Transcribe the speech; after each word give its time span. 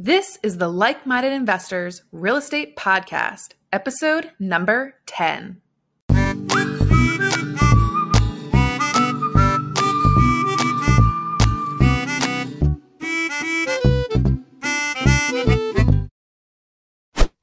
This 0.00 0.38
is 0.44 0.58
the 0.58 0.68
Like 0.68 1.06
Minded 1.06 1.32
Investors 1.32 2.04
Real 2.12 2.36
Estate 2.36 2.76
Podcast, 2.76 3.54
episode 3.72 4.30
number 4.38 4.94
10. 5.06 5.60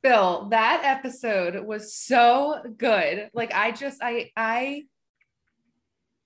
Bill, 0.02 0.48
that 0.52 0.80
episode 0.86 1.66
was 1.66 1.94
so 1.94 2.62
good. 2.78 3.32
Like 3.34 3.54
I 3.54 3.72
just 3.72 3.98
I 4.02 4.32
I 4.38 4.84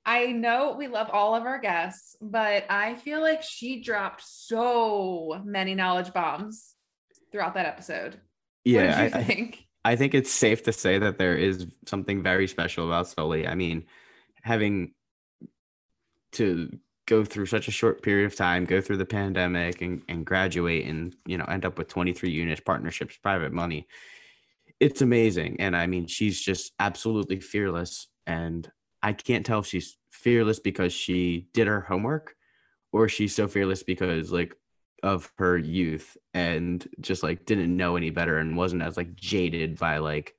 I 0.10 0.32
know 0.32 0.74
we 0.76 0.88
love 0.88 1.12
all 1.14 1.36
of 1.36 1.44
our 1.44 1.60
guests, 1.60 2.16
but 2.20 2.66
I 2.68 2.96
feel 2.96 3.22
like 3.22 3.44
she 3.44 3.80
dropped 3.80 4.24
so 4.26 5.40
many 5.46 5.76
knowledge 5.76 6.12
bombs 6.14 6.74
throughout 7.32 7.54
that 7.54 7.68
episode. 7.68 8.20
Yeah, 8.66 8.80
what 8.80 9.04
did 9.04 9.14
you 9.14 9.20
I, 9.20 9.24
think? 9.24 9.68
I, 9.86 9.92
I 9.92 9.96
think 9.98 10.16
it's 10.16 10.32
safe 10.32 10.64
to 10.64 10.74
say 10.74 10.98
that 10.98 11.20
there 11.20 11.38
is 11.38 11.68
something 11.86 12.24
very 12.24 12.48
special 12.48 12.88
about 12.88 13.08
Soli. 13.08 13.48
I 13.48 13.54
mean, 13.54 13.86
having 14.42 14.96
to 16.32 16.76
go 17.06 17.24
through 17.24 17.46
such 17.46 17.68
a 17.68 17.72
short 17.72 18.02
period 18.02 18.26
of 18.26 18.36
time, 18.36 18.66
go 18.66 18.82
through 18.82 18.98
the 18.98 19.06
pandemic 19.06 19.84
and, 19.84 20.02
and 20.10 20.26
graduate 20.26 20.88
and, 20.88 21.16
you 21.28 21.38
know, 21.38 21.46
end 21.46 21.66
up 21.66 21.78
with 21.78 21.88
23 21.88 22.32
units, 22.32 22.62
partnerships, 22.62 23.16
private 23.18 23.54
money. 23.54 23.88
It's 24.80 25.04
amazing. 25.04 25.58
And 25.60 25.76
I 25.76 25.86
mean, 25.86 26.08
she's 26.08 26.42
just 26.42 26.72
absolutely 26.80 27.40
fearless. 27.40 28.08
And 28.26 28.68
I 29.04 29.14
can't 29.14 29.46
tell 29.46 29.60
if 29.60 29.68
she's 29.68 29.99
fearless 30.20 30.60
because 30.60 30.92
she 30.92 31.48
did 31.54 31.68
her 31.68 31.82
homework 31.82 32.36
or 32.92 33.08
she's 33.08 33.34
so 33.34 33.48
fearless 33.48 33.84
because 33.84 34.32
like 34.32 34.56
of 35.02 35.32
her 35.38 35.58
youth 35.58 36.18
and 36.34 36.88
just 37.00 37.24
like 37.24 37.46
didn't 37.46 37.76
know 37.76 37.96
any 37.96 38.10
better 38.10 38.38
and 38.40 38.58
wasn't 38.58 38.82
as 38.82 38.98
like 38.98 39.16
jaded 39.16 39.80
by 39.80 39.98
like 39.98 40.36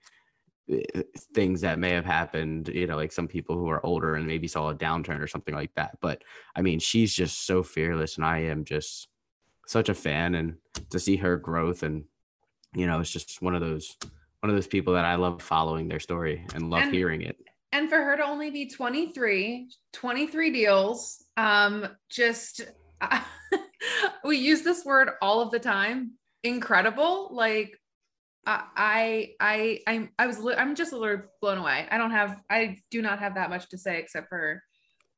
eh, 0.71 1.03
things 1.35 1.63
that 1.63 1.79
may 1.79 1.91
have 1.91 2.05
happened 2.05 2.69
you 2.69 2.87
know 2.87 2.97
like 2.97 3.11
some 3.11 3.27
people 3.27 3.57
who 3.57 3.71
are 3.71 3.85
older 3.87 4.17
and 4.17 4.27
maybe 4.27 4.47
saw 4.47 4.69
a 4.69 4.75
downturn 4.75 5.21
or 5.21 5.27
something 5.27 5.55
like 5.55 5.75
that. 5.77 5.97
But 6.03 6.23
i 6.55 6.61
mean 6.61 6.79
she's 6.79 7.15
just 7.15 7.47
so 7.47 7.63
fearless 7.63 8.17
and 8.17 8.25
i 8.27 8.39
am 8.41 8.65
just 8.65 9.09
such 9.67 9.89
a 9.89 9.95
fan 9.95 10.35
and 10.35 10.57
to 10.91 10.99
see 10.99 11.17
her 11.17 11.37
growth 11.39 11.83
and 11.85 12.05
you 12.75 12.87
know 12.87 13.01
it's 13.01 13.11
just 13.11 13.41
one 13.41 13.55
of 13.55 13.63
those 13.63 13.97
one 14.41 14.51
of 14.51 14.57
those 14.57 14.67
people 14.67 14.93
that 14.93 15.05
i 15.07 15.15
love 15.15 15.41
following 15.41 15.89
their 15.89 16.01
story 16.01 16.45
and 16.55 16.69
love 16.69 16.83
And- 16.83 16.95
hearing 16.95 17.23
it 17.23 17.37
and 17.73 17.89
for 17.89 18.03
her 18.03 18.17
to 18.17 18.25
only 18.25 18.51
be 18.51 18.69
23 18.69 19.71
23 19.93 20.51
deals 20.51 21.25
um 21.37 21.87
just 22.11 22.63
we 24.25 24.37
use 24.37 24.63
this 24.63 24.85
word 24.85 25.11
all 25.23 25.41
of 25.41 25.51
the 25.51 25.59
time 25.59 26.13
incredible. 26.43 27.29
Like 27.33 27.77
i 28.47 29.35
i 29.39 29.81
i 29.87 30.09
i 30.19 30.27
was 30.27 30.41
i'm 30.57 30.75
just 30.75 30.93
a 30.93 30.97
little 30.97 31.23
blown 31.41 31.59
away. 31.59 31.87
I 31.91 31.99
don't 31.99 32.11
have 32.11 32.41
i 32.49 32.79
do 32.91 33.03
not 33.03 33.19
have 33.19 33.35
that 33.35 33.51
much 33.51 33.69
to 33.71 33.79
say 33.79 33.99
except 33.99 34.29
for 34.29 34.63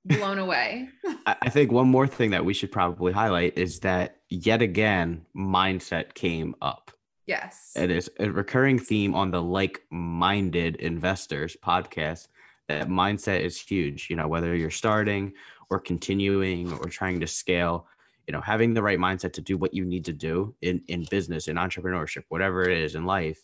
blown 0.04 0.38
away. 0.38 0.88
I 1.26 1.36
I 1.42 1.48
think 1.48 1.70
one 1.70 1.88
more 1.88 2.06
thing 2.06 2.30
that 2.30 2.44
we 2.44 2.54
should 2.54 2.72
probably 2.72 3.12
highlight 3.12 3.56
is 3.56 3.80
that 3.80 4.16
yet 4.28 4.60
again, 4.62 5.24
mindset 5.36 6.14
came 6.14 6.54
up. 6.60 6.90
yes. 7.26 7.72
It 7.76 7.90
is 7.90 8.10
a 8.18 8.28
recurring 8.30 8.78
theme 8.78 9.14
on 9.14 9.30
the 9.30 9.40
like 9.40 9.82
minded 9.90 10.76
investors 10.76 11.56
podcast 11.64 12.26
that 12.68 12.88
mindset 12.88 13.40
is 13.40 13.60
huge. 13.60 14.08
You 14.10 14.16
know, 14.16 14.28
whether 14.28 14.54
you're 14.54 14.70
starting 14.70 15.32
or 15.70 15.78
continuing 15.80 16.72
or 16.72 16.88
trying 16.88 17.20
to 17.20 17.26
scale, 17.26 17.86
you 18.26 18.32
know, 18.32 18.40
having 18.40 18.74
the 18.74 18.82
right 18.82 18.98
mindset 18.98 19.32
to 19.34 19.40
do 19.40 19.56
what 19.56 19.74
you 19.74 19.84
need 19.84 20.04
to 20.04 20.12
do 20.12 20.54
in, 20.62 20.82
in 20.88 21.04
business, 21.10 21.48
in 21.48 21.56
entrepreneurship, 21.56 22.24
whatever 22.28 22.62
it 22.62 22.78
is 22.78 22.94
in 22.94 23.04
life, 23.04 23.42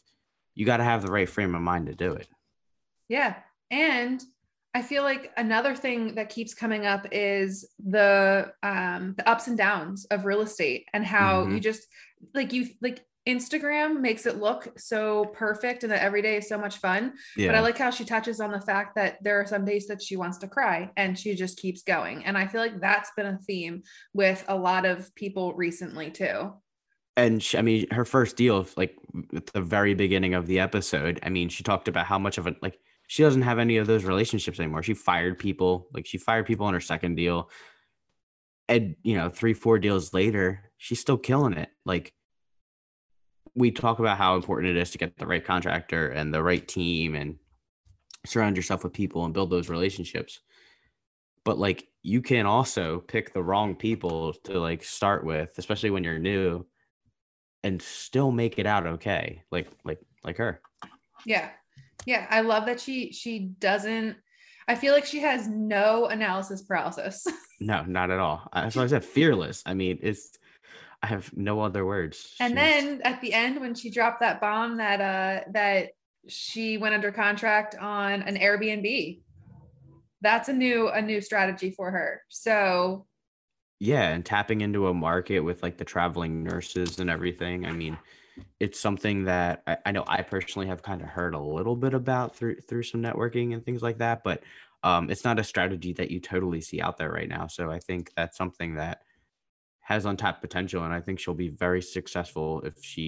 you 0.54 0.64
got 0.66 0.78
to 0.78 0.84
have 0.84 1.02
the 1.02 1.10
right 1.10 1.28
frame 1.28 1.54
of 1.54 1.62
mind 1.62 1.86
to 1.86 1.94
do 1.94 2.12
it. 2.12 2.28
Yeah. 3.08 3.36
And 3.70 4.22
I 4.74 4.82
feel 4.82 5.02
like 5.02 5.32
another 5.36 5.74
thing 5.74 6.14
that 6.16 6.28
keeps 6.28 6.54
coming 6.54 6.86
up 6.86 7.06
is 7.10 7.68
the 7.84 8.52
um 8.62 9.14
the 9.16 9.28
ups 9.28 9.46
and 9.46 9.56
downs 9.56 10.04
of 10.10 10.24
real 10.24 10.42
estate 10.42 10.86
and 10.92 11.04
how 11.04 11.44
you 11.44 11.58
Mhm. 11.58 11.62
just 11.62 11.86
like 12.34 12.52
you 12.52 12.68
like 12.82 13.04
Instagram 13.28 14.00
makes 14.00 14.24
it 14.24 14.38
look 14.38 14.78
so 14.78 15.26
perfect 15.26 15.82
and 15.84 15.92
that 15.92 16.02
every 16.02 16.22
day 16.22 16.38
is 16.38 16.48
so 16.48 16.56
much 16.58 16.78
fun. 16.78 17.12
Yeah. 17.36 17.48
But 17.48 17.56
I 17.56 17.60
like 17.60 17.76
how 17.76 17.90
she 17.90 18.04
touches 18.04 18.40
on 18.40 18.50
the 18.50 18.60
fact 18.60 18.94
that 18.94 19.22
there 19.22 19.38
are 19.40 19.46
some 19.46 19.64
days 19.66 19.86
that 19.88 20.02
she 20.02 20.16
wants 20.16 20.38
to 20.38 20.48
cry 20.48 20.90
and 20.96 21.18
she 21.18 21.34
just 21.34 21.58
keeps 21.58 21.82
going. 21.82 22.24
And 22.24 22.38
I 22.38 22.46
feel 22.46 22.62
like 22.62 22.80
that's 22.80 23.10
been 23.16 23.26
a 23.26 23.38
theme 23.46 23.82
with 24.14 24.44
a 24.48 24.56
lot 24.56 24.86
of 24.86 25.14
people 25.14 25.52
recently 25.54 26.10
too. 26.10 26.54
and 27.18 27.42
she, 27.42 27.58
I 27.58 27.62
mean, 27.62 27.90
her 27.90 28.04
first 28.04 28.36
deal, 28.36 28.66
like 28.76 28.96
at 29.34 29.46
the 29.46 29.60
very 29.60 29.94
beginning 29.94 30.34
of 30.34 30.46
the 30.46 30.60
episode, 30.60 31.18
I 31.24 31.30
mean, 31.30 31.48
she 31.48 31.64
talked 31.64 31.88
about 31.88 32.06
how 32.06 32.18
much 32.18 32.38
of 32.38 32.46
a 32.46 32.54
like 32.62 32.78
she 33.08 33.24
doesn't 33.24 33.42
have 33.42 33.58
any 33.58 33.78
of 33.78 33.88
those 33.88 34.04
relationships 34.04 34.60
anymore. 34.60 34.84
She 34.84 34.94
fired 34.94 35.36
people, 35.38 35.88
like 35.92 36.06
she 36.06 36.16
fired 36.18 36.46
people 36.46 36.66
on 36.66 36.74
her 36.74 36.80
second 36.80 37.16
deal, 37.16 37.50
and 38.68 38.94
you 39.02 39.16
know, 39.16 39.30
three 39.30 39.52
four 39.54 39.80
deals 39.80 40.14
later, 40.14 40.70
she's 40.76 41.00
still 41.00 41.18
killing 41.18 41.54
it. 41.54 41.70
Like 41.84 42.12
we 43.54 43.70
talk 43.70 43.98
about 43.98 44.18
how 44.18 44.36
important 44.36 44.76
it 44.76 44.80
is 44.80 44.90
to 44.90 44.98
get 44.98 45.16
the 45.16 45.26
right 45.26 45.44
contractor 45.44 46.08
and 46.08 46.32
the 46.32 46.42
right 46.42 46.66
team 46.66 47.14
and 47.14 47.36
surround 48.26 48.56
yourself 48.56 48.84
with 48.84 48.92
people 48.92 49.24
and 49.24 49.34
build 49.34 49.50
those 49.50 49.68
relationships. 49.68 50.40
But 51.44 51.58
like 51.58 51.88
you 52.02 52.22
can 52.22 52.46
also 52.46 53.00
pick 53.00 53.32
the 53.32 53.42
wrong 53.42 53.74
people 53.74 54.34
to 54.44 54.58
like 54.58 54.84
start 54.84 55.24
with, 55.24 55.50
especially 55.58 55.90
when 55.90 56.04
you're 56.04 56.18
new 56.18 56.66
and 57.64 57.82
still 57.82 58.30
make 58.30 58.58
it 58.58 58.66
out 58.66 58.86
okay 58.86 59.42
like 59.50 59.68
like 59.84 60.00
like 60.24 60.36
her 60.36 60.60
Yeah. 61.26 61.50
Yeah. 62.06 62.26
I 62.30 62.42
love 62.42 62.66
that 62.66 62.80
she 62.80 63.12
she 63.12 63.50
doesn't 63.58 64.16
I 64.66 64.74
feel 64.74 64.92
like 64.92 65.06
she 65.06 65.20
has 65.20 65.48
no 65.48 66.06
analysis 66.06 66.62
paralysis. 66.62 67.26
no 67.60 67.82
not 67.84 68.10
at 68.10 68.20
all 68.20 68.48
that's 68.52 68.76
why 68.76 68.84
i 68.84 68.86
said 68.86 69.04
fearless 69.04 69.64
i 69.66 69.74
mean 69.74 69.98
it's 70.00 70.38
i 71.02 71.06
have 71.06 71.30
no 71.36 71.60
other 71.60 71.86
words 71.86 72.34
and 72.40 72.56
then 72.56 73.00
at 73.04 73.20
the 73.20 73.32
end 73.32 73.60
when 73.60 73.74
she 73.74 73.90
dropped 73.90 74.20
that 74.20 74.40
bomb 74.40 74.76
that 74.78 75.00
uh 75.00 75.50
that 75.52 75.90
she 76.28 76.76
went 76.78 76.94
under 76.94 77.10
contract 77.10 77.74
on 77.76 78.22
an 78.22 78.36
Airbnb. 78.36 79.20
That's 80.20 80.48
a 80.48 80.52
new 80.52 80.88
a 80.88 81.00
new 81.00 81.20
strategy 81.20 81.70
for 81.70 81.90
her. 81.90 82.22
So 82.28 83.06
yeah 83.80 84.08
and 84.08 84.24
tapping 84.24 84.60
into 84.60 84.88
a 84.88 84.94
market 84.94 85.38
with 85.38 85.62
like 85.62 85.78
the 85.78 85.84
traveling 85.84 86.42
nurses 86.42 86.98
and 86.98 87.08
everything 87.08 87.64
i 87.64 87.70
mean 87.70 87.96
it's 88.58 88.80
something 88.80 89.22
that 89.22 89.62
I, 89.68 89.76
I 89.86 89.92
know 89.92 90.02
i 90.08 90.20
personally 90.20 90.66
have 90.66 90.82
kind 90.82 91.00
of 91.00 91.06
heard 91.06 91.34
a 91.34 91.38
little 91.38 91.76
bit 91.76 91.94
about 91.94 92.34
through 92.34 92.56
through 92.56 92.82
some 92.82 93.00
networking 93.00 93.54
and 93.54 93.64
things 93.64 93.80
like 93.80 93.98
that 93.98 94.24
but 94.24 94.42
um, 94.82 95.10
it's 95.10 95.22
not 95.22 95.38
a 95.38 95.44
strategy 95.44 95.92
that 95.92 96.10
you 96.10 96.18
totally 96.18 96.60
see 96.60 96.80
out 96.80 96.98
there 96.98 97.12
right 97.12 97.28
now 97.28 97.46
so 97.46 97.70
i 97.70 97.78
think 97.78 98.10
that's 98.16 98.36
something 98.36 98.74
that 98.74 99.02
has 99.88 100.04
untapped 100.04 100.40
potential 100.42 100.84
and 100.84 100.92
i 100.92 101.00
think 101.00 101.18
she'll 101.18 101.32
be 101.46 101.48
very 101.48 101.80
successful 101.80 102.60
if 102.62 102.74
she 102.82 103.04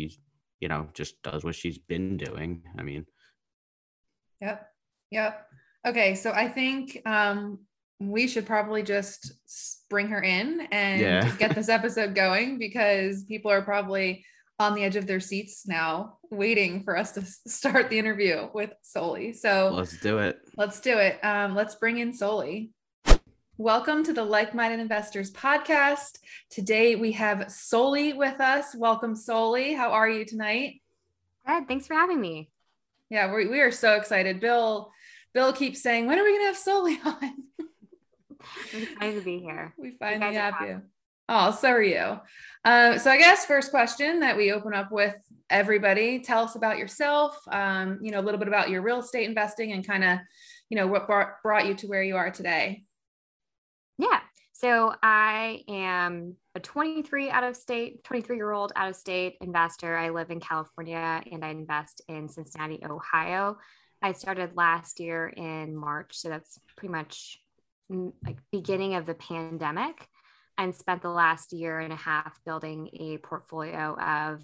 you 0.61 0.69
know 0.69 0.89
just 0.95 1.21
does 1.23 1.45
what 1.45 1.55
she's 1.55 1.79
been 1.79 2.17
doing 2.17 2.63
i 2.79 2.83
mean 2.83 3.05
Yep. 4.41 4.67
Yep. 5.11 5.47
Okay. 5.87 6.15
So 6.15 6.31
I 6.33 6.49
think 6.49 7.03
um, 7.07 7.59
we 7.99 8.27
should 8.27 8.47
probably 8.47 8.83
just 8.83 9.33
bring 9.91 10.09
her 10.09 10.23
in 10.23 10.67
and 10.73 11.01
Yeah. 11.01 11.31
get 11.37 11.55
this 11.55 11.69
episode 11.79 12.15
going 12.15 12.59
because 12.59 13.25
people 13.25 13.51
are 13.51 13.61
probably 13.61 14.25
on 14.59 14.75
the 14.75 14.83
edge 14.85 14.97
of 14.97 15.07
their 15.07 15.21
seats 15.21 15.67
now, 15.67 16.19
waiting 16.31 16.85
for 16.85 16.97
us 16.97 17.13
to 17.13 17.23
start 17.47 17.91
the 17.91 17.99
interview 17.99 18.49
with 18.55 18.71
Soli. 18.83 19.35
So 19.35 19.73
let's 19.75 19.99
do 20.01 20.19
it 20.19 20.39
let's 20.57 20.81
do 20.81 20.97
it. 20.99 21.19
Um, 21.23 21.55
let's 21.55 21.75
bring 21.75 21.99
in 21.99 22.15
Soli. 22.15 22.71
Welcome 23.61 24.05
to 24.05 24.15
the 24.15 24.25
Like 24.25 24.55
Minded 24.55 24.81
Investors 24.81 25.31
podcast. 25.31 26.21
Today 26.49 26.97
we 26.97 27.13
have 27.13 27.53
Soli 27.53 28.15
with 28.15 28.41
us. 28.41 28.75
Welcome, 28.75 29.15
Soli. 29.15 29.75
How 29.75 29.91
are 29.91 30.09
you 30.09 30.25
tonight? 30.25 30.81
Good. 31.47 31.69
Thanks 31.69 31.87
for 31.87 31.93
having 31.93 32.19
me. 32.19 32.49
Yeah, 33.11 33.35
we, 33.35 33.49
we 33.49 33.61
are 33.61 33.71
so 33.71 33.97
excited. 33.97 34.41
Bill, 34.41 34.91
Bill 35.35 35.53
keeps 35.53 35.83
saying, 35.83 36.07
when 36.07 36.19
are 36.19 36.25
we 36.25 36.33
gonna 36.33 36.47
have 36.47 36.57
Soli 36.57 36.99
on? 37.05 37.35
I'm 38.73 38.83
excited 38.83 39.19
to 39.19 39.25
be 39.27 39.41
here. 39.41 39.75
we 39.77 39.91
finally 39.91 40.37
have 40.37 40.55
you. 40.63 40.81
Oh, 41.29 41.51
so 41.51 41.69
are 41.69 41.83
you. 41.83 42.19
Uh, 42.65 42.97
so 42.97 43.11
I 43.11 43.19
guess 43.19 43.45
first 43.45 43.71
question 43.71 44.21
that 44.21 44.39
we 44.39 44.53
open 44.53 44.73
up 44.73 44.91
with 44.91 45.17
everybody, 45.51 46.21
tell 46.21 46.45
us 46.45 46.55
about 46.55 46.79
yourself, 46.79 47.39
um, 47.53 47.99
you 48.01 48.11
know, 48.11 48.21
a 48.21 48.25
little 48.25 48.41
bit 48.41 48.49
about 48.49 48.71
your 48.71 48.81
real 48.81 49.01
estate 49.01 49.29
investing 49.29 49.73
and 49.73 49.87
kind 49.87 50.03
of, 50.03 50.19
you 50.71 50.79
know, 50.79 50.87
what 50.87 51.07
brought, 51.07 51.43
brought 51.43 51.67
you 51.67 51.75
to 51.75 51.89
where 51.89 52.03
you 52.03 52.17
are 52.17 52.31
today. 52.31 52.85
Yeah. 54.01 54.21
So 54.53 54.95
I 55.03 55.63
am 55.69 56.37
a 56.55 56.61
23 56.61 57.31
out 57.31 57.45
of 57.45 57.55
state, 57.55 58.03
23 58.05 58.37
year 58.37 58.51
old 58.51 58.73
out 58.75 58.89
of 58.89 58.97
state 58.97 59.37
investor. 59.43 59.95
I 59.95 60.09
live 60.09 60.31
in 60.31 60.41
California 60.41 61.23
and 61.31 61.45
I 61.45 61.51
invest 61.51 62.01
in 62.09 62.29
Cincinnati, 62.29 62.81
Ohio. 62.83 63.59
I 64.01 64.13
started 64.13 64.57
last 64.57 65.01
year 65.01 65.29
in 65.29 65.77
March. 65.77 66.17
So 66.17 66.31
that's 66.31 66.59
pretty 66.77 66.93
much 66.93 67.39
mm, 67.93 68.13
like 68.25 68.39
beginning 68.51 68.95
of 68.95 69.05
the 69.05 69.15
pandemic. 69.15 70.09
and 70.57 70.75
spent 70.75 71.03
the 71.03 71.11
last 71.11 71.53
year 71.53 71.81
and 71.81 71.93
a 71.93 71.97
half 71.97 72.41
building 72.45 72.89
a 72.95 73.19
portfolio 73.19 73.99
of 73.99 74.43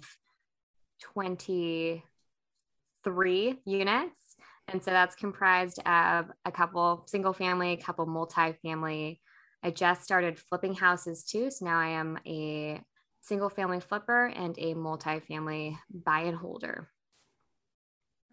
23 1.13 3.59
units. 3.65 4.35
And 4.67 4.83
so 4.83 4.91
that's 4.91 5.15
comprised 5.15 5.79
of 5.85 6.31
a 6.45 6.51
couple 6.51 7.03
single 7.07 7.33
family, 7.33 7.73
a 7.73 7.77
couple 7.77 8.05
multi-family. 8.05 9.21
I 9.63 9.71
just 9.71 10.03
started 10.03 10.39
flipping 10.39 10.75
houses 10.75 11.23
too. 11.23 11.49
So 11.51 11.65
now 11.65 11.79
I 11.79 11.89
am 11.89 12.19
a 12.25 12.81
single 13.21 13.49
family 13.49 13.79
flipper 13.79 14.27
and 14.27 14.57
a 14.57 14.73
multi-family 14.73 15.77
buy 15.91 16.21
and 16.21 16.37
holder. 16.37 16.89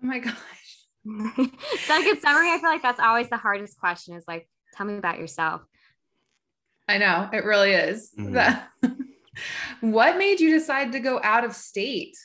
Oh 0.02 0.06
my 0.06 0.18
gosh. 0.18 0.86
is 1.38 1.88
that 1.88 2.00
a 2.00 2.04
good 2.04 2.20
summary? 2.20 2.50
I 2.50 2.58
feel 2.58 2.70
like 2.70 2.82
that's 2.82 3.00
always 3.00 3.28
the 3.28 3.36
hardest 3.36 3.78
question 3.78 4.14
is 4.14 4.24
like, 4.28 4.48
tell 4.74 4.86
me 4.86 4.96
about 4.96 5.18
yourself. 5.18 5.62
I 6.86 6.98
know 6.98 7.28
it 7.32 7.44
really 7.44 7.72
is. 7.72 8.12
Mm-hmm. 8.18 8.92
what 9.80 10.18
made 10.18 10.40
you 10.40 10.50
decide 10.50 10.92
to 10.92 11.00
go 11.00 11.20
out 11.22 11.44
of 11.44 11.54
state? 11.54 12.16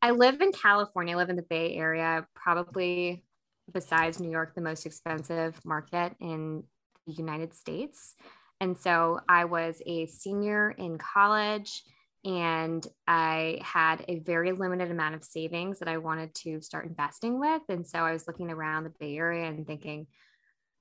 I 0.00 0.10
live 0.10 0.40
in 0.40 0.52
California, 0.52 1.14
I 1.14 1.18
live 1.18 1.30
in 1.30 1.36
the 1.36 1.42
Bay 1.42 1.76
Area, 1.76 2.26
probably 2.34 3.24
besides 3.72 4.18
New 4.18 4.30
York, 4.30 4.54
the 4.54 4.60
most 4.60 4.86
expensive 4.86 5.58
market 5.64 6.14
in 6.20 6.64
the 7.06 7.12
United 7.12 7.54
States. 7.54 8.14
And 8.60 8.76
so 8.78 9.20
I 9.28 9.44
was 9.44 9.82
a 9.86 10.06
senior 10.06 10.70
in 10.70 10.98
college 10.98 11.82
and 12.24 12.86
I 13.08 13.58
had 13.62 14.04
a 14.06 14.20
very 14.20 14.52
limited 14.52 14.90
amount 14.90 15.16
of 15.16 15.24
savings 15.24 15.80
that 15.80 15.88
I 15.88 15.98
wanted 15.98 16.34
to 16.36 16.60
start 16.60 16.86
investing 16.86 17.40
with. 17.40 17.62
And 17.68 17.86
so 17.86 17.98
I 17.98 18.12
was 18.12 18.28
looking 18.28 18.50
around 18.50 18.84
the 18.84 18.92
Bay 19.00 19.16
Area 19.16 19.46
and 19.46 19.66
thinking, 19.66 20.06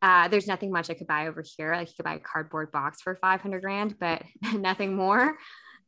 uh, 0.04 0.28
there's 0.28 0.48
nothing 0.48 0.72
much 0.72 0.90
I 0.90 0.94
could 0.94 1.08
buy 1.08 1.28
over 1.28 1.44
here. 1.58 1.76
Like 1.76 1.88
you 1.88 1.94
could 1.96 2.06
buy 2.06 2.16
a 2.16 2.20
cardboard 2.20 2.72
box 2.72 3.02
for 3.02 3.16
500 3.16 3.62
grand, 3.62 3.98
but 4.00 4.22
nothing 4.54 4.96
more. 4.96 5.38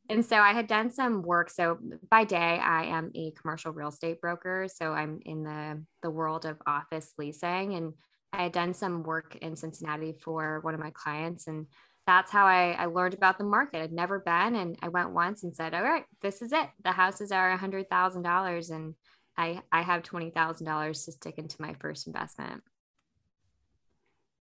And 0.10 0.26
so 0.26 0.38
I 0.38 0.54
had 0.54 0.68
done 0.68 0.92
some 0.92 1.22
work. 1.22 1.50
So 1.50 1.78
by 2.10 2.24
day, 2.26 2.38
I 2.38 2.86
am 2.86 3.12
a 3.16 3.32
commercial 3.40 3.72
real 3.72 3.88
estate 3.90 4.20
broker. 4.20 4.68
So 4.74 4.92
I'm 4.92 5.20
in 5.26 5.44
the, 5.44 5.84
the 6.02 6.10
world 6.10 6.46
of 6.46 6.58
office 6.68 7.14
leasing. 7.18 7.76
And 7.76 7.94
I 8.34 8.44
had 8.44 8.52
done 8.52 8.74
some 8.74 9.04
work 9.04 9.38
in 9.38 9.56
Cincinnati 9.56 10.16
for 10.24 10.60
one 10.62 10.74
of 10.74 10.80
my 10.80 10.92
clients. 10.92 11.48
And 11.48 11.68
that's 12.08 12.32
how 12.32 12.46
I, 12.46 12.72
I 12.72 12.86
learned 12.86 13.14
about 13.14 13.38
the 13.38 13.44
market. 13.44 13.82
I'd 13.82 13.94
never 13.94 14.20
been. 14.20 14.56
And 14.56 14.76
I 14.82 14.90
went 14.90 15.12
once 15.12 15.44
and 15.44 15.56
said, 15.56 15.74
all 15.74 15.84
right, 15.84 16.04
this 16.22 16.42
is 16.42 16.52
it. 16.52 16.68
The 16.84 16.92
houses 16.92 17.32
are 17.32 17.54
a 17.54 17.58
$100,000. 17.58 18.72
And 18.72 18.96
I, 19.38 19.62
I 19.72 19.84
have 19.84 20.02
$20,000 20.02 21.06
to 21.06 21.12
stick 21.12 21.38
into 21.38 21.62
my 21.62 21.76
first 21.80 22.08
investment. 22.08 22.64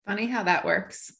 Funny 0.05 0.27
how 0.27 0.43
that 0.43 0.65
works. 0.65 1.13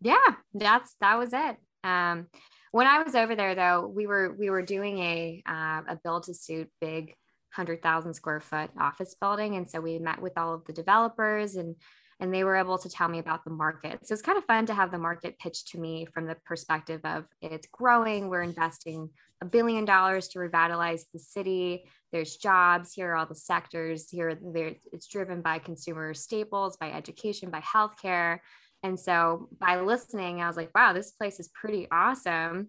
Yeah, 0.00 0.16
that's 0.54 0.96
that 1.00 1.18
was 1.18 1.32
it. 1.32 1.56
Um, 1.84 2.26
when 2.72 2.88
I 2.88 3.02
was 3.02 3.14
over 3.14 3.36
there, 3.36 3.54
though, 3.54 3.86
we 3.86 4.08
were 4.08 4.34
we 4.36 4.50
were 4.50 4.62
doing 4.62 4.98
a 4.98 5.42
uh, 5.46 5.82
a 5.88 5.98
build 6.02 6.24
to 6.24 6.34
suit 6.34 6.68
big 6.80 7.14
hundred 7.52 7.82
thousand 7.82 8.14
square 8.14 8.40
foot 8.40 8.70
office 8.78 9.14
building, 9.14 9.56
and 9.56 9.68
so 9.68 9.80
we 9.80 9.98
met 9.98 10.20
with 10.20 10.36
all 10.36 10.54
of 10.54 10.64
the 10.64 10.72
developers 10.72 11.56
and 11.56 11.76
and 12.22 12.32
they 12.32 12.44
were 12.44 12.54
able 12.54 12.78
to 12.78 12.88
tell 12.88 13.08
me 13.08 13.18
about 13.18 13.42
the 13.42 13.50
market. 13.50 14.06
So 14.06 14.12
it's 14.12 14.22
kind 14.22 14.38
of 14.38 14.44
fun 14.44 14.64
to 14.66 14.74
have 14.74 14.92
the 14.92 14.98
market 14.98 15.40
pitched 15.40 15.68
to 15.68 15.80
me 15.80 16.06
from 16.14 16.24
the 16.24 16.36
perspective 16.44 17.00
of 17.02 17.24
it's 17.40 17.66
growing. 17.66 18.28
We're 18.28 18.42
investing 18.42 19.10
a 19.40 19.44
billion 19.44 19.84
dollars 19.84 20.28
to 20.28 20.38
revitalize 20.38 21.06
the 21.12 21.18
city. 21.18 21.84
There's 22.12 22.36
jobs 22.36 22.92
here, 22.92 23.10
are 23.10 23.16
all 23.16 23.26
the 23.26 23.34
sectors 23.34 24.08
here. 24.08 24.38
There, 24.40 24.76
it's 24.92 25.08
driven 25.08 25.42
by 25.42 25.58
consumer 25.58 26.14
staples, 26.14 26.76
by 26.76 26.92
education, 26.92 27.50
by 27.50 27.60
healthcare. 27.60 28.38
And 28.84 28.98
so 28.98 29.48
by 29.58 29.80
listening, 29.80 30.40
I 30.40 30.46
was 30.46 30.56
like, 30.56 30.70
wow, 30.76 30.92
this 30.92 31.10
place 31.10 31.40
is 31.40 31.48
pretty 31.48 31.88
awesome. 31.90 32.68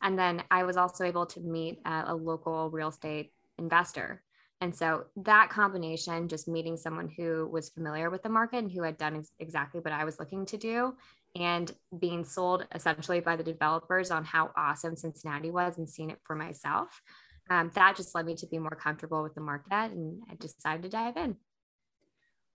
And 0.00 0.18
then 0.18 0.44
I 0.50 0.64
was 0.64 0.78
also 0.78 1.04
able 1.04 1.26
to 1.26 1.40
meet 1.40 1.78
a 1.84 2.14
local 2.14 2.70
real 2.70 2.88
estate 2.88 3.32
investor. 3.58 4.23
And 4.64 4.74
so 4.74 5.04
that 5.16 5.50
combination, 5.50 6.26
just 6.26 6.48
meeting 6.48 6.78
someone 6.78 7.10
who 7.14 7.46
was 7.52 7.68
familiar 7.68 8.08
with 8.08 8.22
the 8.22 8.30
market 8.30 8.60
and 8.60 8.72
who 8.72 8.82
had 8.82 8.96
done 8.96 9.16
ex- 9.16 9.30
exactly 9.38 9.80
what 9.80 9.92
I 9.92 10.06
was 10.06 10.18
looking 10.18 10.46
to 10.46 10.56
do, 10.56 10.94
and 11.38 11.70
being 11.98 12.24
sold 12.24 12.66
essentially 12.74 13.20
by 13.20 13.36
the 13.36 13.42
developers 13.42 14.10
on 14.10 14.24
how 14.24 14.52
awesome 14.56 14.96
Cincinnati 14.96 15.50
was 15.50 15.76
and 15.76 15.86
seeing 15.86 16.08
it 16.08 16.18
for 16.24 16.34
myself, 16.34 17.02
um, 17.50 17.70
that 17.74 17.94
just 17.94 18.14
led 18.14 18.24
me 18.24 18.36
to 18.36 18.46
be 18.46 18.58
more 18.58 18.70
comfortable 18.70 19.22
with 19.22 19.34
the 19.34 19.42
market. 19.42 19.92
And 19.92 20.22
I 20.30 20.34
decided 20.36 20.84
to 20.84 20.88
dive 20.88 21.18
in. 21.18 21.36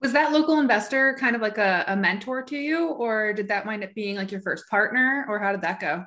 Was 0.02 0.12
that 0.12 0.32
local 0.32 0.58
investor 0.58 1.16
kind 1.20 1.36
of 1.36 1.42
like 1.42 1.58
a, 1.58 1.84
a 1.86 1.94
mentor 1.94 2.42
to 2.42 2.56
you, 2.56 2.88
or 2.88 3.32
did 3.32 3.46
that 3.48 3.66
wind 3.66 3.84
up 3.84 3.94
being 3.94 4.16
like 4.16 4.32
your 4.32 4.42
first 4.42 4.68
partner, 4.68 5.26
or 5.28 5.38
how 5.38 5.52
did 5.52 5.62
that 5.62 5.78
go? 5.78 6.06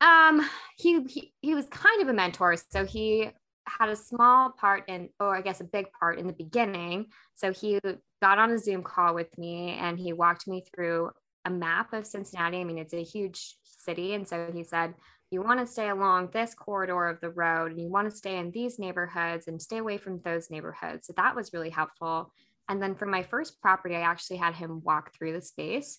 Um, 0.00 0.48
he, 0.78 1.02
he 1.04 1.34
he 1.42 1.54
was 1.54 1.66
kind 1.66 2.00
of 2.00 2.08
a 2.08 2.14
mentor. 2.14 2.56
So 2.70 2.86
he 2.86 3.30
had 3.66 3.88
a 3.88 3.96
small 3.96 4.50
part 4.50 4.84
in, 4.88 5.08
or 5.20 5.36
I 5.36 5.40
guess 5.40 5.60
a 5.60 5.64
big 5.64 5.86
part 5.98 6.18
in 6.18 6.26
the 6.26 6.32
beginning. 6.32 7.06
So 7.34 7.52
he 7.52 7.80
got 8.22 8.38
on 8.38 8.50
a 8.50 8.58
Zoom 8.58 8.82
call 8.82 9.14
with 9.14 9.36
me 9.38 9.76
and 9.80 9.98
he 9.98 10.12
walked 10.12 10.46
me 10.46 10.64
through 10.74 11.10
a 11.44 11.50
map 11.50 11.92
of 11.92 12.06
Cincinnati. 12.06 12.58
I 12.58 12.64
mean, 12.64 12.78
it's 12.78 12.94
a 12.94 13.02
huge 13.02 13.56
city. 13.62 14.14
And 14.14 14.26
so 14.26 14.50
he 14.52 14.64
said, 14.64 14.94
you 15.30 15.42
want 15.42 15.60
to 15.60 15.66
stay 15.66 15.88
along 15.88 16.30
this 16.32 16.54
corridor 16.54 17.08
of 17.08 17.20
the 17.20 17.30
road 17.30 17.72
and 17.72 17.80
you 17.80 17.88
want 17.88 18.08
to 18.08 18.16
stay 18.16 18.38
in 18.38 18.50
these 18.52 18.78
neighborhoods 18.78 19.48
and 19.48 19.60
stay 19.60 19.78
away 19.78 19.98
from 19.98 20.20
those 20.24 20.50
neighborhoods. 20.50 21.06
So 21.06 21.14
that 21.16 21.34
was 21.34 21.52
really 21.52 21.70
helpful. 21.70 22.32
And 22.68 22.82
then 22.82 22.94
for 22.94 23.06
my 23.06 23.22
first 23.22 23.60
property, 23.60 23.96
I 23.96 24.00
actually 24.00 24.38
had 24.38 24.54
him 24.54 24.82
walk 24.82 25.12
through 25.14 25.32
the 25.32 25.42
space 25.42 25.98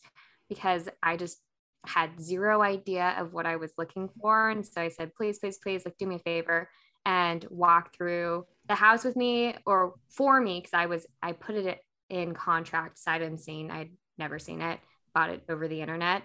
because 0.50 0.88
I 1.04 1.18
just 1.18 1.38
had 1.86 2.22
zero 2.22 2.62
idea 2.62 3.16
of 3.18 3.34
what 3.34 3.46
I 3.46 3.58
was 3.58 3.74
looking 3.78 4.10
for. 4.22 4.50
And 4.50 4.66
so 4.66 4.81
I 4.81 4.90
said, 4.90 5.14
please, 5.14 5.40
please, 5.40 5.58
please, 5.58 5.84
like, 5.86 5.98
do 5.98 6.08
me 6.08 6.16
a 6.16 6.19
favor 6.19 6.69
and 7.07 7.48
walk 7.50 7.95
through 7.95 8.45
the 8.68 8.75
house 8.75 9.06
with 9.06 9.15
me 9.15 9.56
or 9.65 9.94
for 10.09 10.42
me 10.42 10.59
because 10.59 10.74
I 10.74 10.88
was 10.88 11.07
I 11.24 11.31
put 11.31 11.56
it 11.56 11.80
in 12.09 12.33
contract 12.33 13.00
sight 13.00 13.21
unseen. 13.21 13.71
I'd 13.71 13.92
never 14.18 14.38
seen 14.38 14.62
it, 14.62 14.80
bought 15.15 15.30
it 15.30 15.42
over 15.50 15.69
the 15.69 15.81
internet. 15.81 16.24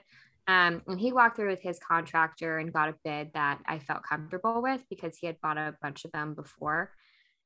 Um, 0.48 0.82
and 0.88 0.98
he 0.98 1.12
walked 1.12 1.36
through 1.36 1.50
with 1.50 1.62
his 1.62 1.78
contractor 1.78 2.58
and 2.58 2.72
got 2.72 2.88
a 2.88 2.96
bid 3.04 3.30
that 3.34 3.60
I 3.64 3.78
felt 3.78 4.02
comfortable 4.02 4.60
with 4.60 4.82
because 4.90 5.16
he 5.16 5.28
had 5.28 5.40
bought 5.40 5.56
a 5.56 5.76
bunch 5.80 6.04
of 6.04 6.10
them 6.10 6.34
before. 6.34 6.90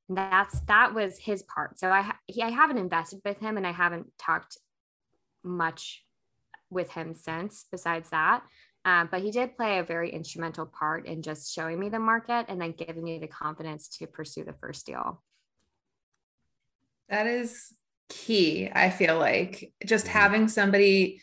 And 0.09 0.17
that's 0.17 0.61
that 0.61 0.95
was 0.95 1.19
his 1.19 1.43
part. 1.43 1.79
So 1.79 1.91
I 1.91 2.15
he, 2.27 2.43
I 2.43 2.49
haven't 2.51 2.79
invested 2.79 3.21
with 3.23 3.39
him 3.39 3.59
and 3.59 3.67
I 3.67 3.73
haven't 3.73 4.07
talked 4.19 4.57
much 5.45 6.05
with 6.71 6.91
him 6.93 7.15
since 7.15 7.67
besides 7.71 8.09
that. 8.11 8.45
Um, 8.87 9.09
but 9.11 9.21
he 9.21 9.33
did 9.33 9.57
play 9.57 9.81
a 9.81 9.83
very 9.83 10.11
instrumental 10.11 10.65
part 10.65 11.07
in 11.07 11.21
just 11.21 11.53
showing 11.53 11.79
me 11.79 11.89
the 11.89 11.99
market 11.99 12.47
and 12.49 12.61
then 12.61 12.71
giving 12.71 13.03
me 13.03 13.19
the 13.19 13.27
confidence 13.27 13.89
to 13.99 14.07
pursue 14.07 14.45
the 14.45 14.53
first 14.53 14.87
deal. 14.87 15.21
That 17.09 17.27
is 17.27 17.75
key, 18.09 18.71
I 18.73 18.91
feel 18.91 19.19
like 19.19 19.73
just 19.85 20.07
mm-hmm. 20.07 20.19
having 20.19 20.49
somebody 20.49 21.21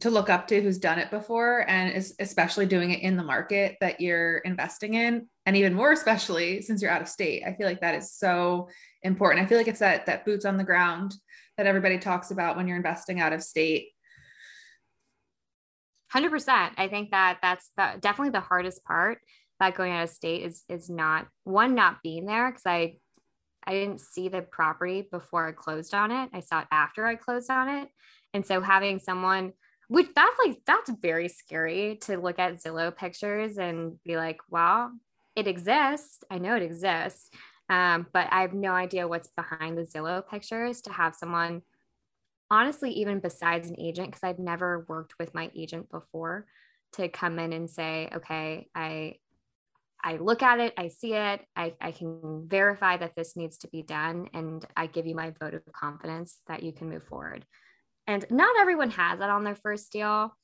to 0.00 0.10
look 0.10 0.30
up 0.30 0.46
to 0.48 0.62
who's 0.62 0.78
done 0.78 1.00
it 1.00 1.10
before 1.10 1.68
and 1.68 1.92
is 1.92 2.14
especially 2.20 2.64
doing 2.64 2.92
it 2.92 3.02
in 3.02 3.16
the 3.16 3.24
market 3.24 3.76
that 3.80 4.00
you're 4.00 4.38
investing 4.38 4.94
in 4.94 5.26
and 5.44 5.56
even 5.56 5.74
more 5.74 5.92
especially 5.92 6.62
since 6.62 6.80
you're 6.80 6.90
out 6.90 7.02
of 7.02 7.08
state 7.08 7.42
i 7.46 7.52
feel 7.52 7.66
like 7.66 7.82
that 7.82 7.94
is 7.94 8.10
so 8.10 8.66
important 9.02 9.44
i 9.44 9.46
feel 9.46 9.58
like 9.58 9.68
it's 9.68 9.80
that 9.80 10.06
that 10.06 10.24
boots 10.24 10.46
on 10.46 10.56
the 10.56 10.64
ground 10.64 11.14
that 11.58 11.66
everybody 11.66 11.98
talks 11.98 12.30
about 12.30 12.56
when 12.56 12.66
you're 12.66 12.78
investing 12.78 13.20
out 13.20 13.34
of 13.34 13.42
state 13.42 13.88
100% 16.14 16.70
i 16.76 16.88
think 16.88 17.10
that 17.10 17.38
that's 17.42 17.70
the, 17.76 17.92
definitely 18.00 18.30
the 18.30 18.40
hardest 18.40 18.84
part 18.84 19.18
about 19.60 19.74
going 19.74 19.92
out 19.92 20.04
of 20.04 20.10
state 20.10 20.42
is 20.42 20.64
is 20.68 20.88
not 20.88 21.26
one 21.44 21.74
not 21.74 22.02
being 22.02 22.24
there 22.24 22.50
because 22.50 22.66
i 22.66 22.94
i 23.66 23.72
didn't 23.72 24.00
see 24.00 24.28
the 24.28 24.40
property 24.40 25.06
before 25.10 25.46
i 25.46 25.52
closed 25.52 25.94
on 25.94 26.10
it. 26.10 26.30
I 26.32 26.40
saw 26.40 26.60
it 26.60 26.66
after 26.72 27.06
i 27.06 27.14
closed 27.14 27.50
on 27.50 27.68
it. 27.68 27.88
And 28.32 28.46
so 28.46 28.60
having 28.60 28.98
someone 28.98 29.52
which 29.88 30.08
that's 30.14 30.38
like 30.44 30.58
that's 30.66 30.90
very 31.02 31.28
scary 31.28 31.98
to 32.02 32.16
look 32.16 32.38
at 32.38 32.62
zillow 32.62 32.96
pictures 32.96 33.58
and 33.58 34.02
be 34.04 34.16
like 34.16 34.38
well 34.48 34.92
it 35.36 35.46
exists. 35.46 36.24
I 36.30 36.38
know 36.38 36.56
it 36.56 36.62
exists. 36.62 37.28
Um, 37.68 38.06
but 38.12 38.26
i 38.32 38.40
have 38.40 38.54
no 38.54 38.72
idea 38.72 39.06
what's 39.06 39.28
behind 39.28 39.78
the 39.78 39.82
zillow 39.82 40.26
pictures 40.26 40.80
to 40.82 40.92
have 40.92 41.14
someone 41.14 41.62
honestly, 42.50 42.90
even 42.92 43.20
besides 43.20 43.68
an 43.68 43.76
agent, 43.78 44.08
because 44.08 44.24
I'd 44.24 44.38
never 44.38 44.84
worked 44.88 45.14
with 45.18 45.34
my 45.34 45.50
agent 45.54 45.90
before, 45.90 46.46
to 46.94 47.08
come 47.08 47.38
in 47.38 47.52
and 47.52 47.70
say, 47.70 48.08
okay, 48.14 48.68
I 48.74 49.16
I 50.02 50.16
look 50.16 50.42
at 50.42 50.60
it, 50.60 50.72
I 50.78 50.88
see 50.88 51.12
it, 51.12 51.44
I, 51.54 51.74
I 51.78 51.92
can 51.92 52.48
verify 52.48 52.96
that 52.96 53.14
this 53.14 53.36
needs 53.36 53.58
to 53.58 53.68
be 53.68 53.82
done, 53.82 54.30
and 54.32 54.64
I 54.74 54.86
give 54.86 55.06
you 55.06 55.14
my 55.14 55.34
vote 55.38 55.52
of 55.52 55.62
confidence 55.74 56.38
that 56.48 56.62
you 56.62 56.72
can 56.72 56.88
move 56.88 57.04
forward. 57.04 57.44
And 58.06 58.24
not 58.30 58.58
everyone 58.58 58.90
has 58.92 59.18
that 59.18 59.28
on 59.28 59.44
their 59.44 59.54
first 59.54 59.92
deal. 59.92 60.34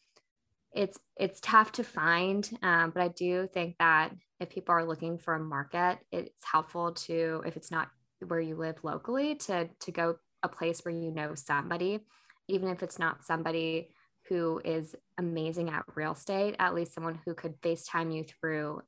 It's 0.74 0.98
it's 1.16 1.40
tough 1.40 1.72
to 1.72 1.84
find, 1.84 2.48
um, 2.62 2.90
but 2.90 3.02
I 3.02 3.08
do 3.08 3.48
think 3.52 3.76
that 3.78 4.12
if 4.40 4.50
people 4.50 4.74
are 4.74 4.84
looking 4.84 5.16
for 5.18 5.34
a 5.34 5.40
market, 5.40 5.98
it's 6.12 6.44
helpful 6.44 6.92
to 6.92 7.42
if 7.46 7.56
it's 7.56 7.70
not 7.70 7.88
where 8.26 8.40
you 8.40 8.56
live 8.56 8.76
locally 8.82 9.36
to 9.36 9.70
to 9.80 9.90
go 9.90 10.16
a 10.46 10.56
place 10.56 10.80
where 10.84 10.94
you 10.94 11.10
know 11.10 11.34
somebody, 11.34 12.00
even 12.48 12.68
if 12.68 12.82
it's 12.82 12.98
not 12.98 13.24
somebody 13.24 13.90
who 14.28 14.60
is 14.64 14.96
amazing 15.18 15.68
at 15.70 15.84
real 15.94 16.12
estate, 16.12 16.56
at 16.58 16.74
least 16.74 16.94
someone 16.94 17.20
who 17.24 17.34
could 17.34 17.60
FaceTime 17.60 18.14
you 18.14 18.24
through 18.24 18.82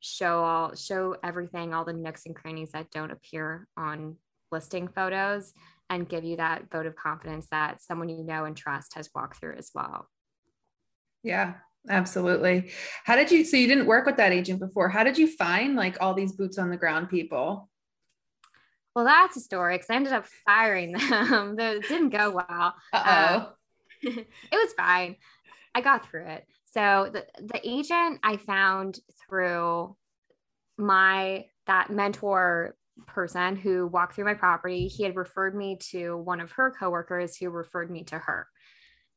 show 0.00 0.44
all 0.44 0.74
show 0.74 1.16
everything, 1.24 1.74
all 1.74 1.84
the 1.84 1.92
nooks 1.92 2.26
and 2.26 2.36
crannies 2.36 2.70
that 2.72 2.90
don't 2.90 3.10
appear 3.10 3.66
on 3.76 4.16
listing 4.52 4.88
photos 4.88 5.52
and 5.90 6.08
give 6.08 6.24
you 6.24 6.36
that 6.36 6.70
vote 6.70 6.86
of 6.86 6.94
confidence 6.94 7.48
that 7.50 7.82
someone 7.82 8.08
you 8.08 8.22
know 8.22 8.44
and 8.44 8.56
trust 8.56 8.94
has 8.94 9.10
walked 9.14 9.40
through 9.40 9.56
as 9.56 9.70
well. 9.74 10.06
Yeah, 11.22 11.54
absolutely. 11.88 12.70
How 13.04 13.16
did 13.16 13.30
you 13.30 13.44
so 13.44 13.56
you 13.56 13.66
didn't 13.66 13.86
work 13.86 14.06
with 14.06 14.16
that 14.18 14.32
agent 14.32 14.60
before? 14.60 14.88
How 14.88 15.02
did 15.02 15.18
you 15.18 15.26
find 15.26 15.74
like 15.74 15.96
all 16.00 16.14
these 16.14 16.32
boots 16.32 16.58
on 16.58 16.70
the 16.70 16.76
ground 16.76 17.08
people? 17.08 17.68
Well, 18.98 19.06
that's 19.06 19.36
a 19.36 19.40
story 19.40 19.76
because 19.76 19.90
I 19.90 19.94
ended 19.94 20.12
up 20.12 20.26
firing 20.44 20.90
them. 21.10 21.56
it 21.56 21.86
didn't 21.86 22.08
go 22.08 22.30
well. 22.32 22.74
Uh 22.92 23.04
oh. 23.46 23.52
it 24.02 24.26
was 24.50 24.72
fine. 24.76 25.14
I 25.72 25.82
got 25.82 26.04
through 26.04 26.26
it. 26.26 26.44
So 26.64 27.08
the, 27.12 27.24
the 27.40 27.60
agent 27.62 28.18
I 28.24 28.38
found 28.38 28.98
through 29.24 29.94
my 30.76 31.44
that 31.68 31.90
mentor 31.90 32.74
person 33.06 33.54
who 33.54 33.86
walked 33.86 34.16
through 34.16 34.24
my 34.24 34.34
property, 34.34 34.88
he 34.88 35.04
had 35.04 35.14
referred 35.14 35.54
me 35.54 35.78
to 35.92 36.16
one 36.16 36.40
of 36.40 36.50
her 36.50 36.74
coworkers 36.76 37.36
who 37.36 37.50
referred 37.50 37.92
me 37.92 38.02
to 38.02 38.18
her. 38.18 38.48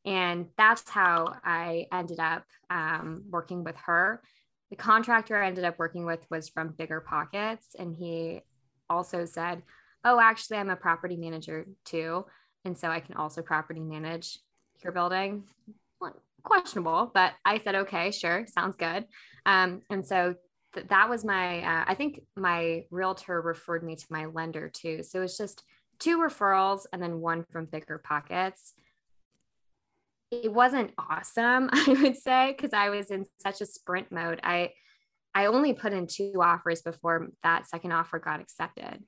And 0.06 0.46
that's 0.60 0.88
how 0.88 1.38
I 1.44 1.88
ended 1.92 2.20
up 2.20 2.44
um, 2.70 3.24
working 3.32 3.64
with 3.64 3.78
her. 3.78 4.22
The 4.70 4.76
contractor 4.76 5.42
I 5.42 5.48
ended 5.48 5.64
up 5.64 5.80
working 5.80 6.06
with 6.06 6.24
was 6.30 6.50
from 6.50 6.70
Bigger 6.70 7.02
Pockets, 7.02 7.76
and 7.80 7.96
he 7.96 8.42
also 8.92 9.26
said, 9.26 9.64
Oh, 10.04 10.20
actually, 10.20 10.58
I'm 10.58 10.70
a 10.70 10.76
property 10.76 11.16
manager 11.16 11.66
too. 11.86 12.26
And 12.66 12.78
so 12.78 12.90
I 12.90 13.00
can 13.00 13.16
also 13.16 13.42
property 13.42 13.80
manage 13.80 14.40
your 14.84 14.94
building. 14.94 15.44
Well, 16.00 16.16
questionable, 16.44 17.12
but 17.14 17.34
I 17.46 17.60
said, 17.60 17.76
okay, 17.76 18.12
sure, 18.12 18.46
sounds 18.48 18.76
good. 18.76 19.06
Um, 19.46 19.82
and 19.90 20.06
so 20.06 20.36
th- 20.74 20.88
that 20.88 21.10
was 21.10 21.24
my, 21.24 21.62
uh, 21.62 21.86
I 21.88 21.96
think 21.96 22.22
my 22.36 22.86
realtor 22.90 23.42
referred 23.42 23.84
me 23.84 23.96
to 23.96 24.06
my 24.10 24.26
lender 24.26 24.70
too. 24.70 25.04
So 25.04 25.22
it's 25.22 25.38
just 25.38 25.64
two 26.00 26.18
referrals 26.18 26.86
and 26.92 27.02
then 27.02 27.20
one 27.20 27.46
from 27.52 27.66
Bigger 27.66 28.00
Pockets. 28.04 28.74
It 30.32 30.52
wasn't 30.52 30.92
awesome, 30.98 31.70
I 31.74 31.98
would 32.02 32.18
say, 32.18 32.56
because 32.56 32.74
I 32.74 32.90
was 32.90 33.12
in 33.12 33.26
such 33.40 33.62
a 33.62 33.66
sprint 33.66 34.12
mode. 34.12 34.40
I, 34.44 34.72
I 35.34 35.46
only 35.46 35.74
put 35.74 35.94
in 35.94 36.08
two 36.08 36.34
offers 36.42 36.82
before 36.82 37.30
that 37.44 37.68
second 37.68 37.92
offer 37.92 38.20
got 38.20 38.42
accepted. 38.42 39.04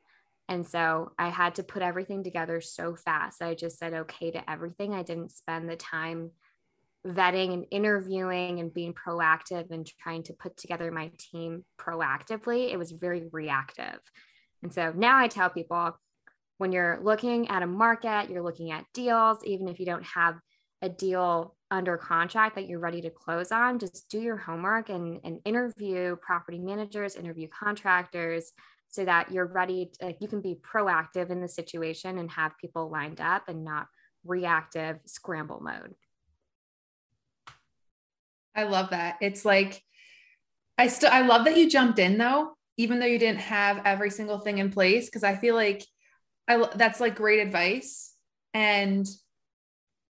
And 0.49 0.67
so 0.67 1.11
I 1.17 1.29
had 1.29 1.55
to 1.55 1.63
put 1.63 1.81
everything 1.81 2.23
together 2.23 2.61
so 2.61 2.95
fast. 2.95 3.41
I 3.41 3.55
just 3.55 3.77
said 3.77 3.93
okay 3.93 4.31
to 4.31 4.49
everything. 4.49 4.93
I 4.93 5.03
didn't 5.03 5.31
spend 5.31 5.69
the 5.69 5.75
time 5.75 6.31
vetting 7.05 7.53
and 7.53 7.65
interviewing 7.71 8.59
and 8.59 8.73
being 8.73 8.93
proactive 8.93 9.71
and 9.71 9.89
trying 10.01 10.23
to 10.23 10.33
put 10.33 10.55
together 10.57 10.91
my 10.91 11.11
team 11.17 11.65
proactively. 11.79 12.71
It 12.71 12.77
was 12.77 12.91
very 12.91 13.27
reactive. 13.31 13.99
And 14.61 14.73
so 14.73 14.93
now 14.95 15.17
I 15.17 15.27
tell 15.27 15.49
people 15.49 15.97
when 16.57 16.71
you're 16.71 16.99
looking 17.01 17.49
at 17.49 17.63
a 17.63 17.67
market, 17.67 18.29
you're 18.29 18.43
looking 18.43 18.71
at 18.71 18.85
deals, 18.93 19.39
even 19.43 19.67
if 19.67 19.79
you 19.79 19.85
don't 19.85 20.05
have 20.05 20.35
a 20.83 20.89
deal 20.89 21.55
under 21.71 21.97
contract 21.97 22.55
that 22.55 22.67
you're 22.67 22.79
ready 22.79 23.01
to 23.01 23.09
close 23.09 23.51
on, 23.51 23.79
just 23.79 24.09
do 24.09 24.19
your 24.19 24.37
homework 24.37 24.89
and, 24.89 25.19
and 25.23 25.39
interview 25.45 26.15
property 26.17 26.59
managers, 26.59 27.15
interview 27.15 27.47
contractors 27.47 28.51
so 28.89 29.03
that 29.05 29.31
you're 29.31 29.47
ready, 29.47 29.89
to, 29.99 30.13
you 30.19 30.27
can 30.27 30.41
be 30.41 30.55
proactive 30.55 31.31
in 31.31 31.41
the 31.41 31.47
situation 31.47 32.19
and 32.19 32.29
have 32.29 32.51
people 32.59 32.91
lined 32.91 33.19
up 33.19 33.47
and 33.47 33.63
not 33.63 33.87
reactive 34.23 34.99
scramble 35.05 35.61
mode. 35.61 35.95
I 38.55 38.63
love 38.65 38.91
that. 38.91 39.17
It's 39.21 39.45
like, 39.45 39.81
I 40.77 40.87
still, 40.89 41.09
I 41.11 41.21
love 41.21 41.45
that 41.45 41.57
you 41.57 41.67
jumped 41.69 41.97
in 41.97 42.17
though, 42.17 42.51
even 42.77 42.99
though 42.99 43.07
you 43.07 43.17
didn't 43.17 43.39
have 43.39 43.81
every 43.85 44.11
single 44.11 44.37
thing 44.37 44.59
in 44.59 44.69
place. 44.69 45.09
Cause 45.09 45.23
I 45.23 45.37
feel 45.37 45.55
like 45.55 45.83
I, 46.47 46.67
that's 46.75 46.99
like 46.99 47.15
great 47.15 47.39
advice. 47.39 48.13
And 48.53 49.07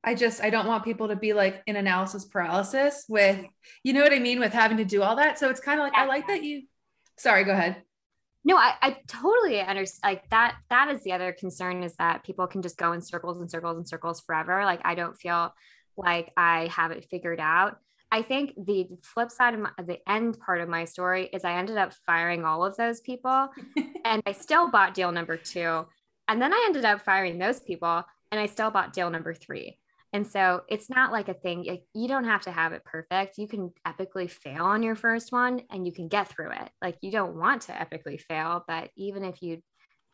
I 0.04 0.16
just 0.16 0.42
I 0.42 0.50
don't 0.50 0.68
want 0.68 0.86
people 0.86 1.10
to 1.10 1.16
be 1.16 1.34
like 1.34 1.62
in 1.68 1.76
analysis 1.76 2.26
paralysis 2.26 3.06
with 3.10 3.46
you 3.84 3.94
know 3.94 4.02
what 4.02 4.14
I 4.14 4.20
mean 4.20 4.40
with 4.40 4.54
having 4.54 4.78
to 4.78 4.86
do 4.86 5.04
all 5.04 5.18
that. 5.18 5.38
So 5.38 5.50
it's 5.50 5.60
kind 5.60 5.80
of 5.80 5.84
like 5.84 5.94
I 5.94 6.06
like 6.06 6.28
that 6.28 6.44
you 6.44 6.64
sorry, 7.18 7.44
go 7.44 7.52
ahead. 7.52 7.84
No, 8.46 8.56
I, 8.56 8.74
I 8.82 8.98
totally 9.08 9.60
understand 9.60 10.14
like 10.14 10.30
that 10.30 10.56
that 10.70 10.90
is 10.90 11.04
the 11.04 11.12
other 11.12 11.34
concern 11.34 11.84
is 11.84 11.96
that 11.98 12.24
people 12.24 12.48
can 12.48 12.62
just 12.62 12.78
go 12.78 12.94
in 12.94 13.02
circles 13.02 13.42
and 13.42 13.52
circles 13.52 13.78
and 13.78 13.88
circles 13.88 14.22
forever. 14.22 14.64
Like 14.64 14.82
I 14.86 14.96
don't 14.96 15.18
feel 15.18 15.54
like 15.98 16.32
I 16.38 16.68
have 16.68 16.92
it 16.92 17.06
figured 17.12 17.42
out. 17.42 17.78
I 18.12 18.24
think 18.24 18.54
the 18.58 18.88
flip 19.04 19.30
side 19.30 19.54
of 19.54 19.60
my, 19.60 19.70
the 19.86 20.00
end 20.10 20.40
part 20.40 20.62
of 20.62 20.70
my 20.70 20.86
story 20.86 21.30
is 21.32 21.44
I 21.44 21.58
ended 21.58 21.78
up 21.78 21.94
firing 22.06 22.44
all 22.44 22.66
of 22.66 22.76
those 22.76 23.02
people 23.02 23.50
and 24.06 24.24
I 24.26 24.32
still 24.32 24.72
bought 24.72 24.96
deal 24.96 25.12
number 25.12 25.38
2 25.38 25.86
and 26.28 26.42
then 26.42 26.54
I 26.54 26.64
ended 26.68 26.86
up 26.86 27.02
firing 27.02 27.38
those 27.38 27.60
people 27.60 28.04
and 28.32 28.40
I 28.40 28.48
still 28.48 28.72
bought 28.72 28.94
deal 28.94 29.10
number 29.10 29.34
3 29.34 29.78
and 30.12 30.26
so 30.26 30.62
it's 30.68 30.90
not 30.90 31.12
like 31.12 31.30
a 31.30 31.34
thing, 31.36 31.80
you 31.94 32.08
don't 32.08 32.26
have 32.26 32.42
to 32.44 32.52
have 32.52 32.74
it 32.74 32.84
perfect. 32.84 33.38
You 33.38 33.48
can 33.48 33.72
epically 33.88 34.30
fail 34.30 34.66
on 34.66 34.82
your 34.82 34.96
first 34.96 35.32
one 35.32 35.62
and 35.70 35.86
you 35.86 35.94
can 35.94 36.08
get 36.08 36.30
through 36.30 36.52
it. 36.52 36.70
Like 36.82 36.98
you 37.02 37.12
don't 37.12 37.36
want 37.36 37.64
to 37.64 37.74
epically 37.74 38.20
fail, 38.20 38.64
but 38.68 38.90
even 38.96 39.24
if 39.24 39.42
you 39.42 39.62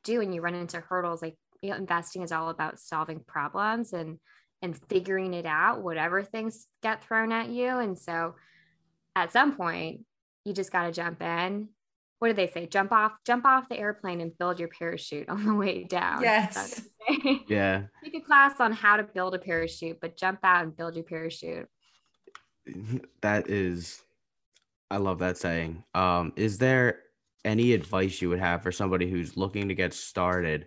do 0.03 0.19
and 0.21 0.35
you 0.35 0.41
run 0.41 0.55
into 0.55 0.81
hurdles, 0.81 1.21
like 1.21 1.37
you 1.61 1.69
know, 1.69 1.77
investing 1.77 2.23
is 2.23 2.33
all 2.33 2.49
about 2.49 2.79
solving 2.79 3.21
problems 3.25 3.93
and 3.93 4.19
and 4.61 4.77
figuring 4.89 5.33
it 5.33 5.45
out, 5.45 5.81
whatever 5.81 6.23
things 6.23 6.67
get 6.81 7.03
thrown 7.03 7.31
at 7.31 7.49
you. 7.49 7.77
And 7.77 7.97
so 7.97 8.35
at 9.15 9.31
some 9.31 9.55
point, 9.55 10.01
you 10.43 10.53
just 10.53 10.71
got 10.71 10.85
to 10.85 10.91
jump 10.91 11.21
in 11.21 11.69
what 12.25 12.35
do 12.35 12.41
they 12.43 12.51
say? 12.51 12.65
Jump 12.65 12.91
off, 12.91 13.11
jump 13.23 13.45
off 13.45 13.69
the 13.69 13.77
airplane 13.77 14.19
and 14.19 14.35
build 14.35 14.57
your 14.59 14.67
parachute 14.67 15.29
on 15.29 15.45
the 15.45 15.53
way 15.53 15.83
down. 15.83 16.23
Yes. 16.23 16.81
yeah. 17.47 17.83
Take 18.03 18.15
a 18.15 18.19
class 18.19 18.59
on 18.59 18.71
how 18.71 18.97
to 18.97 19.03
build 19.03 19.35
a 19.35 19.37
parachute, 19.37 19.99
but 20.01 20.17
jump 20.17 20.39
out 20.41 20.63
and 20.63 20.75
build 20.75 20.95
your 20.95 21.03
parachute. 21.03 21.69
That 23.21 23.47
is, 23.47 24.01
I 24.89 24.97
love 24.97 25.19
that 25.19 25.37
saying. 25.37 25.83
Um, 25.93 26.33
is 26.35 26.57
there 26.57 27.01
any 27.43 27.73
advice 27.73 28.19
you 28.23 28.29
would 28.29 28.39
have 28.39 28.63
for 28.63 28.71
somebody 28.71 29.07
who's 29.07 29.37
looking 29.37 29.67
to 29.67 29.75
get 29.75 29.93
started, 29.93 30.65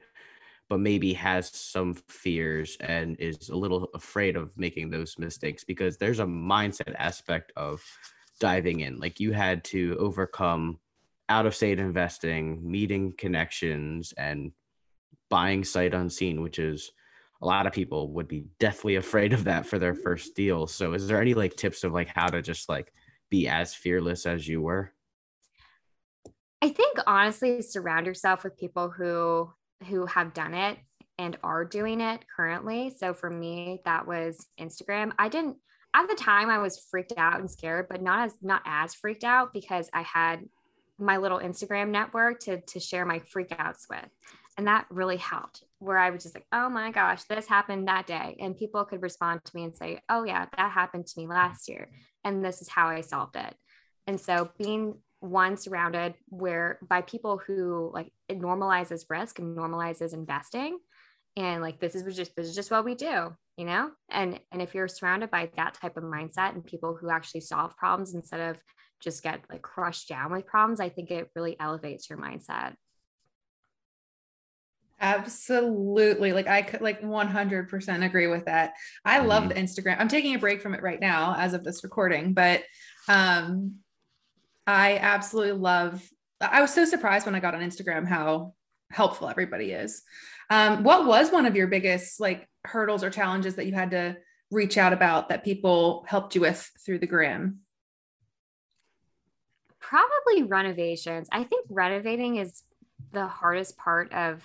but 0.68 0.78
maybe 0.78 1.12
has 1.14 1.50
some 1.50 1.94
fears 2.06 2.76
and 2.78 3.16
is 3.18 3.48
a 3.48 3.56
little 3.56 3.88
afraid 3.94 4.36
of 4.36 4.56
making 4.56 4.90
those 4.90 5.18
mistakes? 5.18 5.64
Because 5.64 5.96
there's 5.96 6.20
a 6.20 6.24
mindset 6.24 6.94
aspect 6.98 7.50
of 7.56 7.82
diving 8.38 8.78
in. 8.78 9.00
Like 9.00 9.18
you 9.18 9.32
had 9.32 9.64
to 9.64 9.96
overcome 9.98 10.78
out 11.28 11.46
of 11.46 11.54
state 11.54 11.78
investing, 11.78 12.60
meeting 12.68 13.12
connections, 13.16 14.12
and 14.16 14.52
buying 15.30 15.64
sight 15.64 15.94
unseen, 15.94 16.42
which 16.42 16.58
is 16.58 16.90
a 17.42 17.46
lot 17.46 17.66
of 17.66 17.72
people 17.72 18.12
would 18.12 18.28
be 18.28 18.46
deathly 18.58 18.96
afraid 18.96 19.32
of 19.32 19.44
that 19.44 19.66
for 19.66 19.78
their 19.78 19.94
mm-hmm. 19.94 20.02
first 20.02 20.34
deal. 20.34 20.66
So, 20.66 20.92
is 20.94 21.06
there 21.06 21.20
any 21.20 21.34
like 21.34 21.56
tips 21.56 21.84
of 21.84 21.92
like 21.92 22.08
how 22.08 22.28
to 22.28 22.42
just 22.42 22.68
like 22.68 22.92
be 23.30 23.48
as 23.48 23.74
fearless 23.74 24.26
as 24.26 24.46
you 24.46 24.62
were? 24.62 24.92
I 26.60 26.70
think 26.70 26.98
honestly, 27.06 27.62
surround 27.62 28.06
yourself 28.06 28.44
with 28.44 28.56
people 28.56 28.90
who 28.90 29.52
who 29.88 30.06
have 30.06 30.34
done 30.34 30.54
it 30.54 30.78
and 31.18 31.36
are 31.42 31.64
doing 31.64 32.00
it 32.00 32.24
currently. 32.34 32.92
So 32.96 33.14
for 33.14 33.30
me, 33.30 33.80
that 33.84 34.06
was 34.06 34.46
Instagram. 34.60 35.12
I 35.18 35.28
didn't 35.28 35.56
at 35.94 36.08
the 36.08 36.14
time 36.14 36.50
I 36.50 36.58
was 36.58 36.84
freaked 36.90 37.14
out 37.16 37.40
and 37.40 37.50
scared, 37.50 37.86
but 37.88 38.02
not 38.02 38.26
as 38.26 38.34
not 38.42 38.62
as 38.64 38.94
freaked 38.94 39.24
out 39.24 39.52
because 39.52 39.88
I 39.92 40.02
had 40.02 40.40
my 40.98 41.16
little 41.16 41.38
Instagram 41.38 41.90
network 41.90 42.40
to 42.40 42.60
to 42.60 42.80
share 42.80 43.04
my 43.04 43.20
freakouts 43.20 43.88
with. 43.88 44.08
And 44.56 44.66
that 44.66 44.86
really 44.90 45.18
helped 45.18 45.62
where 45.78 45.98
I 45.98 46.10
was 46.10 46.24
just 46.24 46.34
like, 46.34 46.46
oh 46.52 46.68
my 46.68 46.90
gosh, 46.90 47.22
this 47.24 47.46
happened 47.46 47.86
that 47.86 48.08
day. 48.08 48.36
And 48.40 48.56
people 48.56 48.84
could 48.84 49.02
respond 49.02 49.44
to 49.44 49.52
me 49.54 49.62
and 49.62 49.74
say, 49.74 50.00
oh 50.08 50.24
yeah, 50.24 50.46
that 50.56 50.72
happened 50.72 51.06
to 51.06 51.20
me 51.20 51.28
last 51.28 51.68
year. 51.68 51.90
And 52.24 52.44
this 52.44 52.60
is 52.60 52.68
how 52.68 52.88
I 52.88 53.02
solved 53.02 53.36
it. 53.36 53.54
And 54.08 54.20
so 54.20 54.50
being 54.58 54.94
one 55.20 55.56
surrounded 55.56 56.14
where 56.28 56.78
by 56.88 57.02
people 57.02 57.38
who 57.38 57.90
like 57.92 58.12
it 58.28 58.40
normalizes 58.40 59.04
risk 59.08 59.38
and 59.38 59.56
normalizes 59.56 60.14
investing 60.14 60.78
and 61.36 61.60
like 61.60 61.80
this 61.80 61.94
is 61.94 62.16
just 62.16 62.36
this 62.36 62.46
is 62.46 62.54
just 62.54 62.70
what 62.70 62.84
we 62.84 62.94
do 62.94 63.34
you 63.56 63.64
know 63.64 63.90
and 64.10 64.38
and 64.52 64.62
if 64.62 64.74
you're 64.74 64.86
surrounded 64.86 65.28
by 65.30 65.50
that 65.56 65.74
type 65.74 65.96
of 65.96 66.04
mindset 66.04 66.54
and 66.54 66.64
people 66.64 66.96
who 66.96 67.10
actually 67.10 67.40
solve 67.40 67.76
problems 67.76 68.14
instead 68.14 68.50
of 68.50 68.58
just 69.00 69.22
get 69.22 69.40
like 69.50 69.62
crushed 69.62 70.08
down 70.08 70.32
with 70.32 70.46
problems, 70.46 70.80
I 70.80 70.88
think 70.88 71.10
it 71.10 71.30
really 71.34 71.56
elevates 71.58 72.08
your 72.08 72.18
mindset. 72.18 72.74
Absolutely. 75.00 76.32
Like 76.32 76.48
I 76.48 76.62
could 76.62 76.80
like 76.80 77.02
100% 77.02 78.04
agree 78.04 78.26
with 78.26 78.46
that. 78.46 78.74
I 79.04 79.18
mm-hmm. 79.18 79.28
love 79.28 79.48
the 79.48 79.54
Instagram. 79.54 79.96
I'm 79.98 80.08
taking 80.08 80.34
a 80.34 80.38
break 80.38 80.60
from 80.60 80.74
it 80.74 80.82
right 80.82 81.00
now 81.00 81.34
as 81.36 81.54
of 81.54 81.62
this 81.62 81.84
recording, 81.84 82.34
but 82.34 82.64
um 83.08 83.76
I 84.66 84.98
absolutely 84.98 85.52
love 85.52 86.04
I 86.40 86.60
was 86.60 86.74
so 86.74 86.84
surprised 86.84 87.26
when 87.26 87.34
I 87.34 87.40
got 87.40 87.54
on 87.54 87.62
Instagram 87.62 88.06
how 88.06 88.54
helpful 88.90 89.28
everybody 89.28 89.70
is. 89.70 90.02
Um 90.50 90.82
what 90.82 91.06
was 91.06 91.30
one 91.30 91.46
of 91.46 91.54
your 91.54 91.68
biggest 91.68 92.18
like 92.18 92.48
hurdles 92.64 93.04
or 93.04 93.10
challenges 93.10 93.54
that 93.54 93.66
you 93.66 93.74
had 93.74 93.92
to 93.92 94.16
reach 94.50 94.78
out 94.78 94.92
about 94.92 95.28
that 95.28 95.44
people 95.44 96.04
helped 96.08 96.34
you 96.34 96.40
with 96.40 96.68
through 96.84 96.98
the 96.98 97.06
gram? 97.06 97.60
Probably 99.88 100.42
renovations. 100.42 101.28
I 101.32 101.44
think 101.44 101.66
renovating 101.70 102.36
is 102.36 102.62
the 103.12 103.26
hardest 103.26 103.78
part 103.78 104.12
of 104.12 104.42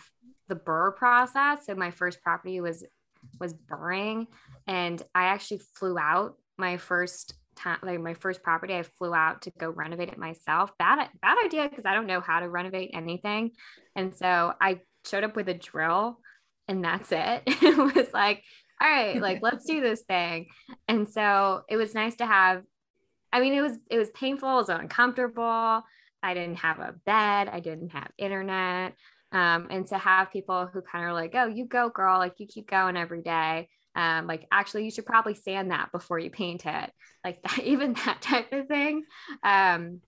the 0.48 0.56
BRRRR 0.56 0.96
process. 0.96 1.66
So 1.66 1.76
my 1.76 1.92
first 1.92 2.22
property 2.22 2.62
was 2.62 2.86
was 3.40 3.54
BRRRRing, 3.54 4.28
and 4.68 5.02
I 5.14 5.26
actually 5.26 5.62
flew 5.76 5.98
out 5.98 6.36
my 6.58 6.78
first 6.78 7.34
time, 7.56 7.80
like 7.84 8.00
my 8.00 8.14
first 8.14 8.42
property. 8.42 8.74
I 8.74 8.84
flew 8.84 9.14
out 9.14 9.42
to 9.44 9.52
go 9.58 9.70
renovate 9.70 10.10
it 10.10 10.18
myself. 10.18 10.72
Bad 10.78 11.10
bad 11.22 11.38
idea 11.44 11.68
because 11.68 11.86
I 11.86 11.94
don't 11.94 12.08
know 12.08 12.22
how 12.22 12.40
to 12.40 12.48
renovate 12.48 12.92
anything, 12.94 13.52
and 13.98 14.16
so 14.16 14.54
I 14.62 14.80
showed 15.06 15.26
up 15.26 15.36
with 15.36 15.50
a 15.50 15.54
drill, 15.54 16.20
and 16.70 16.84
that's 16.84 17.12
it. 17.12 17.44
it 17.48 17.78
was 17.78 18.14
like, 18.14 18.44
all 18.82 18.90
right, 18.90 19.22
like 19.22 19.42
let's 19.42 19.66
do 19.66 19.82
this 19.82 20.04
thing. 20.04 20.48
And 20.88 21.08
so 21.08 21.64
it 21.70 21.76
was 21.76 21.94
nice 21.94 22.16
to 22.18 22.26
have. 22.26 22.64
I 23.34 23.40
mean, 23.40 23.54
it 23.54 23.62
was 23.62 23.78
it 23.90 23.98
was 23.98 24.12
painful. 24.12 24.50
It 24.50 24.56
was 24.56 24.70
uncomfortable. 24.70 25.84
I 26.22 26.34
didn't 26.34 26.60
have 26.60 26.80
a 26.80 26.94
bed. 27.06 27.50
I 27.50 27.60
didn't 27.60 27.90
have 27.90 28.12
internet. 28.18 28.94
Um, 29.34 29.68
and 29.72 29.88
to 29.88 29.98
have 29.98 30.32
people 30.32 30.70
who 30.72 30.82
kind 30.82 31.04
of 31.04 31.10
are 31.10 31.14
like, 31.14 31.32
oh, 31.34 31.48
you 31.48 31.66
go, 31.66 31.90
girl, 31.90 32.20
like 32.20 32.36
you 32.38 32.46
keep 32.46 32.70
going 32.70 32.96
every 32.96 33.24
day. 33.24 33.68
Um, 33.96 34.28
like 34.28 34.46
actually, 34.52 34.86
you 34.86 34.92
should 34.92 35.08
probably 35.08 35.34
sand 35.34 35.72
that 35.72 35.92
before 35.92 36.20
you 36.20 36.30
paint 36.30 36.66
it, 36.66 36.92
like 37.26 37.42
that, 37.44 37.60
even 37.64 37.94
that 38.06 38.22
type 38.22 38.54
of 38.54 38.68
thing. 38.68 39.04
Um, 39.44 40.02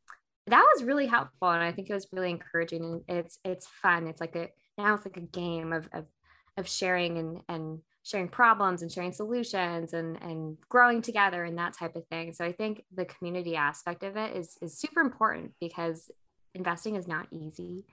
that 0.48 0.64
was 0.76 0.84
really 0.84 1.08
helpful, 1.08 1.50
and 1.50 1.64
I 1.64 1.72
think 1.72 1.90
it 1.90 1.94
was 1.94 2.08
really 2.12 2.30
encouraging. 2.30 2.84
And 3.08 3.18
it's 3.18 3.40
it's 3.44 3.68
fun. 3.82 4.08
It's 4.08 4.22
like 4.22 4.36
a 4.36 4.50
now 4.78 4.94
it's 4.94 5.06
like 5.06 5.18
a 5.18 5.22
game 5.22 5.74
of 5.74 5.90
of, 5.92 6.06
of 6.58 6.70
sharing 6.70 7.18
and 7.18 7.42
and 7.50 7.80
sharing 8.06 8.28
problems 8.28 8.84
and 8.84 8.92
sharing 8.92 9.12
solutions 9.12 9.94
and 9.94 10.22
and 10.22 10.58
growing 10.70 11.02
together 11.02 11.44
and 11.44 11.58
that 11.58 11.74
type 11.74 11.96
of 11.96 12.06
thing. 12.08 12.32
So 12.34 12.46
I 12.46 12.52
think 12.52 12.84
the 12.94 13.06
community 13.06 13.56
aspect 13.56 14.04
of 14.04 14.16
it 14.16 14.38
is 14.38 14.58
is 14.62 14.78
super 14.78 15.02
important 15.02 15.54
because 15.60 16.12
investing 16.54 16.96
is 16.96 17.08
not 17.08 17.28
easy. 17.32 17.86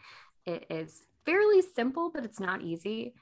It 0.45 0.67
is 0.69 1.03
fairly 1.25 1.63
simple, 1.63 2.11
but 2.15 2.25
it's 2.25 2.41
not 2.41 2.61
easy. 2.61 3.15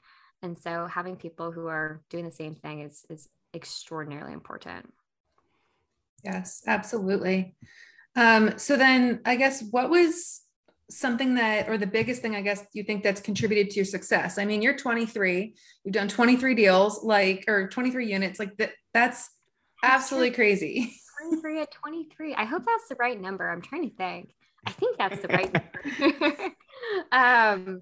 And 0.43 0.59
so 0.59 0.85
having 0.85 1.15
people 1.15 1.51
who 1.51 1.67
are 1.67 2.01
doing 2.09 2.25
the 2.25 2.31
same 2.31 2.55
thing 2.55 2.81
is 2.81 3.05
is 3.09 3.29
extraordinarily 3.53 4.33
important. 4.33 4.93
Yes, 6.23 6.61
absolutely. 6.67 7.55
Um, 8.17 8.57
so 8.57 8.75
then 8.75 9.21
I 9.25 9.37
guess 9.37 9.63
what 9.71 9.89
was 9.89 10.40
something 10.91 11.35
that 11.35 11.69
or 11.69 11.77
the 11.77 11.87
biggest 11.87 12.21
thing 12.21 12.35
I 12.35 12.41
guess 12.41 12.63
you 12.73 12.83
think 12.83 13.03
that's 13.03 13.21
contributed 13.21 13.71
to 13.71 13.75
your 13.77 13.85
success? 13.85 14.37
I 14.37 14.45
mean, 14.45 14.61
you're 14.61 14.75
23, 14.75 15.55
you've 15.83 15.93
done 15.93 16.07
23 16.07 16.55
deals, 16.55 17.03
like 17.03 17.45
or 17.47 17.67
23 17.69 18.11
units, 18.11 18.39
like 18.39 18.57
that 18.57 18.71
that's 18.93 19.29
absolutely 19.83 20.31
crazy. 20.31 20.93
23 21.29 21.61
at 21.61 21.71
23. 21.71 22.35
I 22.35 22.45
hope 22.45 22.63
that's 22.65 22.89
the 22.89 22.95
right 22.95 23.19
number. 23.19 23.49
I'm 23.49 23.61
trying 23.61 23.89
to 23.89 23.95
think. 23.95 24.33
I 24.65 24.71
think 24.71 24.97
that's 24.97 25.21
the 25.21 25.27
right 25.27 25.51
number. 25.53 26.35
um, 27.11 27.81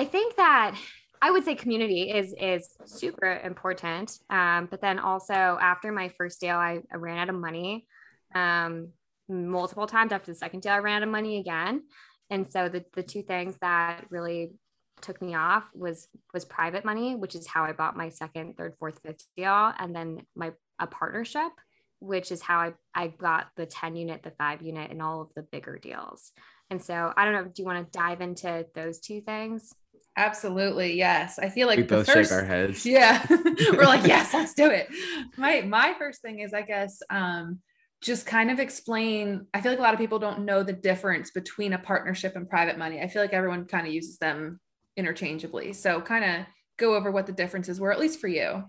I 0.00 0.04
think 0.04 0.36
that 0.36 0.76
I 1.20 1.30
would 1.30 1.44
say 1.44 1.54
community 1.54 2.10
is 2.10 2.34
is 2.40 2.76
super 2.84 3.40
important. 3.44 4.18
Um, 4.30 4.68
but 4.70 4.80
then 4.80 4.98
also 4.98 5.34
after 5.34 5.92
my 5.92 6.08
first 6.10 6.40
deal, 6.40 6.56
I, 6.56 6.80
I 6.92 6.96
ran 6.96 7.18
out 7.18 7.28
of 7.28 7.34
money 7.34 7.86
um, 8.34 8.88
multiple 9.28 9.86
times. 9.86 10.12
After 10.12 10.32
the 10.32 10.38
second 10.38 10.60
deal, 10.60 10.72
I 10.72 10.78
ran 10.78 10.98
out 10.98 11.02
of 11.04 11.08
money 11.08 11.38
again. 11.38 11.82
And 12.30 12.48
so 12.48 12.68
the 12.68 12.84
the 12.94 13.02
two 13.02 13.22
things 13.22 13.56
that 13.60 14.04
really 14.10 14.52
took 15.00 15.22
me 15.22 15.34
off 15.34 15.64
was 15.74 16.08
was 16.34 16.44
private 16.44 16.84
money, 16.84 17.14
which 17.14 17.34
is 17.34 17.46
how 17.46 17.64
I 17.64 17.72
bought 17.72 17.96
my 17.96 18.08
second, 18.08 18.56
third, 18.56 18.74
fourth, 18.78 19.00
fifth 19.04 19.24
deal, 19.36 19.72
and 19.78 19.94
then 19.94 20.22
my 20.34 20.52
a 20.78 20.86
partnership 20.86 21.52
which 22.00 22.30
is 22.30 22.40
how 22.40 22.58
I, 22.58 22.72
I 22.94 23.08
got 23.08 23.48
the 23.56 23.66
10 23.66 23.96
unit, 23.96 24.22
the 24.22 24.30
five 24.32 24.62
unit, 24.62 24.90
and 24.90 25.02
all 25.02 25.20
of 25.22 25.28
the 25.34 25.42
bigger 25.42 25.78
deals. 25.78 26.32
And 26.70 26.82
so 26.82 27.12
I 27.16 27.24
don't 27.24 27.34
know, 27.34 27.44
do 27.44 27.62
you 27.62 27.64
want 27.64 27.90
to 27.90 27.98
dive 27.98 28.20
into 28.20 28.66
those 28.74 29.00
two 29.00 29.20
things? 29.20 29.74
Absolutely. 30.16 30.94
Yes. 30.94 31.38
I 31.38 31.48
feel 31.48 31.66
like 31.66 31.78
we 31.78 31.84
both 31.84 32.06
first, 32.06 32.30
shake 32.30 32.38
our 32.38 32.44
heads. 32.44 32.84
Yeah. 32.84 33.24
We're 33.30 33.84
like, 33.84 34.06
yes, 34.06 34.34
let's 34.34 34.52
do 34.52 34.66
it. 34.66 34.88
My 35.36 35.60
my 35.62 35.94
first 35.96 36.22
thing 36.22 36.40
is 36.40 36.52
I 36.52 36.62
guess 36.62 37.00
um 37.08 37.60
just 38.00 38.26
kind 38.26 38.50
of 38.50 38.60
explain. 38.60 39.46
I 39.52 39.60
feel 39.60 39.72
like 39.72 39.78
a 39.78 39.82
lot 39.82 39.94
of 39.94 40.00
people 40.00 40.18
don't 40.18 40.44
know 40.44 40.62
the 40.62 40.72
difference 40.72 41.30
between 41.30 41.72
a 41.72 41.78
partnership 41.78 42.36
and 42.36 42.48
private 42.48 42.78
money. 42.78 43.00
I 43.00 43.08
feel 43.08 43.22
like 43.22 43.32
everyone 43.32 43.64
kind 43.64 43.86
of 43.86 43.92
uses 43.92 44.18
them 44.18 44.60
interchangeably. 44.96 45.72
So 45.72 46.00
kind 46.00 46.24
of 46.24 46.46
go 46.76 46.94
over 46.94 47.10
what 47.10 47.26
the 47.26 47.32
differences 47.32 47.80
were, 47.80 47.92
at 47.92 47.98
least 47.98 48.20
for 48.20 48.28
you. 48.28 48.64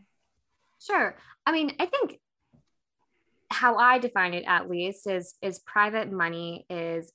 Sure. 0.80 1.16
I 1.46 1.52
mean, 1.52 1.76
I 1.80 1.86
think 1.86 2.20
how 3.52 3.76
I 3.78 4.00
define 4.00 4.34
it 4.34 4.46
at 4.48 4.70
least 4.70 5.08
is 5.08 5.36
is 5.42 5.60
private 5.60 6.12
money 6.12 6.66
is 6.70 7.12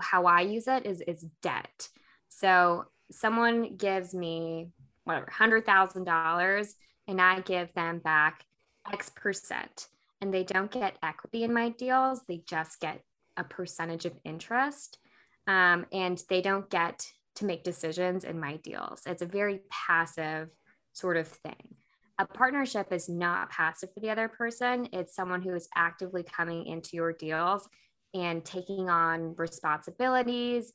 how 0.00 0.26
I 0.26 0.42
use 0.42 0.66
it 0.66 0.86
is 0.86 1.02
is 1.06 1.26
debt. 1.42 1.88
So 2.28 2.84
someone 3.10 3.76
gives 3.76 4.14
me 4.14 4.70
whatever 5.04 5.30
hundred 5.30 5.66
thousand 5.66 6.04
dollars 6.04 6.74
and 7.08 7.20
I 7.20 7.40
give 7.40 7.72
them 7.74 7.98
back 7.98 8.44
X 8.90 9.10
percent 9.10 9.88
and 10.20 10.32
they 10.32 10.44
don't 10.44 10.70
get 10.70 10.98
equity 11.02 11.44
in 11.44 11.52
my 11.52 11.70
deals, 11.70 12.22
they 12.28 12.42
just 12.46 12.80
get 12.80 13.02
a 13.36 13.44
percentage 13.44 14.04
of 14.04 14.18
interest. 14.24 14.98
Um, 15.46 15.86
and 15.92 16.22
they 16.28 16.42
don't 16.42 16.68
get 16.68 17.06
to 17.36 17.44
make 17.44 17.64
decisions 17.64 18.24
in 18.24 18.38
my 18.38 18.56
deals. 18.58 19.02
It's 19.06 19.22
a 19.22 19.26
very 19.26 19.60
passive 19.70 20.50
sort 20.92 21.16
of 21.16 21.26
thing 21.26 21.76
a 22.20 22.26
partnership 22.26 22.92
is 22.92 23.08
not 23.08 23.48
passive 23.48 23.94
for 23.94 24.00
the 24.00 24.10
other 24.10 24.28
person. 24.28 24.86
It's 24.92 25.14
someone 25.14 25.40
who 25.40 25.54
is 25.54 25.68
actively 25.74 26.22
coming 26.22 26.66
into 26.66 26.90
your 26.92 27.14
deals 27.14 27.66
and 28.12 28.44
taking 28.44 28.90
on 28.90 29.34
responsibilities 29.36 30.72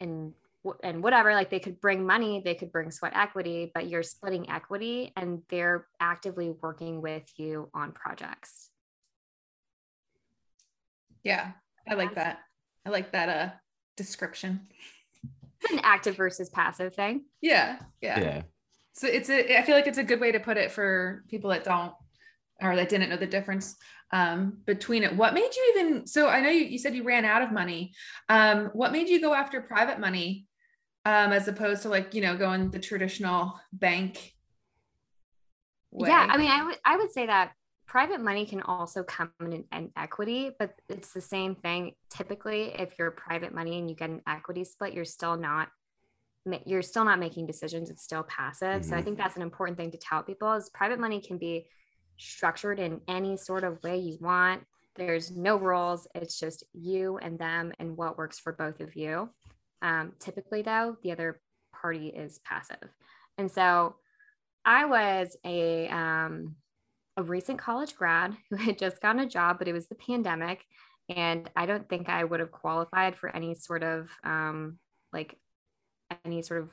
and 0.00 0.32
and 0.82 1.02
whatever 1.02 1.32
like 1.34 1.50
they 1.50 1.60
could 1.60 1.80
bring 1.80 2.04
money 2.04 2.42
they 2.44 2.54
could 2.54 2.72
bring 2.72 2.90
sweat 2.90 3.12
equity 3.14 3.70
but 3.72 3.88
you're 3.88 4.02
splitting 4.02 4.50
equity 4.50 5.12
and 5.16 5.40
they're 5.48 5.86
actively 6.00 6.52
working 6.62 7.00
with 7.00 7.22
you 7.36 7.70
on 7.72 7.92
projects 7.92 8.70
yeah 11.24 11.52
i 11.88 11.94
like 11.94 12.14
that. 12.14 12.38
I 12.86 12.90
like 12.90 13.12
that 13.12 13.28
uh 13.28 13.50
description. 13.96 14.68
An 15.70 15.80
active 15.82 16.16
versus 16.16 16.48
passive 16.48 16.94
thing. 16.94 17.24
Yeah 17.40 17.78
yeah. 18.00 18.20
Yeah. 18.20 18.42
So 18.92 19.06
it's 19.06 19.30
a 19.30 19.58
i 19.58 19.62
feel 19.62 19.74
like 19.74 19.86
it's 19.86 19.98
a 19.98 20.04
good 20.04 20.20
way 20.20 20.32
to 20.32 20.40
put 20.40 20.56
it 20.56 20.72
for 20.72 21.24
people 21.28 21.50
that 21.50 21.64
don't 21.64 21.92
or 22.60 22.74
that 22.76 22.88
didn't 22.88 23.10
know 23.10 23.16
the 23.16 23.26
difference 23.26 23.76
um, 24.10 24.58
between 24.64 25.04
it. 25.04 25.14
What 25.14 25.34
made 25.34 25.50
you 25.54 25.74
even 25.76 26.06
so 26.06 26.28
i 26.28 26.40
know 26.40 26.50
you, 26.50 26.64
you 26.64 26.78
said 26.78 26.94
you 26.94 27.04
ran 27.04 27.24
out 27.24 27.42
of 27.42 27.52
money. 27.52 27.92
Um, 28.28 28.70
what 28.72 28.92
made 28.92 29.08
you 29.08 29.20
go 29.20 29.34
after 29.34 29.60
private 29.60 30.00
money 30.00 30.46
um, 31.04 31.32
as 31.32 31.48
opposed 31.48 31.82
to 31.82 31.88
like 31.88 32.14
you 32.14 32.22
know 32.22 32.36
going 32.36 32.70
the 32.70 32.78
traditional 32.78 33.58
bank 33.72 34.32
way? 35.90 36.08
yeah 36.08 36.26
i 36.30 36.36
mean 36.36 36.50
i 36.50 36.64
would 36.64 36.78
i 36.84 36.96
would 36.96 37.10
say 37.12 37.26
that 37.26 37.52
private 37.88 38.20
money 38.20 38.44
can 38.44 38.60
also 38.62 39.02
come 39.02 39.32
in 39.40 39.64
an 39.72 39.90
equity 39.96 40.50
but 40.58 40.74
it's 40.88 41.12
the 41.12 41.20
same 41.20 41.54
thing 41.54 41.92
typically 42.10 42.74
if 42.78 42.98
you're 42.98 43.10
private 43.10 43.52
money 43.52 43.78
and 43.78 43.88
you 43.88 43.96
get 43.96 44.10
an 44.10 44.20
equity 44.28 44.62
split 44.62 44.92
you're 44.92 45.04
still 45.04 45.36
not 45.36 45.68
you're 46.64 46.82
still 46.82 47.04
not 47.04 47.18
making 47.18 47.46
decisions 47.46 47.90
it's 47.90 48.04
still 48.04 48.22
passive 48.24 48.82
mm-hmm. 48.82 48.82
so 48.82 48.94
i 48.94 48.98
mm-hmm. 48.98 49.06
think 49.06 49.18
that's 49.18 49.36
an 49.36 49.42
important 49.42 49.76
thing 49.76 49.90
to 49.90 49.98
tell 49.98 50.22
people 50.22 50.52
is 50.52 50.70
private 50.70 51.00
money 51.00 51.20
can 51.20 51.38
be 51.38 51.66
structured 52.18 52.78
in 52.78 53.00
any 53.08 53.36
sort 53.36 53.64
of 53.64 53.82
way 53.82 53.96
you 53.96 54.18
want 54.20 54.62
there's 54.96 55.30
no 55.30 55.56
rules 55.56 56.06
it's 56.14 56.38
just 56.38 56.64
you 56.74 57.16
and 57.18 57.38
them 57.38 57.72
and 57.78 57.96
what 57.96 58.18
works 58.18 58.38
for 58.38 58.52
both 58.52 58.80
of 58.80 58.94
you 58.96 59.28
um, 59.80 60.12
typically 60.18 60.60
though 60.60 60.96
the 61.02 61.12
other 61.12 61.40
party 61.72 62.08
is 62.08 62.40
passive 62.44 62.90
and 63.38 63.50
so 63.50 63.94
i 64.64 64.84
was 64.84 65.36
a 65.44 65.88
um, 65.88 66.56
a 67.18 67.22
recent 67.22 67.58
college 67.58 67.94
grad 67.94 68.34
who 68.48 68.56
had 68.64 68.78
just 68.78 69.02
gotten 69.02 69.20
a 69.20 69.28
job 69.28 69.58
but 69.58 69.68
it 69.68 69.74
was 69.74 69.88
the 69.88 69.94
pandemic 69.94 70.64
and 71.10 71.50
i 71.54 71.66
don't 71.66 71.88
think 71.88 72.08
i 72.08 72.24
would 72.24 72.40
have 72.40 72.50
qualified 72.50 73.14
for 73.14 73.34
any 73.34 73.54
sort 73.54 73.82
of 73.82 74.08
um, 74.24 74.78
like 75.12 75.36
any 76.24 76.42
sort 76.42 76.62
of 76.62 76.70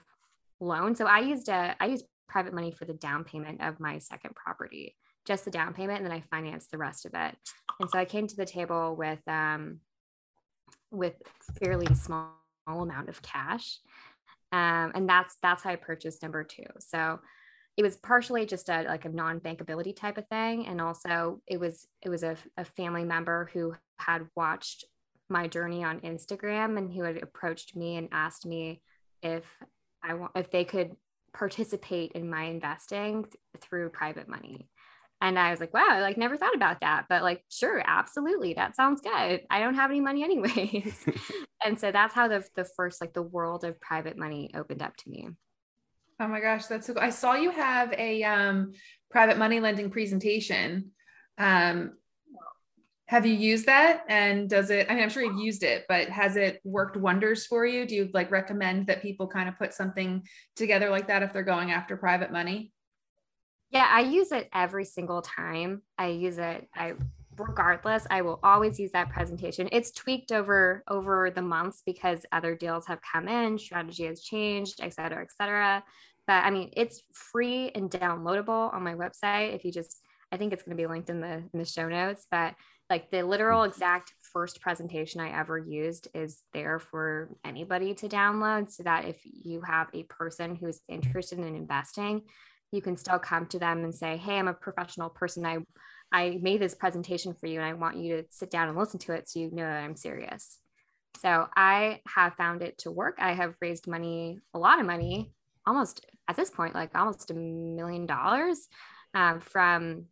loan. 0.59 0.95
So 0.95 1.05
I 1.05 1.19
used 1.19 1.49
a 1.49 1.75
I 1.79 1.87
used 1.87 2.05
private 2.27 2.53
money 2.53 2.71
for 2.71 2.85
the 2.85 2.93
down 2.93 3.23
payment 3.23 3.61
of 3.61 3.79
my 3.79 3.99
second 3.99 4.35
property, 4.35 4.95
just 5.25 5.45
the 5.45 5.51
down 5.51 5.73
payment, 5.73 5.99
and 5.99 6.05
then 6.05 6.13
I 6.13 6.23
financed 6.35 6.71
the 6.71 6.77
rest 6.77 7.05
of 7.05 7.13
it. 7.13 7.35
And 7.79 7.89
so 7.89 7.99
I 7.99 8.05
came 8.05 8.27
to 8.27 8.35
the 8.35 8.45
table 8.45 8.95
with 8.95 9.19
um, 9.27 9.79
with 10.91 11.13
fairly 11.61 11.93
small 11.95 12.31
amount 12.67 13.09
of 13.09 13.21
cash, 13.21 13.79
um, 14.51 14.91
and 14.95 15.07
that's 15.07 15.37
that's 15.41 15.63
how 15.63 15.71
I 15.71 15.75
purchased 15.75 16.21
number 16.23 16.43
two. 16.43 16.65
So 16.79 17.19
it 17.77 17.83
was 17.83 17.97
partially 17.97 18.45
just 18.45 18.69
a 18.69 18.83
like 18.83 19.05
a 19.05 19.09
non-bankability 19.09 19.95
type 19.95 20.17
of 20.17 20.27
thing, 20.27 20.67
and 20.67 20.79
also 20.79 21.41
it 21.47 21.59
was 21.59 21.87
it 22.01 22.09
was 22.09 22.23
a, 22.23 22.37
a 22.57 22.65
family 22.65 23.03
member 23.03 23.49
who 23.53 23.75
had 23.97 24.27
watched 24.35 24.85
my 25.29 25.47
journey 25.47 25.83
on 25.83 25.99
Instagram 26.01 26.77
and 26.77 26.93
who 26.93 27.03
had 27.03 27.21
approached 27.21 27.75
me 27.75 27.97
and 27.97 28.09
asked 28.11 28.45
me 28.45 28.81
if 29.21 29.43
I 30.03 30.13
want 30.13 30.31
if 30.35 30.51
they 30.51 30.63
could 30.63 30.95
participate 31.33 32.13
in 32.13 32.29
my 32.29 32.43
investing 32.43 33.23
th- 33.23 33.35
through 33.61 33.89
private 33.89 34.29
money. 34.29 34.69
And 35.21 35.39
I 35.39 35.51
was 35.51 35.59
like, 35.59 35.73
wow, 35.73 35.87
I 35.89 36.01
like 36.01 36.17
never 36.17 36.37
thought 36.37 36.55
about 36.55 36.81
that. 36.81 37.05
But 37.09 37.23
like, 37.23 37.43
sure, 37.49 37.81
absolutely. 37.85 38.53
That 38.53 38.75
sounds 38.75 39.01
good. 39.01 39.41
I 39.49 39.59
don't 39.59 39.75
have 39.75 39.89
any 39.89 40.01
money 40.01 40.23
anyways. 40.23 41.05
and 41.65 41.79
so 41.79 41.91
that's 41.91 42.13
how 42.13 42.27
the, 42.27 42.45
the 42.55 42.65
first, 42.77 43.01
like 43.01 43.13
the 43.13 43.21
world 43.21 43.63
of 43.63 43.79
private 43.79 44.17
money 44.17 44.51
opened 44.53 44.81
up 44.81 44.95
to 44.97 45.09
me. 45.09 45.29
Oh 46.19 46.27
my 46.27 46.39
gosh, 46.39 46.67
that's 46.67 46.87
so 46.87 46.93
cool. 46.93 47.03
I 47.03 47.09
saw 47.09 47.33
you 47.35 47.51
have 47.51 47.91
a 47.93 48.23
um, 48.23 48.71
private 49.11 49.37
money 49.37 49.59
lending 49.59 49.89
presentation. 49.89 50.91
Um, 51.37 51.93
have 53.07 53.25
you 53.25 53.33
used 53.33 53.67
that? 53.67 54.03
And 54.09 54.49
does 54.49 54.71
it, 54.71 54.87
I 54.89 54.95
mean, 54.95 55.03
I'm 55.03 55.09
sure 55.09 55.23
you've 55.23 55.39
used 55.39 55.63
it, 55.63 55.85
but 55.87 56.09
has 56.09 56.37
it 56.37 56.59
worked 56.63 56.97
wonders 56.97 57.45
for 57.45 57.65
you? 57.65 57.85
Do 57.85 57.95
you 57.95 58.09
like 58.13 58.31
recommend 58.31 58.87
that 58.87 59.01
people 59.01 59.27
kind 59.27 59.47
of 59.47 59.57
put 59.57 59.73
something 59.73 60.23
together 60.55 60.89
like 60.89 61.07
that 61.07 61.21
if 61.21 61.31
they're 61.31 61.43
going 61.43 61.71
after 61.71 61.97
private 61.97 62.31
money? 62.31 62.71
Yeah, 63.69 63.87
I 63.87 64.01
use 64.01 64.31
it 64.31 64.49
every 64.53 64.85
single 64.85 65.21
time. 65.21 65.81
I 65.97 66.07
use 66.07 66.37
it. 66.37 66.67
I 66.73 66.93
regardless, 67.37 68.05
I 68.09 68.21
will 68.21 68.39
always 68.43 68.79
use 68.79 68.91
that 68.91 69.09
presentation. 69.09 69.69
It's 69.71 69.91
tweaked 69.91 70.31
over 70.31 70.83
over 70.89 71.31
the 71.31 71.41
months 71.41 71.81
because 71.85 72.25
other 72.31 72.55
deals 72.55 72.85
have 72.87 72.99
come 73.01 73.27
in, 73.27 73.57
strategy 73.57 74.05
has 74.05 74.21
changed, 74.21 74.79
et 74.81 74.93
cetera, 74.93 75.21
et 75.21 75.31
cetera. 75.31 75.83
But 76.27 76.43
I 76.45 76.49
mean, 76.49 76.71
it's 76.75 77.01
free 77.13 77.71
and 77.75 77.89
downloadable 77.89 78.73
on 78.73 78.83
my 78.83 78.95
website. 78.95 79.53
If 79.53 79.63
you 79.63 79.71
just, 79.71 80.01
I 80.31 80.37
think 80.37 80.53
it's 80.53 80.63
going 80.63 80.75
to 80.75 80.81
be 80.81 80.87
linked 80.87 81.09
in 81.09 81.21
the 81.21 81.43
in 81.53 81.59
the 81.59 81.65
show 81.65 81.87
notes. 81.87 82.25
But 82.29 82.55
like 82.89 83.11
the 83.11 83.23
literal 83.23 83.61
mm-hmm. 83.61 83.69
exact 83.69 84.13
first 84.21 84.61
presentation 84.61 85.21
I 85.21 85.37
ever 85.39 85.57
used 85.57 86.07
is 86.13 86.41
there 86.53 86.79
for 86.79 87.29
anybody 87.45 87.93
to 87.95 88.07
download, 88.07 88.71
so 88.71 88.83
that 88.83 89.05
if 89.05 89.19
you 89.23 89.61
have 89.61 89.87
a 89.93 90.03
person 90.03 90.55
who's 90.55 90.77
mm-hmm. 90.77 90.95
interested 90.95 91.39
in 91.39 91.55
investing, 91.55 92.23
you 92.71 92.81
can 92.81 92.97
still 92.97 93.19
come 93.19 93.45
to 93.47 93.59
them 93.59 93.83
and 93.83 93.93
say, 93.93 94.17
"Hey, 94.17 94.37
I'm 94.39 94.47
a 94.47 94.53
professional 94.53 95.09
person. 95.09 95.45
I 95.45 95.59
I 96.15 96.39
made 96.41 96.61
this 96.61 96.75
presentation 96.75 97.33
for 97.33 97.47
you 97.47 97.59
and 97.59 97.67
I 97.67 97.73
want 97.73 97.97
you 97.97 98.17
to 98.17 98.25
sit 98.29 98.49
down 98.49 98.69
and 98.69 98.77
listen 98.77 98.99
to 99.01 99.13
it 99.13 99.27
so 99.27 99.39
you 99.39 99.51
know 99.51 99.63
that 99.63 99.83
I'm 99.83 99.95
serious." 99.95 100.59
So 101.21 101.47
I 101.55 102.01
have 102.07 102.35
found 102.35 102.61
it 102.61 102.77
to 102.79 102.91
work. 102.91 103.15
I 103.19 103.33
have 103.33 103.55
raised 103.61 103.87
money, 103.87 104.39
a 104.53 104.59
lot 104.59 104.79
of 104.79 104.85
money, 104.85 105.31
almost 105.65 106.05
at 106.27 106.35
this 106.35 106.49
point, 106.49 106.75
like 106.75 106.91
almost 106.95 107.31
a 107.31 107.33
million 107.33 108.05
dollars 108.05 108.67
uh, 109.13 109.39
from 109.39 110.05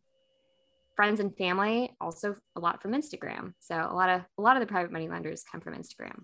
friends 0.95 1.19
and 1.19 1.35
family, 1.37 1.95
also 1.99 2.35
a 2.55 2.59
lot 2.59 2.81
from 2.81 2.93
Instagram. 2.93 3.53
So 3.59 3.75
a 3.75 3.95
lot 3.95 4.09
of 4.09 4.21
a 4.37 4.41
lot 4.41 4.57
of 4.57 4.61
the 4.61 4.67
private 4.67 4.91
money 4.91 5.07
lenders 5.07 5.43
come 5.49 5.61
from 5.61 5.73
Instagram. 5.73 6.23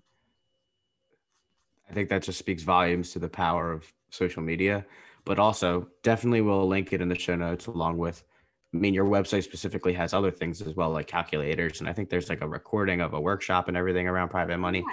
I 1.88 1.92
think 1.92 2.08
that 2.10 2.22
just 2.22 2.38
speaks 2.38 2.62
volumes 2.62 3.12
to 3.12 3.18
the 3.18 3.28
power 3.28 3.72
of 3.72 3.90
social 4.10 4.42
media 4.42 4.84
but 5.24 5.38
also 5.38 5.88
definitely 6.02 6.40
we'll 6.40 6.66
link 6.66 6.92
it 6.92 7.00
in 7.00 7.08
the 7.08 7.18
show 7.18 7.36
notes 7.36 7.66
along 7.66 7.98
with 7.98 8.24
I 8.72 8.76
mean, 8.76 8.94
your 8.94 9.04
website 9.04 9.42
specifically 9.42 9.92
has 9.94 10.14
other 10.14 10.30
things 10.30 10.62
as 10.62 10.74
well, 10.74 10.90
like 10.90 11.08
calculators. 11.08 11.80
And 11.80 11.88
I 11.88 11.92
think 11.92 12.08
there's 12.08 12.28
like 12.28 12.40
a 12.40 12.48
recording 12.48 13.00
of 13.00 13.14
a 13.14 13.20
workshop 13.20 13.68
and 13.68 13.76
everything 13.76 14.06
around 14.06 14.28
private 14.28 14.58
money. 14.58 14.84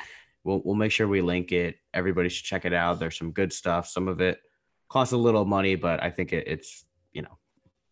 We'll, 0.43 0.61
we'll 0.65 0.75
make 0.75 0.91
sure 0.91 1.07
we 1.07 1.21
link 1.21 1.51
it. 1.51 1.75
Everybody 1.93 2.29
should 2.29 2.45
check 2.45 2.65
it 2.65 2.73
out. 2.73 2.99
There's 2.99 3.17
some 3.17 3.31
good 3.31 3.53
stuff. 3.53 3.87
Some 3.87 4.07
of 4.07 4.19
it 4.19 4.39
costs 4.89 5.13
a 5.13 5.17
little 5.17 5.45
money, 5.45 5.75
but 5.75 6.01
I 6.01 6.09
think 6.09 6.33
it, 6.33 6.47
it's, 6.47 6.85
you 7.13 7.21
know, 7.21 7.37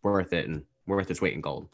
worth 0.02 0.32
it 0.32 0.48
and 0.48 0.64
worth 0.86 1.10
its 1.10 1.20
weight 1.20 1.34
in 1.34 1.40
gold 1.40 1.68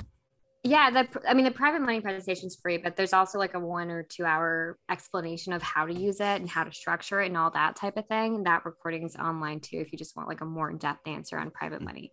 yeah 0.65 0.91
the 0.91 1.09
i 1.29 1.35
mean 1.35 1.45
the 1.45 1.51
private 1.51 1.81
money 1.81 2.01
presentation 2.01 2.47
is 2.47 2.57
free 2.57 2.77
but 2.77 2.97
there's 2.97 3.13
also 3.13 3.39
like 3.39 3.55
a 3.55 3.59
one 3.59 3.91
or 3.91 4.03
two 4.03 4.25
hour 4.25 4.79
explanation 4.91 5.53
of 5.53 5.61
how 5.61 5.85
to 5.85 5.93
use 5.93 6.21
it 6.21 6.41
and 6.41 6.49
how 6.49 6.63
to 6.63 6.73
structure 6.73 7.21
it 7.21 7.27
and 7.27 7.37
all 7.37 7.51
that 7.51 7.75
type 7.75 7.97
of 7.97 8.07
thing 8.07 8.45
that 8.45 8.65
recording 8.65 9.03
is 9.03 9.17
online 9.17 9.59
too 9.59 9.79
if 9.79 9.93
you 9.93 9.99
just 9.99 10.17
want 10.17 10.29
like 10.29 10.41
a 10.41 10.45
more 10.45 10.71
in-depth 10.71 11.07
answer 11.07 11.37
on 11.37 11.51
private 11.51 11.81
mm. 11.81 11.87
money 11.87 12.13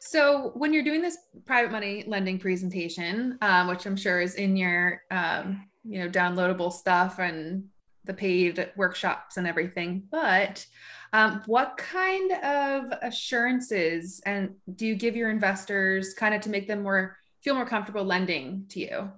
so 0.00 0.50
when 0.54 0.72
you're 0.72 0.82
doing 0.82 1.02
this 1.02 1.18
private 1.44 1.70
money 1.70 2.04
lending 2.06 2.38
presentation 2.38 3.38
um, 3.42 3.68
which 3.68 3.86
i'm 3.86 3.96
sure 3.96 4.20
is 4.20 4.34
in 4.34 4.56
your 4.56 5.02
um, 5.10 5.68
you 5.84 5.98
know 5.98 6.08
downloadable 6.08 6.72
stuff 6.72 7.18
and 7.18 7.64
the 8.04 8.14
paid 8.14 8.70
workshops 8.76 9.36
and 9.36 9.46
everything 9.46 10.02
but 10.10 10.66
um, 11.12 11.42
what 11.46 11.76
kind 11.76 12.32
of 12.32 12.92
assurances 13.02 14.20
and 14.24 14.54
do 14.74 14.86
you 14.86 14.94
give 14.94 15.16
your 15.16 15.30
investors 15.30 16.14
kind 16.14 16.34
of 16.34 16.40
to 16.42 16.50
make 16.50 16.68
them 16.68 16.82
more 16.82 17.16
feel 17.42 17.54
more 17.54 17.66
comfortable 17.66 18.04
lending 18.04 18.66
to 18.68 18.80
you? 18.80 19.10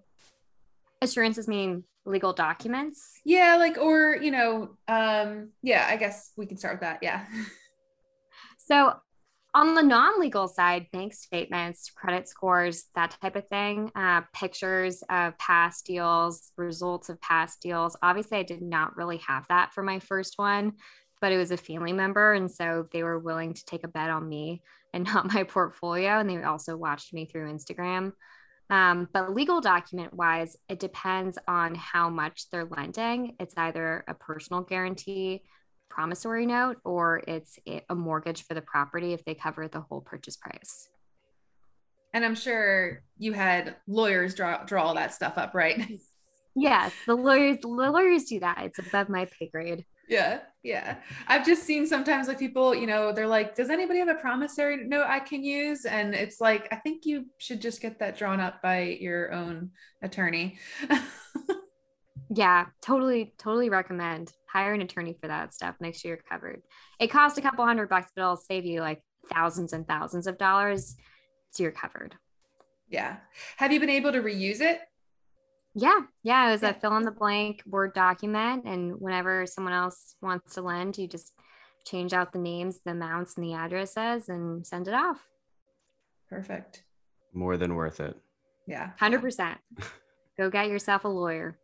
Assurances 1.03 1.49
mean 1.49 1.85
legal 2.05 2.33
documents. 2.33 3.21
Yeah, 3.25 3.57
like 3.57 3.77
or 3.77 4.17
you 4.17 4.31
know, 4.31 4.77
um, 4.89 5.51
yeah, 5.63 5.87
I 5.89 5.97
guess 5.97 6.33
we 6.37 6.47
can 6.47 6.57
start 6.57 6.75
with 6.75 6.81
that. 6.81 7.01
Yeah. 7.03 7.27
so 8.57 8.95
on 9.55 9.75
the 9.75 9.83
non-legal 9.83 10.49
side 10.49 10.87
bank 10.93 11.13
statements 11.13 11.91
credit 11.91 12.29
scores 12.29 12.87
that 12.95 13.17
type 13.21 13.37
of 13.37 13.47
thing 13.49 13.91
uh, 13.95 14.23
pictures 14.33 15.03
of 15.11 15.37
past 15.39 15.85
deals 15.87 16.53
results 16.57 17.09
of 17.09 17.21
past 17.21 17.61
deals 17.61 17.97
obviously 18.03 18.39
i 18.39 18.43
did 18.43 18.63
not 18.63 18.97
really 18.97 19.19
have 19.19 19.47
that 19.49 19.73
for 19.73 19.83
my 19.83 19.99
first 19.99 20.35
one 20.37 20.73
but 21.23 21.33
it 21.33 21.39
was 21.39 21.53
a 21.53 21.57
family 21.57 21.93
member. 21.95 22.35
And 22.35 22.51
so 22.51 22.89
they 22.93 23.05
were 23.05 23.19
willing 23.19 23.55
to 23.55 23.65
take 23.65 23.85
a 23.85 23.89
bet 23.89 24.11
on 24.11 24.29
me 24.29 24.61
and 24.93 25.05
not 25.15 25.33
my 25.33 25.45
portfolio. 25.45 26.19
And 26.19 26.29
they 26.29 26.43
also 26.43 26.77
watched 26.77 27.15
me 27.15 27.25
through 27.25 27.51
Instagram. 27.51 28.13
Um, 28.69 29.09
but 29.13 29.33
legal 29.33 29.61
document 29.61 30.13
wise, 30.13 30.57
it 30.69 30.81
depends 30.81 31.39
on 31.47 31.75
how 31.75 32.11
much 32.11 32.51
they're 32.51 32.65
lending. 32.65 33.37
It's 33.39 33.55
either 33.57 34.05
a 34.09 34.15
personal 34.15 34.63
guarantee, 34.63 35.43
promissory 35.93 36.47
note, 36.47 36.79
or 36.85 37.23
it's 37.29 37.59
a 37.89 37.95
mortgage 37.95 38.45
for 38.47 38.55
the 38.55 38.63
property 38.63 39.13
if 39.13 39.25
they 39.25 39.35
cover 39.35 39.69
the 39.69 39.81
whole 39.81 40.01
purchase 40.01 40.37
price. 40.37 40.89
And 42.15 42.25
I'm 42.25 42.35
sure 42.35 43.03
you 43.19 43.33
had 43.33 43.77
lawyers 43.87 44.35
draw 44.35 44.65
draw 44.65 44.85
all 44.85 44.95
that 44.95 45.15
stuff 45.15 45.37
up, 45.37 45.55
right? 45.55 45.99
Yes, 46.55 46.93
the 47.07 47.15
lawyers 47.15 47.57
the 47.63 47.69
lawyers 47.69 48.25
do 48.25 48.41
that. 48.41 48.59
It's 48.65 48.79
above 48.79 49.09
my 49.09 49.25
pay 49.25 49.49
grade. 49.49 49.87
Yeah, 50.07 50.41
yeah. 50.63 50.97
I've 51.27 51.47
just 51.47 51.63
seen 51.63 51.87
sometimes 51.87 52.29
like 52.29 52.39
people, 52.39 52.75
you 52.75 52.87
know, 52.87 53.11
they're 53.11 53.27
like, 53.27 53.55
"Does 53.55 53.71
anybody 53.71 54.01
have 54.01 54.09
a 54.09 54.17
promissory 54.17 54.85
note 54.85 55.07
I 55.07 55.21
can 55.21 55.43
use?" 55.43 55.87
And 55.87 56.15
it's 56.15 56.43
like, 56.43 56.69
I 56.71 56.77
think 56.77 57.07
you 57.07 57.25
should 57.39 57.63
just 57.63 57.81
get 57.81 58.01
that 58.01 58.19
drawn 58.19 58.39
up 58.39 58.61
by 58.61 58.99
your 59.01 59.33
own 59.33 59.71
attorney. 60.03 60.59
yeah, 62.31 62.67
totally, 62.81 63.35
totally 63.39 63.71
recommend 63.71 64.33
hire 64.53 64.75
an 64.75 64.83
attorney 64.83 65.17
for 65.19 65.29
that 65.29 65.55
stuff. 65.55 65.77
Make 65.81 65.95
sure 65.95 66.11
you're 66.11 66.19
covered. 66.19 66.63
It 67.01 67.09
costs 67.09 67.39
a 67.39 67.43
couple 67.43 67.65
hundred 67.65 67.89
bucks, 67.89 68.13
but 68.15 68.23
it'll 68.23 68.37
save 68.37 68.67
you 68.67 68.81
like 68.81 69.03
thousands 69.33 69.73
and 69.73 69.87
thousands 69.87 70.27
of 70.27 70.37
dollars, 70.37 70.95
so 71.51 71.63
you're 71.63 71.73
covered. 71.73 72.15
Yeah. 72.89 73.17
Have 73.57 73.73
you 73.73 73.81
been 73.81 73.89
able 73.89 74.13
to 74.13 74.21
reuse 74.21 74.61
it? 74.61 74.81
Yeah, 75.75 76.01
yeah, 76.23 76.49
it 76.49 76.53
was 76.53 76.63
yeah. 76.63 76.71
a 76.71 76.75
fill 76.75 76.97
in 76.99 77.05
the 77.05 77.11
blank 77.11 77.63
Word 77.67 77.95
document. 77.95 78.65
And 78.67 79.01
whenever 79.01 79.47
someone 79.47 79.73
else 79.73 80.17
wants 80.21 80.55
to 80.55 80.63
lend, 80.63 80.99
you 80.99 81.09
just 81.09 81.33
change 81.87 82.13
out 82.13 82.33
the 82.33 82.39
names, 82.39 82.81
the 82.85 82.91
amounts, 82.91 83.37
and 83.37 83.47
the 83.47 83.55
addresses 83.55 84.29
and 84.29 84.67
send 84.67 84.87
it 84.87 84.95
off. 84.95 85.27
Perfect. 86.29 86.85
More 87.33 87.57
than 87.57 87.75
worth 87.75 88.01
it. 88.01 88.17
Yeah. 88.67 88.91
100%. 89.01 89.57
Go 90.37 90.51
get 90.51 90.69
yourself 90.69 91.05
a 91.05 91.09
lawyer. 91.09 91.59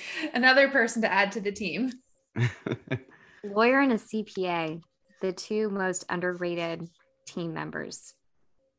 Another 0.34 0.68
person 0.68 1.02
to 1.02 1.12
add 1.12 1.32
to 1.32 1.40
the 1.40 1.52
team. 1.52 1.92
lawyer 3.44 3.80
and 3.80 3.92
a 3.92 3.96
CPA, 3.96 4.80
the 5.20 5.32
two 5.32 5.70
most 5.70 6.04
underrated 6.08 6.88
team 7.26 7.52
members. 7.52 8.14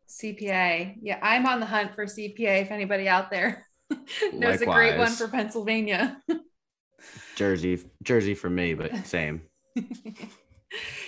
CPA. 0.07 0.95
Yeah, 1.01 1.19
I'm 1.21 1.45
on 1.45 1.59
the 1.59 1.65
hunt 1.65 1.93
for 1.95 2.05
CPA 2.05 2.63
if 2.63 2.71
anybody 2.71 3.07
out 3.07 3.29
there 3.29 3.65
Knows 4.33 4.61
a 4.61 4.65
great 4.65 4.97
one 4.97 5.11
for 5.11 5.27
Pennsylvania. 5.27 6.21
Jersey, 7.35 7.79
Jersey 8.03 8.35
for 8.35 8.49
me, 8.49 8.73
but 8.73 9.05
same. 9.05 9.41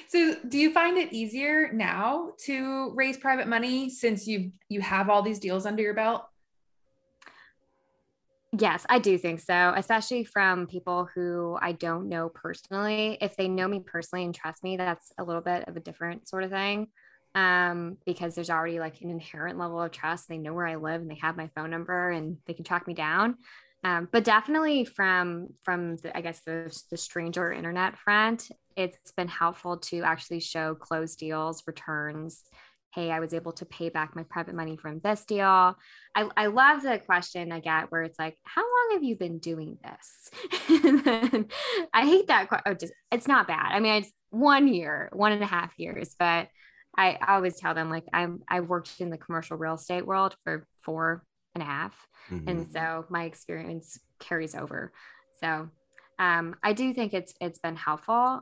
so 0.08 0.36
do 0.47 0.58
you 0.58 0.71
find 0.71 0.97
it 0.97 1.12
easier 1.12 1.71
now 1.74 2.32
to 2.45 2.91
raise 2.95 3.17
private 3.17 3.47
money 3.47 3.89
since 3.89 4.28
you 4.28 4.52
you 4.69 4.82
have 4.82 5.10
all 5.10 5.21
these 5.21 5.39
deals 5.39 5.65
under 5.65 5.84
your 5.84 5.93
belt? 5.93 6.24
Yes, 8.59 8.85
I 8.89 8.99
do 8.99 9.17
think 9.17 9.39
so, 9.39 9.73
especially 9.77 10.25
from 10.25 10.67
people 10.67 11.07
who 11.15 11.57
I 11.61 11.71
don't 11.71 12.09
know 12.09 12.27
personally. 12.27 13.17
If 13.21 13.37
they 13.37 13.47
know 13.47 13.67
me 13.67 13.79
personally 13.79 14.25
and 14.25 14.35
trust 14.35 14.61
me, 14.61 14.75
that's 14.75 15.13
a 15.17 15.23
little 15.23 15.41
bit 15.41 15.69
of 15.69 15.77
a 15.77 15.79
different 15.79 16.27
sort 16.27 16.43
of 16.43 16.51
thing 16.51 16.87
um, 17.33 17.97
because 18.05 18.35
there's 18.35 18.49
already 18.49 18.79
like 18.79 18.99
an 19.01 19.09
inherent 19.09 19.57
level 19.57 19.81
of 19.81 19.91
trust. 19.91 20.27
They 20.27 20.37
know 20.37 20.53
where 20.53 20.67
I 20.67 20.75
live 20.75 21.01
and 21.01 21.09
they 21.09 21.19
have 21.21 21.37
my 21.37 21.49
phone 21.55 21.69
number 21.69 22.09
and 22.11 22.37
they 22.45 22.53
can 22.53 22.65
track 22.65 22.87
me 22.87 22.93
down. 22.93 23.37
Um, 23.85 24.09
but 24.11 24.25
definitely 24.25 24.83
from 24.83 25.47
from 25.63 25.95
the, 25.97 26.15
I 26.15 26.19
guess 26.19 26.41
the 26.41 26.77
the 26.91 26.97
stranger 26.97 27.53
internet 27.53 27.97
front, 27.97 28.49
it's 28.75 29.11
been 29.13 29.29
helpful 29.29 29.77
to 29.77 30.01
actually 30.01 30.41
show 30.41 30.75
closed 30.75 31.19
deals, 31.19 31.63
returns. 31.65 32.43
Hey, 32.93 33.12
I 33.12 33.19
was 33.19 33.34
able 33.34 33.54
to 33.54 33.65
pay 33.65 33.89
back 33.89 34.15
my 34.15 34.23
private 34.23 34.54
money 34.54 34.77
from 34.77 34.99
this 34.99 35.23
deal. 35.25 35.45
I, 36.15 36.30
I 36.36 36.47
love 36.47 36.82
the 36.82 36.99
question 36.99 37.51
I 37.51 37.60
get 37.60 37.91
where 37.91 38.04
it's 38.04 38.19
like, 38.19 38.38
how 38.43 38.62
long 38.62 38.89
have 38.93 39.04
you 39.04 39.15
been 39.15 39.39
doing 39.39 39.77
this? 39.84 40.30
I 41.93 42.06
hate 42.06 42.27
that. 42.27 42.47
Oh, 42.65 42.73
just, 42.73 42.93
it's 43.12 43.27
not 43.27 43.47
bad. 43.47 43.71
I 43.71 43.80
mean, 43.80 43.95
it's 43.95 44.12
one 44.30 44.67
year, 44.67 45.10
one 45.13 45.32
and 45.32 45.43
a 45.43 45.47
half 45.47 45.73
years, 45.77 46.15
but 46.19 46.47
I, 46.97 47.17
I 47.21 47.36
always 47.36 47.58
tell 47.58 47.73
them 47.73 47.89
like 47.89 48.06
I'm 48.12 48.41
I 48.49 48.60
worked 48.62 48.99
in 48.99 49.10
the 49.10 49.17
commercial 49.17 49.58
real 49.58 49.75
estate 49.75 50.06
world 50.06 50.36
for 50.43 50.67
four 50.82 51.23
and 51.56 51.62
a 51.62 51.65
half, 51.65 51.95
mm-hmm. 52.30 52.47
and 52.47 52.71
so 52.71 53.06
my 53.10 53.23
experience 53.23 53.99
carries 54.19 54.56
over. 54.56 54.91
So 55.39 55.69
um, 56.19 56.56
I 56.63 56.73
do 56.73 56.93
think 56.93 57.13
it's 57.13 57.34
it's 57.39 57.60
been 57.60 57.75
helpful. 57.75 58.41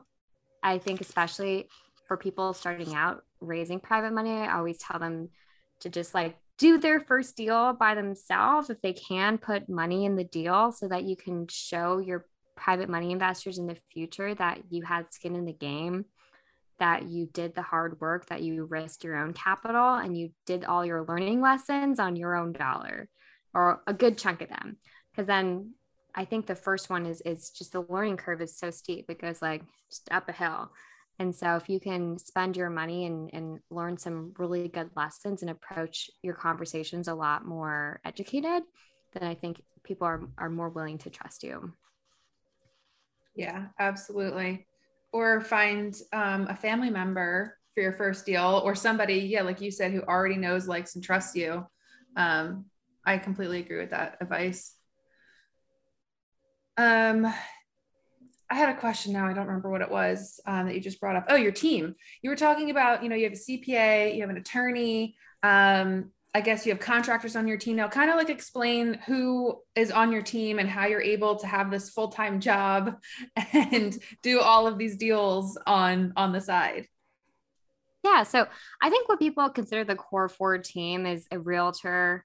I 0.62 0.78
think 0.78 1.00
especially 1.00 1.68
for 2.08 2.16
people 2.16 2.52
starting 2.52 2.94
out 2.94 3.22
raising 3.40 3.80
private 3.80 4.12
money, 4.12 4.30
I 4.30 4.56
always 4.56 4.78
tell 4.78 4.98
them 4.98 5.28
to 5.80 5.88
just 5.88 6.14
like 6.14 6.36
do 6.58 6.78
their 6.78 7.00
first 7.00 7.36
deal 7.36 7.72
by 7.72 7.94
themselves 7.94 8.68
if 8.68 8.80
they 8.82 8.92
can 8.92 9.38
put 9.38 9.68
money 9.68 10.04
in 10.04 10.16
the 10.16 10.24
deal 10.24 10.72
so 10.72 10.88
that 10.88 11.04
you 11.04 11.16
can 11.16 11.46
show 11.48 11.98
your 11.98 12.26
private 12.54 12.88
money 12.88 13.12
investors 13.12 13.58
in 13.58 13.66
the 13.66 13.78
future 13.90 14.34
that 14.34 14.60
you 14.68 14.82
had 14.82 15.12
skin 15.12 15.34
in 15.34 15.46
the 15.46 15.52
game 15.52 16.04
that 16.78 17.08
you 17.08 17.26
did 17.32 17.54
the 17.54 17.62
hard 17.62 18.00
work 18.00 18.26
that 18.26 18.42
you 18.42 18.64
risked 18.64 19.04
your 19.04 19.16
own 19.16 19.32
capital 19.32 19.94
and 19.94 20.16
you 20.18 20.30
did 20.46 20.64
all 20.64 20.84
your 20.84 21.04
learning 21.04 21.40
lessons 21.40 21.98
on 21.98 22.16
your 22.16 22.36
own 22.36 22.52
dollar 22.52 23.08
or 23.54 23.82
a 23.86 23.94
good 23.94 24.18
chunk 24.18 24.42
of 24.42 24.48
them. 24.48 24.76
Because 25.10 25.26
then 25.26 25.72
i 26.14 26.24
think 26.24 26.44
the 26.44 26.56
first 26.56 26.90
one 26.90 27.06
is 27.06 27.20
is 27.20 27.50
just 27.50 27.70
the 27.70 27.82
learning 27.88 28.16
curve 28.16 28.40
is 28.40 28.58
so 28.58 28.70
steep. 28.70 29.06
It 29.08 29.20
goes 29.20 29.40
like 29.40 29.62
just 29.90 30.08
up 30.10 30.28
a 30.28 30.32
hill 30.32 30.70
and 31.20 31.36
so 31.36 31.54
if 31.56 31.68
you 31.68 31.78
can 31.78 32.16
spend 32.16 32.56
your 32.56 32.70
money 32.70 33.04
and, 33.04 33.28
and 33.34 33.60
learn 33.70 33.98
some 33.98 34.32
really 34.38 34.68
good 34.68 34.88
lessons 34.96 35.42
and 35.42 35.50
approach 35.50 36.10
your 36.22 36.32
conversations 36.32 37.08
a 37.08 37.14
lot 37.14 37.44
more 37.44 38.00
educated, 38.06 38.62
then 39.12 39.28
I 39.28 39.34
think 39.34 39.62
people 39.84 40.06
are, 40.06 40.22
are 40.38 40.48
more 40.48 40.70
willing 40.70 40.96
to 40.96 41.10
trust 41.10 41.42
you. 41.42 41.74
Yeah, 43.34 43.66
absolutely. 43.78 44.66
Or 45.12 45.42
find 45.42 45.94
um, 46.14 46.46
a 46.48 46.56
family 46.56 46.88
member 46.88 47.58
for 47.74 47.82
your 47.82 47.92
first 47.92 48.24
deal 48.24 48.62
or 48.64 48.74
somebody, 48.74 49.16
yeah, 49.16 49.42
like 49.42 49.60
you 49.60 49.70
said, 49.70 49.92
who 49.92 50.00
already 50.00 50.36
knows, 50.36 50.66
likes, 50.66 50.94
and 50.94 51.04
trusts 51.04 51.36
you. 51.36 51.66
Um, 52.16 52.64
I 53.04 53.18
completely 53.18 53.60
agree 53.60 53.78
with 53.78 53.90
that 53.90 54.16
advice. 54.22 54.74
Um, 56.78 57.30
I 58.50 58.56
had 58.56 58.68
a 58.68 58.78
question 58.78 59.12
now. 59.12 59.26
I 59.26 59.32
don't 59.32 59.46
remember 59.46 59.70
what 59.70 59.80
it 59.80 59.90
was 59.90 60.40
um, 60.44 60.66
that 60.66 60.74
you 60.74 60.80
just 60.80 61.00
brought 61.00 61.14
up. 61.14 61.26
Oh, 61.28 61.36
your 61.36 61.52
team. 61.52 61.94
You 62.20 62.30
were 62.30 62.36
talking 62.36 62.70
about, 62.70 63.02
you 63.02 63.08
know, 63.08 63.14
you 63.14 63.24
have 63.24 63.32
a 63.32 63.36
CPA, 63.36 64.14
you 64.14 64.22
have 64.22 64.30
an 64.30 64.36
attorney. 64.36 65.16
Um, 65.44 66.10
I 66.34 66.40
guess 66.40 66.66
you 66.66 66.72
have 66.72 66.80
contractors 66.80 67.36
on 67.36 67.46
your 67.46 67.56
team 67.56 67.76
now. 67.76 67.88
Kind 67.88 68.10
of 68.10 68.16
like 68.16 68.28
explain 68.28 68.94
who 69.06 69.60
is 69.76 69.92
on 69.92 70.10
your 70.10 70.22
team 70.22 70.58
and 70.58 70.68
how 70.68 70.86
you're 70.86 71.00
able 71.00 71.36
to 71.36 71.46
have 71.46 71.70
this 71.70 71.90
full 71.90 72.08
time 72.08 72.40
job 72.40 72.96
and 73.52 73.96
do 74.22 74.40
all 74.40 74.66
of 74.66 74.78
these 74.78 74.96
deals 74.96 75.56
on 75.66 76.12
on 76.16 76.32
the 76.32 76.40
side. 76.40 76.86
Yeah. 78.04 78.24
So 78.24 78.46
I 78.80 78.90
think 78.90 79.08
what 79.08 79.18
people 79.18 79.48
consider 79.50 79.84
the 79.84 79.96
core 79.96 80.28
four 80.28 80.58
team 80.58 81.04
is 81.04 81.26
a 81.30 81.38
realtor, 81.38 82.24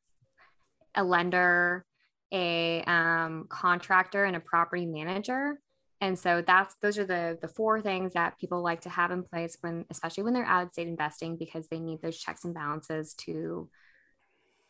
a 0.96 1.04
lender, 1.04 1.86
a 2.32 2.84
um, 2.84 3.46
contractor, 3.50 4.24
and 4.24 4.36
a 4.36 4.40
property 4.40 4.86
manager 4.86 5.60
and 6.02 6.18
so 6.20 6.44
that's 6.46 6.76
those 6.82 6.98
are 6.98 7.06
the 7.06 7.38
the 7.42 7.48
four 7.48 7.82
things 7.82 8.14
that 8.14 8.38
people 8.40 8.62
like 8.62 8.82
to 8.82 8.90
have 8.90 9.12
in 9.12 9.24
place 9.24 9.58
when 9.62 9.86
especially 9.90 10.24
when 10.24 10.34
they're 10.34 10.46
out 10.46 10.66
of 10.66 10.72
state 10.72 10.88
investing 10.88 11.38
because 11.38 11.68
they 11.68 11.80
need 11.80 12.02
those 12.02 12.18
checks 12.18 12.44
and 12.44 12.54
balances 12.54 13.14
to 13.14 13.70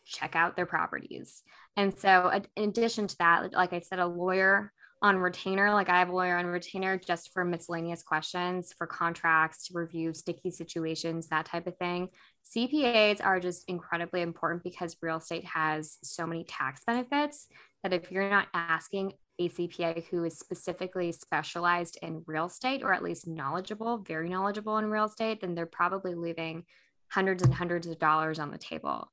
check 0.06 0.36
out 0.36 0.56
their 0.56 0.68
properties. 0.68 1.42
And 1.76 1.98
so 1.98 2.32
in 2.56 2.70
addition 2.70 3.08
to 3.08 3.18
that 3.18 3.54
like 3.54 3.74
i 3.74 3.80
said 3.80 4.00
a 4.00 4.06
lawyer 4.06 4.72
on 5.02 5.18
retainer 5.18 5.74
like 5.74 5.90
i 5.90 6.00
have 6.00 6.10
a 6.10 6.16
lawyer 6.16 6.38
on 6.38 6.46
retainer 6.46 6.98
just 6.98 7.34
for 7.34 7.44
miscellaneous 7.44 8.02
questions 8.02 8.74
for 8.78 8.88
contracts 8.88 9.68
to 9.68 9.78
review 9.78 10.14
sticky 10.14 10.52
situations 10.52 11.28
that 11.28 11.46
type 11.46 11.68
of 11.68 11.78
thing. 11.78 12.10
Cpas 12.56 13.26
are 13.26 13.40
just 13.40 13.68
incredibly 13.68 14.22
important 14.22 14.64
because 14.64 14.96
real 15.02 15.18
estate 15.18 15.46
has 15.46 15.98
so 16.04 16.28
many 16.28 16.44
tax 16.44 16.82
benefits 16.86 17.48
that 17.86 17.94
if 17.94 18.12
you're 18.12 18.32
not 18.32 18.48
asking 18.56 19.14
a 19.38 19.48
CPA 19.48 20.06
who 20.06 20.24
is 20.24 20.40
specifically 20.40 21.12
specialized 21.12 22.00
in 22.02 22.24
real 22.26 22.48
estate 22.48 22.82
or 22.82 22.92
at 22.92 23.04
least 23.04 23.28
knowledgeable, 23.28 24.00
very 24.00 24.28
knowledgeable 24.28 24.80
in 24.80 24.90
real 24.90 25.06
estate, 25.06 25.42
then 25.42 25.54
they're 25.54 25.68
probably 25.68 26.16
leaving 26.16 26.64
hundreds 27.12 27.44
and 27.44 27.54
hundreds 27.54 27.86
of 27.86 28.00
dollars 28.00 28.40
on 28.40 28.50
the 28.50 28.58
table. 28.58 29.12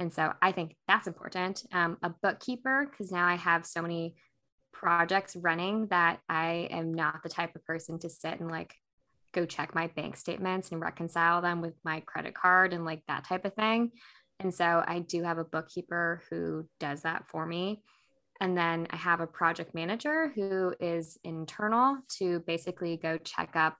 And 0.00 0.12
so 0.12 0.32
I 0.42 0.50
think 0.50 0.74
that's 0.88 1.06
important. 1.06 1.62
Um, 1.72 1.96
a 2.02 2.10
bookkeeper, 2.10 2.88
because 2.90 3.12
now 3.12 3.24
I 3.24 3.36
have 3.36 3.64
so 3.64 3.82
many 3.82 4.16
projects 4.72 5.36
running 5.36 5.86
that 5.90 6.18
I 6.28 6.66
am 6.72 6.92
not 6.92 7.22
the 7.22 7.28
type 7.28 7.54
of 7.54 7.64
person 7.64 8.00
to 8.00 8.10
sit 8.10 8.40
and 8.40 8.50
like 8.50 8.74
go 9.30 9.46
check 9.46 9.76
my 9.76 9.86
bank 9.94 10.16
statements 10.16 10.72
and 10.72 10.80
reconcile 10.80 11.40
them 11.40 11.60
with 11.60 11.74
my 11.84 12.00
credit 12.00 12.34
card 12.34 12.72
and 12.72 12.84
like 12.84 13.02
that 13.06 13.28
type 13.28 13.44
of 13.44 13.54
thing. 13.54 13.92
And 14.40 14.52
so 14.52 14.82
I 14.84 14.98
do 14.98 15.22
have 15.22 15.38
a 15.38 15.44
bookkeeper 15.44 16.22
who 16.30 16.66
does 16.80 17.02
that 17.02 17.28
for 17.28 17.46
me. 17.46 17.82
And 18.40 18.56
then 18.56 18.86
I 18.90 18.96
have 18.96 19.20
a 19.20 19.26
project 19.26 19.74
manager 19.74 20.30
who 20.34 20.74
is 20.80 21.18
internal 21.24 21.98
to 22.18 22.40
basically 22.40 22.96
go 22.96 23.18
check 23.18 23.56
up 23.56 23.76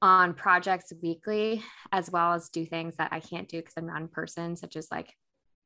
on 0.00 0.34
projects 0.34 0.92
weekly, 1.02 1.62
as 1.92 2.10
well 2.10 2.32
as 2.32 2.48
do 2.48 2.64
things 2.64 2.96
that 2.96 3.12
I 3.12 3.20
can't 3.20 3.48
do 3.48 3.58
because 3.58 3.74
I'm 3.76 3.86
not 3.86 4.00
in 4.00 4.08
person, 4.08 4.56
such 4.56 4.76
as 4.76 4.88
like 4.90 5.12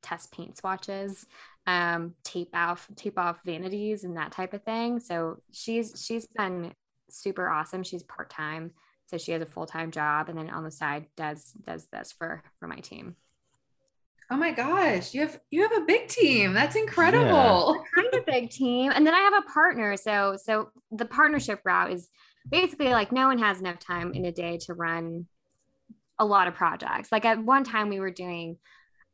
test 0.02 0.32
paint 0.32 0.56
swatches, 0.56 1.26
um, 1.66 2.14
tape 2.24 2.50
off, 2.54 2.88
tape 2.96 3.18
off 3.18 3.40
vanities 3.44 4.04
and 4.04 4.16
that 4.16 4.32
type 4.32 4.54
of 4.54 4.62
thing. 4.64 5.00
So 5.00 5.36
she's 5.52 6.02
she's 6.04 6.26
been 6.26 6.72
super 7.10 7.48
awesome. 7.48 7.82
She's 7.82 8.02
part-time. 8.02 8.72
So 9.06 9.18
she 9.18 9.32
has 9.32 9.42
a 9.42 9.46
full-time 9.46 9.90
job 9.90 10.28
and 10.28 10.38
then 10.38 10.50
on 10.50 10.62
the 10.64 10.70
side 10.70 11.06
does 11.16 11.52
does 11.66 11.88
this 11.92 12.12
for 12.12 12.42
for 12.58 12.68
my 12.68 12.76
team. 12.76 13.16
Oh 14.32 14.36
my 14.36 14.52
gosh, 14.52 15.12
you 15.12 15.22
have 15.22 15.40
you 15.50 15.62
have 15.62 15.72
a 15.72 15.84
big 15.84 16.06
team. 16.06 16.52
That's 16.52 16.76
incredible. 16.76 17.74
Yeah. 17.76 18.02
Kind 18.02 18.14
of 18.14 18.26
big 18.26 18.50
team. 18.50 18.92
And 18.94 19.04
then 19.04 19.12
I 19.12 19.18
have 19.20 19.34
a 19.34 19.52
partner. 19.52 19.96
So 19.96 20.36
so 20.40 20.70
the 20.92 21.04
partnership 21.04 21.60
route 21.64 21.92
is 21.92 22.08
basically 22.48 22.90
like 22.90 23.10
no 23.10 23.26
one 23.26 23.38
has 23.38 23.60
enough 23.60 23.80
time 23.80 24.12
in 24.12 24.24
a 24.24 24.32
day 24.32 24.58
to 24.66 24.74
run 24.74 25.26
a 26.20 26.24
lot 26.24 26.46
of 26.46 26.54
projects. 26.54 27.10
Like 27.10 27.24
at 27.24 27.42
one 27.42 27.64
time 27.64 27.88
we 27.88 27.98
were 27.98 28.12
doing 28.12 28.58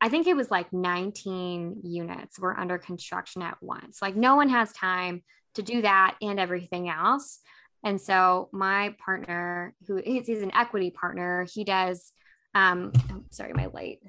I 0.02 0.10
think 0.10 0.26
it 0.26 0.36
was 0.36 0.50
like 0.50 0.70
19 0.74 1.80
units 1.82 2.38
were 2.38 2.58
under 2.58 2.76
construction 2.76 3.40
at 3.40 3.56
once. 3.62 4.02
Like 4.02 4.16
no 4.16 4.36
one 4.36 4.50
has 4.50 4.70
time 4.72 5.22
to 5.54 5.62
do 5.62 5.80
that 5.80 6.16
and 6.20 6.38
everything 6.38 6.90
else. 6.90 7.40
And 7.82 7.98
so 7.98 8.50
my 8.52 8.94
partner, 9.02 9.74
who 9.86 9.96
is 9.96 10.26
he's 10.26 10.42
an 10.42 10.54
equity 10.54 10.90
partner, 10.90 11.46
he 11.50 11.64
does 11.64 12.12
um 12.54 12.92
oh, 13.10 13.22
sorry, 13.30 13.54
my 13.54 13.66
light 13.66 14.00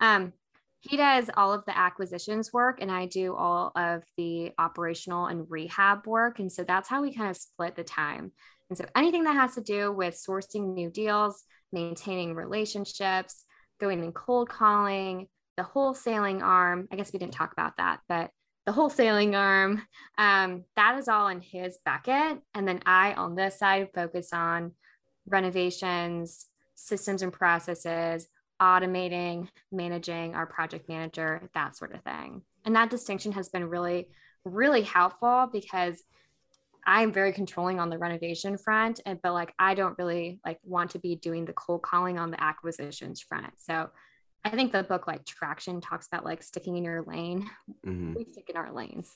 Um, 0.00 0.32
he 0.80 0.96
does 0.96 1.30
all 1.36 1.52
of 1.52 1.64
the 1.66 1.76
acquisitions 1.76 2.52
work 2.52 2.78
and 2.80 2.90
I 2.90 3.06
do 3.06 3.34
all 3.34 3.70
of 3.76 4.02
the 4.16 4.52
operational 4.58 5.26
and 5.26 5.46
rehab 5.50 6.06
work. 6.06 6.38
And 6.38 6.50
so 6.50 6.64
that's 6.64 6.88
how 6.88 7.02
we 7.02 7.14
kind 7.14 7.30
of 7.30 7.36
split 7.36 7.76
the 7.76 7.84
time. 7.84 8.32
And 8.70 8.78
so 8.78 8.86
anything 8.96 9.24
that 9.24 9.34
has 9.34 9.54
to 9.56 9.60
do 9.60 9.92
with 9.92 10.14
sourcing 10.14 10.72
new 10.72 10.90
deals, 10.90 11.44
maintaining 11.72 12.34
relationships, 12.34 13.44
going 13.78 14.02
in 14.02 14.12
cold 14.12 14.48
calling, 14.48 15.28
the 15.56 15.62
wholesaling 15.64 16.42
arm, 16.42 16.88
I 16.90 16.96
guess 16.96 17.12
we 17.12 17.18
didn't 17.18 17.34
talk 17.34 17.52
about 17.52 17.76
that, 17.76 18.00
but 18.08 18.30
the 18.64 18.72
wholesaling 18.72 19.36
arm, 19.36 19.82
um, 20.16 20.64
that 20.76 20.98
is 20.98 21.08
all 21.08 21.28
in 21.28 21.40
his 21.40 21.78
bucket. 21.84 22.38
And 22.54 22.66
then 22.66 22.80
I, 22.86 23.14
on 23.14 23.34
this 23.34 23.58
side, 23.58 23.88
focus 23.94 24.32
on 24.32 24.72
renovations, 25.26 26.46
systems 26.74 27.22
and 27.22 27.32
processes, 27.32 28.28
automating, 28.60 29.48
managing 29.72 30.34
our 30.34 30.46
project 30.46 30.88
manager, 30.88 31.48
that 31.54 31.76
sort 31.76 31.94
of 31.94 32.02
thing. 32.02 32.42
And 32.64 32.76
that 32.76 32.90
distinction 32.90 33.32
has 33.32 33.48
been 33.48 33.68
really, 33.68 34.08
really 34.44 34.82
helpful 34.82 35.48
because 35.52 36.02
I'm 36.86 37.12
very 37.12 37.32
controlling 37.32 37.78
on 37.78 37.90
the 37.90 37.98
renovation 37.98 38.56
front, 38.56 39.00
and 39.04 39.20
but 39.22 39.32
like 39.32 39.52
I 39.58 39.74
don't 39.74 39.98
really 39.98 40.40
like 40.44 40.58
want 40.64 40.92
to 40.92 40.98
be 40.98 41.14
doing 41.16 41.44
the 41.44 41.52
cold 41.52 41.82
calling 41.82 42.18
on 42.18 42.30
the 42.30 42.42
acquisitions 42.42 43.20
front. 43.20 43.52
So 43.58 43.90
I 44.44 44.50
think 44.50 44.72
the 44.72 44.82
book 44.82 45.06
like 45.06 45.26
Traction 45.26 45.80
talks 45.80 46.06
about 46.06 46.24
like 46.24 46.42
sticking 46.42 46.76
in 46.76 46.84
your 46.84 47.02
lane. 47.02 47.50
Mm-hmm. 47.86 48.14
We 48.14 48.24
stick 48.24 48.48
in 48.48 48.56
our 48.56 48.72
lanes. 48.72 49.14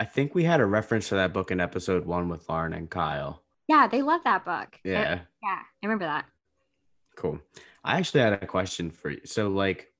I 0.00 0.06
think 0.06 0.34
we 0.34 0.44
had 0.44 0.60
a 0.60 0.66
reference 0.66 1.10
to 1.10 1.16
that 1.16 1.32
book 1.32 1.50
in 1.50 1.60
episode 1.60 2.06
one 2.06 2.28
with 2.28 2.48
Lauren 2.48 2.72
and 2.72 2.90
Kyle. 2.90 3.42
Yeah, 3.68 3.86
they 3.86 4.02
love 4.02 4.22
that 4.24 4.44
book. 4.44 4.78
Yeah. 4.82 5.00
I, 5.00 5.08
yeah, 5.42 5.60
I 5.60 5.86
remember 5.86 6.06
that. 6.06 6.24
Cool. 7.16 7.40
I 7.84 7.98
actually 7.98 8.20
had 8.20 8.32
a 8.34 8.46
question 8.46 8.90
for 8.90 9.10
you. 9.10 9.20
So 9.24 9.48
like 9.48 9.92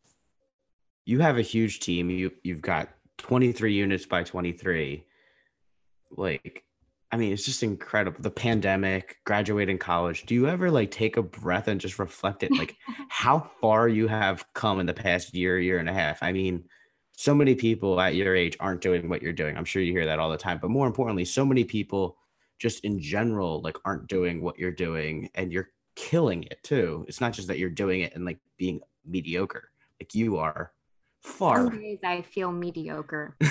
you 1.04 1.20
have 1.20 1.38
a 1.38 1.42
huge 1.42 1.80
team. 1.80 2.10
You 2.10 2.32
you've 2.42 2.62
got 2.62 2.88
23 3.18 3.72
units 3.72 4.06
by 4.06 4.22
23. 4.22 5.04
Like 6.16 6.64
I 7.12 7.16
mean, 7.16 7.32
it's 7.32 7.44
just 7.44 7.62
incredible. 7.62 8.20
The 8.20 8.30
pandemic, 8.30 9.18
graduating 9.24 9.78
college. 9.78 10.26
Do 10.26 10.34
you 10.34 10.48
ever 10.48 10.68
like 10.70 10.90
take 10.90 11.16
a 11.16 11.22
breath 11.22 11.68
and 11.68 11.80
just 11.80 12.00
reflect 12.00 12.42
it 12.42 12.50
like 12.50 12.76
how 13.08 13.50
far 13.60 13.88
you 13.88 14.08
have 14.08 14.44
come 14.54 14.80
in 14.80 14.86
the 14.86 14.94
past 14.94 15.32
year, 15.32 15.60
year 15.60 15.78
and 15.78 15.88
a 15.88 15.92
half? 15.92 16.22
I 16.22 16.32
mean, 16.32 16.64
so 17.12 17.32
many 17.32 17.54
people 17.54 18.00
at 18.00 18.16
your 18.16 18.34
age 18.34 18.56
aren't 18.58 18.80
doing 18.80 19.08
what 19.08 19.22
you're 19.22 19.32
doing. 19.32 19.56
I'm 19.56 19.64
sure 19.64 19.80
you 19.80 19.92
hear 19.92 20.06
that 20.06 20.18
all 20.18 20.30
the 20.30 20.36
time. 20.36 20.58
But 20.60 20.70
more 20.70 20.88
importantly, 20.88 21.24
so 21.24 21.44
many 21.44 21.62
people 21.62 22.16
just 22.58 22.84
in 22.84 23.00
general 23.00 23.60
like 23.62 23.76
aren't 23.84 24.08
doing 24.08 24.42
what 24.42 24.58
you're 24.58 24.72
doing 24.72 25.28
and 25.34 25.52
you're 25.52 25.70
killing 25.94 26.44
it 26.44 26.62
too. 26.62 27.04
It's 27.08 27.20
not 27.20 27.32
just 27.32 27.48
that 27.48 27.58
you're 27.58 27.70
doing 27.70 28.00
it 28.00 28.14
and 28.14 28.24
like 28.24 28.38
being 28.56 28.80
mediocre. 29.06 29.70
Like 30.00 30.14
you 30.14 30.38
are 30.38 30.72
far. 31.22 31.66
Some 31.66 31.80
days 31.80 32.00
I 32.04 32.22
feel 32.22 32.52
mediocre. 32.52 33.36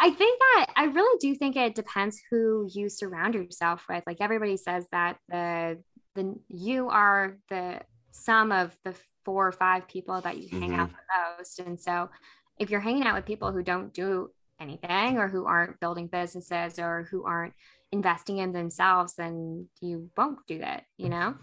I 0.00 0.10
think 0.10 0.38
that 0.38 0.66
I 0.76 0.84
really 0.84 1.18
do 1.18 1.34
think 1.34 1.56
it 1.56 1.74
depends 1.74 2.22
who 2.30 2.68
you 2.72 2.88
surround 2.88 3.34
yourself 3.34 3.84
with. 3.88 4.04
Like 4.06 4.18
everybody 4.20 4.56
says 4.56 4.86
that 4.92 5.18
the 5.28 5.78
the 6.14 6.36
you 6.48 6.88
are 6.88 7.36
the 7.48 7.80
sum 8.12 8.52
of 8.52 8.76
the 8.84 8.94
four 9.24 9.48
or 9.48 9.52
five 9.52 9.88
people 9.88 10.20
that 10.20 10.38
you 10.38 10.48
hang 10.48 10.70
mm-hmm. 10.70 10.80
out 10.80 10.88
with 10.88 11.38
most. 11.38 11.58
And 11.60 11.80
so 11.80 12.10
if 12.58 12.70
you're 12.70 12.80
hanging 12.80 13.04
out 13.04 13.14
with 13.14 13.26
people 13.26 13.52
who 13.52 13.62
don't 13.62 13.92
do 13.92 14.30
anything 14.60 15.18
or 15.18 15.28
who 15.28 15.46
aren't 15.46 15.78
building 15.80 16.06
businesses 16.06 16.78
or 16.78 17.06
who 17.10 17.24
aren't 17.24 17.54
investing 17.92 18.38
in 18.38 18.52
themselves, 18.52 19.14
then 19.14 19.68
you 19.80 20.10
won't 20.16 20.38
do 20.46 20.58
that, 20.58 20.84
you 20.96 21.08
know? 21.08 21.34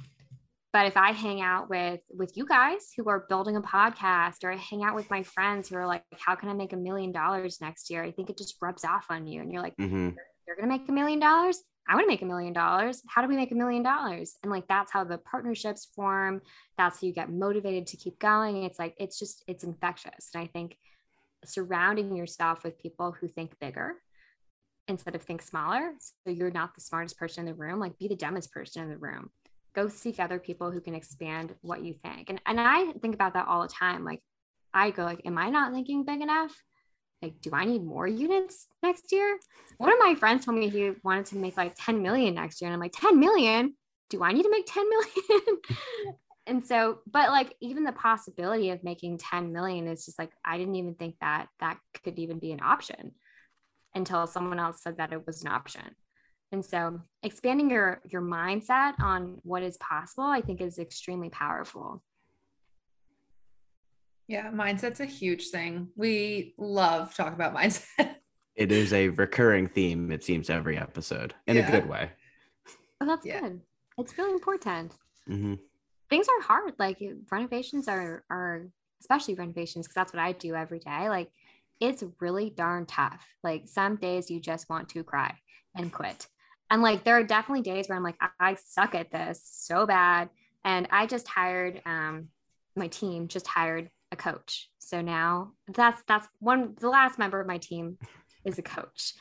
But 0.71 0.87
if 0.87 0.97
I 0.97 1.13
hang 1.13 1.41
out 1.41 1.69
with 1.69 2.01
with 2.09 2.35
you 2.35 2.45
guys 2.45 2.91
who 2.97 3.07
are 3.07 3.25
building 3.29 3.55
a 3.55 3.61
podcast 3.61 4.43
or 4.43 4.51
I 4.51 4.57
hang 4.57 4.83
out 4.83 4.93
with 4.93 5.09
my 5.09 5.23
friends 5.23 5.69
who 5.69 5.77
are 5.77 5.87
like, 5.87 6.03
how 6.17 6.35
can 6.35 6.49
I 6.49 6.53
make 6.53 6.73
a 6.73 6.77
million 6.77 7.13
dollars 7.13 7.61
next 7.61 7.89
year? 7.89 8.03
I 8.03 8.11
think 8.11 8.29
it 8.29 8.37
just 8.37 8.57
rubs 8.61 8.83
off 8.83 9.05
on 9.09 9.25
you. 9.25 9.41
And 9.41 9.53
you're 9.53 9.61
like, 9.61 9.77
mm-hmm. 9.77 10.09
you're, 10.09 10.25
you're 10.47 10.55
gonna 10.57 10.67
make 10.67 10.89
a 10.89 10.91
million 10.91 11.19
dollars. 11.19 11.63
I 11.87 11.93
want 11.93 12.05
to 12.05 12.07
make 12.07 12.23
a 12.23 12.25
million 12.25 12.51
dollars. 12.51 13.01
How 13.07 13.21
do 13.21 13.27
we 13.27 13.35
make 13.35 13.51
a 13.51 13.55
million 13.55 13.83
dollars? 13.83 14.35
And 14.43 14.51
like 14.51 14.67
that's 14.67 14.91
how 14.91 15.03
the 15.03 15.19
partnerships 15.19 15.87
form. 15.95 16.41
That's 16.77 16.99
how 16.99 17.07
you 17.07 17.13
get 17.13 17.29
motivated 17.29 17.87
to 17.87 17.97
keep 17.97 18.19
going. 18.19 18.63
It's 18.63 18.79
like 18.79 18.95
it's 18.97 19.17
just 19.17 19.43
it's 19.47 19.63
infectious. 19.63 20.29
And 20.33 20.43
I 20.43 20.47
think 20.47 20.77
surrounding 21.45 22.15
yourself 22.15 22.63
with 22.63 22.79
people 22.79 23.11
who 23.11 23.27
think 23.27 23.57
bigger 23.59 23.95
instead 24.87 25.15
of 25.15 25.21
think 25.21 25.41
smaller. 25.41 25.93
So 25.99 26.31
you're 26.31 26.51
not 26.51 26.75
the 26.75 26.81
smartest 26.81 27.17
person 27.17 27.41
in 27.41 27.53
the 27.53 27.59
room, 27.59 27.79
like 27.79 27.97
be 27.97 28.07
the 28.07 28.15
dumbest 28.15 28.51
person 28.51 28.83
in 28.83 28.89
the 28.89 28.97
room 28.97 29.31
go 29.75 29.89
seek 29.89 30.19
other 30.19 30.39
people 30.39 30.71
who 30.71 30.79
can 30.79 30.95
expand 30.95 31.53
what 31.61 31.83
you 31.83 31.93
think. 31.93 32.29
And 32.29 32.41
and 32.45 32.59
I 32.59 32.93
think 32.93 33.13
about 33.13 33.33
that 33.33 33.47
all 33.47 33.61
the 33.61 33.67
time. 33.67 34.03
Like 34.03 34.21
I 34.73 34.89
go 34.89 35.03
like, 35.03 35.21
am 35.25 35.37
I 35.37 35.49
not 35.49 35.73
thinking 35.73 36.05
big 36.05 36.21
enough? 36.21 36.55
Like, 37.21 37.41
do 37.41 37.51
I 37.53 37.65
need 37.65 37.83
more 37.83 38.07
units 38.07 38.67
next 38.83 39.11
year? 39.11 39.37
One 39.77 39.91
of 39.91 39.99
my 39.99 40.15
friends 40.15 40.45
told 40.45 40.57
me 40.57 40.69
he 40.69 40.91
wanted 41.03 41.25
to 41.27 41.37
make 41.37 41.57
like 41.57 41.73
10 41.77 42.01
million 42.01 42.35
next 42.35 42.61
year. 42.61 42.67
And 42.67 42.73
I'm 42.73 42.79
like, 42.79 42.93
10 42.93 43.19
million? 43.19 43.75
Do 44.09 44.23
I 44.23 44.31
need 44.31 44.43
to 44.43 44.51
make 44.51 44.65
10 44.67 44.89
million? 44.89 45.61
and 46.47 46.65
so, 46.65 46.99
but 47.09 47.29
like 47.29 47.55
even 47.61 47.83
the 47.83 47.93
possibility 47.93 48.69
of 48.69 48.83
making 48.83 49.17
10 49.17 49.51
million 49.51 49.87
is 49.87 50.05
just 50.05 50.19
like, 50.19 50.31
I 50.43 50.57
didn't 50.57 50.75
even 50.75 50.95
think 50.95 51.15
that 51.21 51.47
that 51.59 51.79
could 52.03 52.19
even 52.19 52.39
be 52.39 52.51
an 52.51 52.59
option 52.61 53.13
until 53.95 54.27
someone 54.27 54.59
else 54.59 54.81
said 54.81 54.97
that 54.97 55.13
it 55.13 55.25
was 55.25 55.43
an 55.43 55.51
option. 55.51 55.95
And 56.51 56.63
so 56.63 57.01
expanding 57.23 57.69
your 57.69 58.01
your 58.07 58.21
mindset 58.21 58.93
on 58.99 59.39
what 59.43 59.63
is 59.63 59.77
possible, 59.77 60.25
I 60.25 60.41
think 60.41 60.61
is 60.61 60.77
extremely 60.77 61.29
powerful. 61.29 62.03
Yeah, 64.27 64.51
mindset's 64.51 64.99
a 64.99 65.05
huge 65.05 65.49
thing. 65.49 65.89
We 65.95 66.53
love 66.57 67.15
talk 67.15 67.33
about 67.33 67.55
mindset. 67.55 68.15
It 68.55 68.71
is 68.71 68.93
a 68.93 69.09
recurring 69.09 69.67
theme, 69.67 70.13
it 70.13 70.23
seems, 70.23 70.49
every 70.49 70.77
episode 70.77 71.33
in 71.45 71.57
yeah. 71.57 71.67
a 71.67 71.71
good 71.71 71.89
way. 71.89 72.11
Oh, 73.01 73.05
that's 73.05 73.25
yeah. 73.25 73.41
good. 73.41 73.59
It's 73.97 74.17
really 74.17 74.31
important. 74.31 74.93
Mm-hmm. 75.29 75.55
Things 76.09 76.27
are 76.29 76.41
hard. 76.41 76.73
Like 76.79 77.03
renovations 77.29 77.89
are 77.89 78.23
are 78.29 78.67
especially 79.01 79.35
renovations 79.35 79.87
because 79.87 79.95
that's 79.95 80.13
what 80.13 80.21
I 80.21 80.31
do 80.31 80.55
every 80.55 80.79
day. 80.79 81.09
Like 81.09 81.29
it's 81.79 82.03
really 82.19 82.49
darn 82.49 82.85
tough. 82.85 83.25
Like 83.43 83.63
some 83.67 83.95
days 83.97 84.29
you 84.29 84.39
just 84.39 84.69
want 84.69 84.89
to 84.89 85.03
cry 85.03 85.35
and 85.75 85.91
quit. 85.91 86.27
And 86.69 86.81
like 86.81 87.03
there 87.03 87.17
are 87.17 87.23
definitely 87.23 87.63
days 87.63 87.87
where 87.87 87.97
I'm 87.97 88.03
like, 88.03 88.17
I, 88.39 88.55
suck 88.55 88.95
at 88.95 89.11
this 89.11 89.41
so 89.45 89.85
bad. 89.85 90.29
And 90.63 90.87
I 90.91 91.05
just 91.05 91.27
hired 91.27 91.81
um 91.85 92.29
my 92.75 92.87
team 92.87 93.27
just 93.27 93.47
hired 93.47 93.89
a 94.11 94.15
coach. 94.15 94.69
So 94.79 95.01
now 95.01 95.51
that's 95.67 96.01
that's 96.07 96.27
one 96.39 96.75
the 96.79 96.89
last 96.89 97.19
member 97.19 97.39
of 97.39 97.47
my 97.47 97.57
team 97.57 97.97
is 98.43 98.57
a 98.57 98.63
coach. 98.63 99.13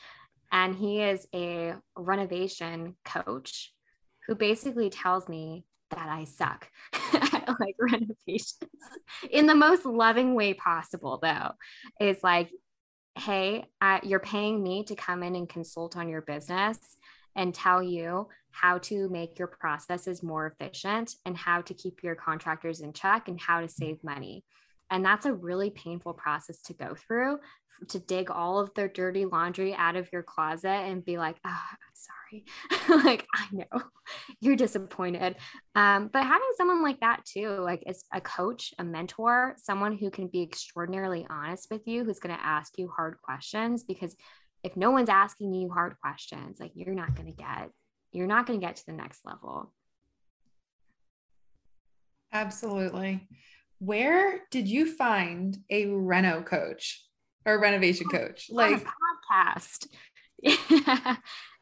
And 0.51 0.75
he 0.75 1.01
is 1.01 1.27
a 1.33 1.75
renovation 1.97 2.95
coach 3.03 3.73
who 4.27 4.35
basically 4.35 4.89
tells 4.89 5.27
me 5.27 5.65
that 5.91 6.07
I 6.09 6.23
suck 6.23 6.69
like 7.59 7.75
renovations 7.79 8.55
in 9.29 9.47
the 9.47 9.55
most 9.55 9.85
loving 9.85 10.35
way 10.35 10.53
possible, 10.53 11.19
though. 11.21 11.51
Is 11.99 12.23
like, 12.23 12.49
hey, 13.17 13.65
you're 14.03 14.19
paying 14.19 14.61
me 14.61 14.83
to 14.85 14.95
come 14.95 15.23
in 15.23 15.35
and 15.35 15.47
consult 15.47 15.95
on 15.95 16.09
your 16.09 16.21
business 16.21 16.79
and 17.35 17.53
tell 17.53 17.83
you 17.83 18.27
how 18.51 18.77
to 18.77 19.09
make 19.09 19.37
your 19.37 19.49
processes 19.49 20.23
more 20.23 20.47
efficient 20.47 21.13
and 21.25 21.35
how 21.35 21.61
to 21.61 21.73
keep 21.73 22.03
your 22.03 22.15
contractors 22.15 22.79
in 22.79 22.93
check 22.93 23.27
and 23.27 23.39
how 23.39 23.59
to 23.59 23.67
save 23.67 24.01
money. 24.03 24.45
And 24.91 25.03
that's 25.03 25.25
a 25.25 25.33
really 25.33 25.71
painful 25.71 26.13
process 26.13 26.61
to 26.63 26.73
go 26.73 26.95
through 26.95 27.39
to 27.89 27.99
dig 27.99 28.31
all 28.31 28.59
of 28.59 28.73
their 28.73 28.87
dirty 28.87 29.25
laundry 29.25 29.73
out 29.73 29.95
of 29.95 30.07
your 30.11 30.23
closet 30.23 30.67
and 30.67 31.03
be 31.03 31.17
like, 31.17 31.37
oh, 31.45 31.59
sorry. 31.93 32.45
like, 33.03 33.27
I 33.33 33.47
know 33.51 33.81
you're 34.39 34.55
disappointed. 34.55 35.35
Um, 35.75 36.09
but 36.11 36.23
having 36.23 36.47
someone 36.57 36.81
like 36.81 36.99
that 37.01 37.25
too, 37.25 37.49
like 37.49 37.83
it's 37.85 38.05
a 38.13 38.21
coach, 38.21 38.73
a 38.79 38.83
mentor, 38.83 39.55
someone 39.57 39.97
who 39.97 40.09
can 40.09 40.27
be 40.27 40.41
extraordinarily 40.41 41.25
honest 41.29 41.67
with 41.69 41.87
you, 41.87 42.03
who's 42.03 42.19
going 42.19 42.35
to 42.35 42.45
ask 42.45 42.77
you 42.77 42.91
hard 42.95 43.17
questions 43.21 43.83
because 43.83 44.15
if 44.63 44.75
no 44.75 44.91
one's 44.91 45.09
asking 45.09 45.53
you 45.53 45.69
hard 45.69 45.95
questions, 46.01 46.59
like 46.59 46.71
you're 46.73 46.95
not 46.95 47.15
going 47.15 47.27
to 47.27 47.37
get, 47.37 47.69
you're 48.11 48.27
not 48.27 48.47
going 48.47 48.59
to 48.59 48.65
get 48.65 48.77
to 48.77 48.85
the 48.85 48.93
next 48.93 49.25
level. 49.25 49.71
Absolutely. 52.31 53.27
Where 53.85 54.41
did 54.49 54.67
you 54.67 54.91
find 54.91 55.57
a 55.69 55.85
reno 55.85 56.41
coach 56.41 57.05
or 57.45 57.59
renovation 57.59 58.07
coach? 58.07 58.49
Like 58.49 58.85
podcast. 59.63 59.87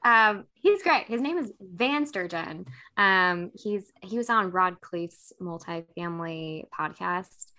um, 0.06 0.46
he's 0.54 0.84
great. 0.84 1.08
His 1.08 1.22
name 1.22 1.38
is 1.38 1.52
Van 1.60 2.06
Sturgeon. 2.06 2.66
Um, 2.98 3.52
he's 3.56 3.92
he 4.02 4.18
was 4.18 4.30
on 4.30 4.52
Rod 4.52 4.80
Khleif's 4.80 5.34
multifamily 5.42 6.66
podcast. 6.78 7.52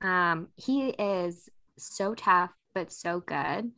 Um, 0.00 0.48
he 0.56 0.88
is 0.90 1.48
so 1.76 2.14
tough 2.14 2.50
but 2.74 2.92
so 2.92 3.20
good. 3.20 3.70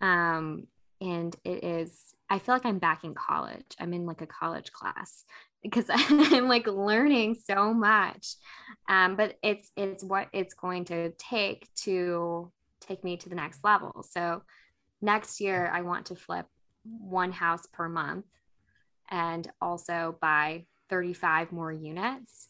Um, 0.00 0.66
and 1.00 1.34
it 1.44 1.64
is, 1.64 2.14
I 2.28 2.38
feel 2.38 2.54
like 2.54 2.66
I'm 2.66 2.78
back 2.78 3.04
in 3.04 3.14
college. 3.14 3.76
I'm 3.78 3.92
in 3.92 4.06
like 4.06 4.20
a 4.20 4.26
college 4.26 4.72
class 4.72 5.24
because 5.62 5.86
I'm 5.88 6.48
like 6.48 6.66
learning 6.66 7.36
so 7.42 7.72
much. 7.72 8.34
Um, 8.88 9.16
but 9.16 9.36
it's 9.42 9.70
it's 9.76 10.04
what 10.04 10.28
it's 10.32 10.54
going 10.54 10.84
to 10.86 11.10
take 11.18 11.68
to 11.82 12.50
take 12.80 13.04
me 13.04 13.16
to 13.18 13.28
the 13.28 13.34
next 13.34 13.64
level. 13.64 14.04
So 14.08 14.42
next 15.00 15.40
year 15.40 15.70
I 15.72 15.82
want 15.82 16.06
to 16.06 16.16
flip 16.16 16.46
one 16.84 17.32
house 17.32 17.66
per 17.72 17.88
month 17.88 18.24
and 19.10 19.50
also 19.60 20.16
buy 20.20 20.66
35 20.88 21.52
more 21.52 21.72
units. 21.72 22.48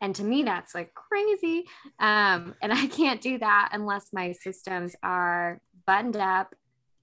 And 0.00 0.14
to 0.16 0.24
me, 0.24 0.42
that's 0.42 0.74
like 0.74 0.92
crazy. 0.94 1.64
Um, 1.98 2.54
and 2.60 2.72
I 2.72 2.86
can't 2.86 3.20
do 3.20 3.38
that 3.38 3.70
unless 3.72 4.12
my 4.12 4.32
systems 4.32 4.94
are 5.02 5.60
buttoned 5.86 6.16
up 6.16 6.54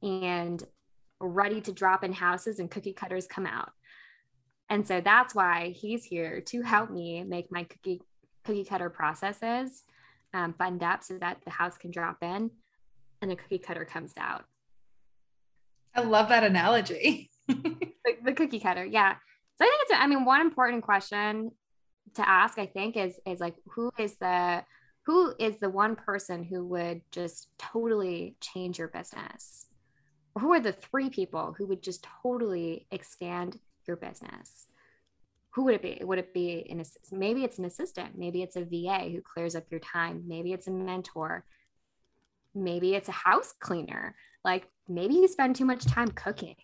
and 0.01 0.63
ready 1.21 1.61
to 1.61 1.71
drop 1.71 2.03
in 2.03 2.13
houses 2.13 2.59
and 2.59 2.71
cookie 2.71 2.93
cutters 2.93 3.27
come 3.27 3.45
out. 3.45 3.71
And 4.69 4.87
so 4.87 5.01
that's 5.01 5.33
why 5.33 5.73
he's 5.75 6.03
here 6.03 6.41
to 6.41 6.61
help 6.61 6.91
me 6.91 7.23
make 7.23 7.51
my 7.51 7.63
cookie 7.63 8.01
cookie 8.45 8.63
cutter 8.63 8.89
processes 8.89 9.83
um, 10.33 10.55
buttoned 10.57 10.83
up 10.83 11.03
so 11.03 11.17
that 11.17 11.41
the 11.43 11.51
house 11.51 11.77
can 11.77 11.91
drop 11.91 12.17
in 12.21 12.51
and 13.21 13.31
the 13.31 13.35
cookie 13.35 13.57
cutter 13.57 13.85
comes 13.85 14.13
out. 14.17 14.45
I 15.95 16.01
love 16.01 16.29
that 16.29 16.43
analogy. 16.43 17.29
the, 17.47 17.93
the, 18.23 18.33
cookie 18.33 18.59
cutter, 18.59 18.85
yeah. 18.85 19.15
So 19.57 19.65
I 19.65 19.69
think 19.69 19.81
it's. 19.81 19.91
I 19.95 20.07
mean, 20.07 20.23
one 20.23 20.41
important 20.41 20.83
question 20.83 21.51
to 22.15 22.27
ask, 22.27 22.57
I 22.57 22.67
think, 22.67 22.95
is 22.95 23.19
is 23.25 23.39
like 23.39 23.55
who 23.71 23.91
is 23.97 24.15
the 24.17 24.63
who 25.05 25.33
is 25.39 25.57
the 25.59 25.69
one 25.69 25.95
person 25.95 26.43
who 26.43 26.65
would 26.67 27.01
just 27.11 27.49
totally 27.57 28.37
change 28.39 28.77
your 28.77 28.87
business? 28.87 29.65
Or 30.35 30.41
who 30.41 30.53
are 30.53 30.59
the 30.59 30.71
three 30.71 31.09
people 31.09 31.55
who 31.57 31.65
would 31.65 31.81
just 31.81 32.05
totally 32.21 32.87
expand 32.91 33.57
your 33.89 33.97
business? 33.97 34.67
Who 35.55 35.63
would 35.65 35.75
it 35.75 35.81
be? 35.81 35.99
Would 36.01 36.19
it 36.19 36.33
be 36.33 36.65
an 36.69 36.83
maybe 37.11 37.43
it's 37.43 37.57
an 37.57 37.65
assistant, 37.65 38.17
maybe 38.17 38.41
it's 38.43 38.55
a 38.55 38.63
VA 38.63 39.09
who 39.09 39.21
clears 39.21 39.55
up 39.55 39.65
your 39.69 39.81
time, 39.81 40.23
maybe 40.27 40.53
it's 40.53 40.67
a 40.67 40.71
mentor, 40.71 41.43
maybe 42.53 42.95
it's 42.95 43.09
a 43.09 43.13
house 43.13 43.53
cleaner. 43.59 44.15
Like 44.45 44.67
maybe 44.87 45.15
you 45.15 45.27
spend 45.27 45.55
too 45.55 45.65
much 45.65 45.85
time 45.85 46.09
cooking, 46.09 46.55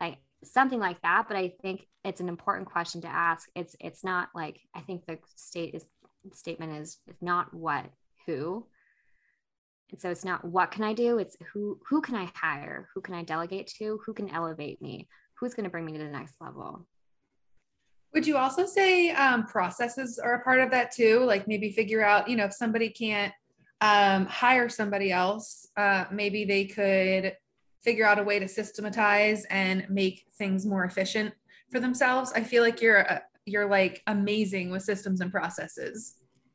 like 0.00 0.18
something 0.44 0.78
like 0.78 1.00
that. 1.02 1.24
But 1.26 1.38
I 1.38 1.54
think 1.62 1.88
it's 2.04 2.20
an 2.20 2.28
important 2.28 2.68
question 2.68 3.00
to 3.00 3.08
ask. 3.08 3.48
It's 3.56 3.74
it's 3.80 4.04
not 4.04 4.28
like 4.34 4.60
I 4.74 4.80
think 4.80 5.06
the 5.06 5.18
state 5.36 5.74
is 5.74 5.84
statement 6.32 6.80
is, 6.80 6.98
is 7.08 7.20
not 7.20 7.52
what, 7.52 7.86
who. 8.26 8.66
And 9.90 10.00
so 10.00 10.10
it's 10.10 10.24
not 10.24 10.44
what 10.44 10.70
can 10.70 10.82
I 10.82 10.92
do, 10.92 11.18
it's 11.18 11.36
who 11.52 11.78
who 11.88 12.00
can 12.00 12.14
I 12.14 12.30
hire, 12.34 12.88
who 12.94 13.00
can 13.00 13.14
I 13.14 13.22
delegate 13.22 13.68
to, 13.78 14.00
who 14.04 14.14
can 14.14 14.30
elevate 14.30 14.80
me, 14.82 15.08
who's 15.38 15.54
going 15.54 15.64
to 15.64 15.70
bring 15.70 15.84
me 15.84 15.92
to 15.92 15.98
the 15.98 16.04
next 16.04 16.40
level. 16.40 16.86
Would 18.12 18.26
you 18.26 18.36
also 18.36 18.64
say 18.64 19.10
um, 19.10 19.44
processes 19.44 20.18
are 20.18 20.34
a 20.34 20.44
part 20.44 20.60
of 20.60 20.70
that 20.70 20.92
too? 20.92 21.24
Like 21.24 21.48
maybe 21.48 21.72
figure 21.72 22.04
out, 22.04 22.28
you 22.28 22.36
know, 22.36 22.44
if 22.44 22.54
somebody 22.54 22.88
can't 22.88 23.32
um, 23.80 24.26
hire 24.26 24.68
somebody 24.68 25.10
else, 25.10 25.66
uh, 25.76 26.04
maybe 26.12 26.44
they 26.44 26.64
could 26.64 27.36
figure 27.82 28.06
out 28.06 28.18
a 28.18 28.22
way 28.22 28.38
to 28.38 28.48
systematize 28.48 29.44
and 29.46 29.84
make 29.90 30.26
things 30.38 30.64
more 30.64 30.84
efficient 30.84 31.34
for 31.70 31.80
themselves. 31.80 32.32
I 32.34 32.42
feel 32.42 32.62
like 32.62 32.80
you're 32.80 33.10
uh, 33.10 33.18
you're 33.46 33.68
like 33.68 34.02
amazing 34.06 34.70
with 34.70 34.82
systems 34.82 35.20
and 35.20 35.30
processes. 35.30 36.14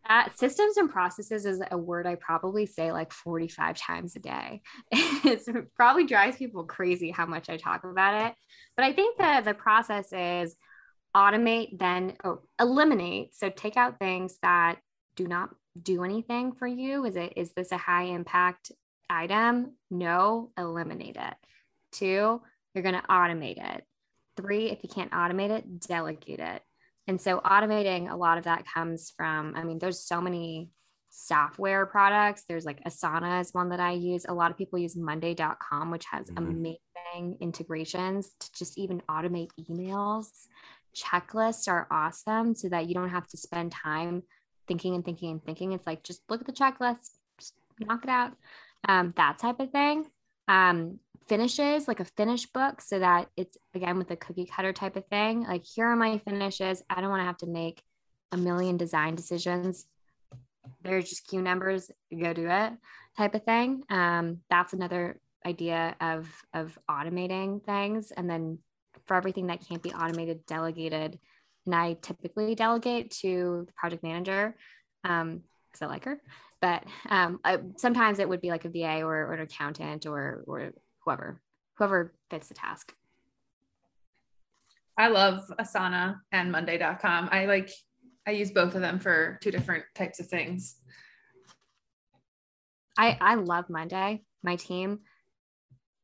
Uh, 0.09 0.27
systems 0.35 0.75
and 0.77 0.89
processes 0.89 1.45
is 1.45 1.61
a 1.69 1.77
word 1.77 2.07
I 2.07 2.15
probably 2.15 2.65
say 2.65 2.91
like 2.91 3.13
45 3.13 3.77
times 3.77 4.15
a 4.15 4.19
day. 4.19 4.61
it 4.91 5.73
probably 5.75 6.07
drives 6.07 6.35
people 6.35 6.63
crazy 6.63 7.11
how 7.11 7.27
much 7.27 7.47
I 7.47 7.57
talk 7.57 7.83
about 7.83 8.25
it. 8.25 8.33
But 8.75 8.85
I 8.85 8.93
think 8.93 9.19
that 9.19 9.45
the 9.45 9.53
process 9.53 10.11
is 10.11 10.55
automate, 11.15 11.77
then 11.77 12.13
oh, 12.23 12.41
eliminate. 12.59 13.35
So 13.35 13.51
take 13.51 13.77
out 13.77 13.99
things 13.99 14.37
that 14.41 14.79
do 15.15 15.27
not 15.27 15.51
do 15.81 16.03
anything 16.03 16.53
for 16.53 16.65
you. 16.65 17.05
Is 17.05 17.15
it 17.15 17.33
is 17.35 17.51
this 17.53 17.71
a 17.71 17.77
high 17.77 18.05
impact 18.05 18.71
item? 19.11 19.75
No, 19.91 20.51
eliminate 20.57 21.17
it. 21.17 21.35
Two, 21.91 22.41
you're 22.73 22.83
going 22.83 22.95
to 22.95 23.07
automate 23.07 23.75
it. 23.75 23.83
Three, 24.37 24.71
if 24.71 24.79
you 24.83 24.89
can't 24.89 25.11
automate 25.11 25.51
it, 25.51 25.79
delegate 25.81 26.39
it. 26.39 26.61
And 27.09 27.19
so 27.19 27.39
automating 27.39 28.11
a 28.11 28.15
lot 28.15 28.37
of 28.37 28.43
that 28.43 28.67
comes 28.71 29.11
from, 29.17 29.55
I 29.55 29.63
mean, 29.63 29.79
there's 29.79 29.99
so 29.99 30.21
many 30.21 30.69
software 31.09 31.87
products. 31.87 32.43
There's 32.47 32.65
like 32.65 32.83
Asana 32.83 33.41
is 33.41 33.51
one 33.51 33.69
that 33.69 33.79
I 33.79 33.93
use. 33.93 34.27
A 34.29 34.33
lot 34.33 34.51
of 34.51 34.57
people 34.57 34.77
use 34.77 34.95
Monday.com, 34.95 35.89
which 35.89 36.05
has 36.11 36.29
mm-hmm. 36.29 36.37
amazing 36.37 37.37
integrations 37.41 38.35
to 38.39 38.51
just 38.53 38.77
even 38.77 39.01
automate 39.09 39.49
emails. 39.59 40.27
Checklists 40.95 41.67
are 41.67 41.87
awesome 41.89 42.53
so 42.53 42.69
that 42.69 42.87
you 42.87 42.93
don't 42.93 43.09
have 43.09 43.25
to 43.29 43.37
spend 43.37 43.71
time 43.71 44.21
thinking 44.67 44.93
and 44.93 45.03
thinking 45.03 45.31
and 45.31 45.43
thinking. 45.43 45.71
It's 45.71 45.87
like 45.87 46.03
just 46.03 46.21
look 46.29 46.41
at 46.41 46.45
the 46.45 46.53
checklist, 46.53 47.09
just 47.39 47.55
knock 47.79 48.03
it 48.03 48.11
out. 48.11 48.33
Um, 48.87 49.15
that 49.17 49.39
type 49.39 49.59
of 49.59 49.71
thing. 49.71 50.05
Um, 50.47 50.99
finishes, 51.29 51.87
like 51.87 51.99
a 51.99 52.05
finish 52.05 52.47
book, 52.47 52.81
so 52.81 52.99
that 52.99 53.29
it's 53.37 53.57
again 53.73 53.97
with 53.97 54.09
the 54.09 54.17
cookie 54.17 54.45
cutter 54.45 54.73
type 54.73 54.95
of 54.95 55.05
thing. 55.07 55.43
Like, 55.43 55.63
here 55.63 55.85
are 55.85 55.95
my 55.95 56.17
finishes. 56.17 56.83
I 56.89 56.99
don't 56.99 57.09
want 57.09 57.21
to 57.21 57.25
have 57.25 57.37
to 57.37 57.47
make 57.47 57.81
a 58.31 58.37
million 58.37 58.75
design 58.75 59.15
decisions. 59.15 59.85
There's 60.81 61.09
just 61.09 61.27
queue 61.27 61.41
numbers, 61.41 61.89
go 62.11 62.33
do 62.33 62.47
it 62.49 62.73
type 63.17 63.35
of 63.35 63.43
thing. 63.43 63.83
Um, 63.89 64.39
that's 64.49 64.73
another 64.73 65.19
idea 65.45 65.95
of 66.01 66.27
of 66.53 66.77
automating 66.89 67.63
things. 67.63 68.11
And 68.11 68.29
then 68.29 68.59
for 69.05 69.15
everything 69.15 69.47
that 69.47 69.65
can't 69.67 69.83
be 69.83 69.93
automated, 69.93 70.45
delegated. 70.45 71.19
And 71.65 71.75
I 71.75 71.97
typically 72.01 72.55
delegate 72.55 73.11
to 73.21 73.65
the 73.67 73.73
project 73.73 74.03
manager 74.03 74.55
because 75.03 75.21
um, 75.21 75.41
I 75.81 75.85
like 75.85 76.05
her. 76.05 76.21
But 76.61 76.83
um, 77.09 77.39
I, 77.43 77.59
sometimes 77.77 78.19
it 78.19 78.27
would 78.27 78.41
be 78.41 78.49
like 78.49 78.65
a 78.65 78.69
VA 78.69 79.01
or, 79.01 79.15
or 79.15 79.33
an 79.33 79.41
accountant 79.41 80.05
or 80.05 80.43
or 80.47 80.73
whoever 81.05 81.41
whoever 81.79 82.13
fits 82.29 82.49
the 82.49 82.53
task. 82.53 82.93
I 84.97 85.07
love 85.07 85.49
Asana 85.59 86.19
and 86.31 86.51
Monday.com. 86.51 87.29
I 87.31 87.45
like 87.45 87.71
I 88.27 88.31
use 88.31 88.51
both 88.51 88.75
of 88.75 88.81
them 88.81 88.99
for 88.99 89.39
two 89.41 89.49
different 89.49 89.85
types 89.95 90.19
of 90.19 90.27
things. 90.27 90.75
I 92.97 93.17
I 93.19 93.35
love 93.35 93.69
Monday. 93.69 94.23
My 94.43 94.57
team, 94.57 94.99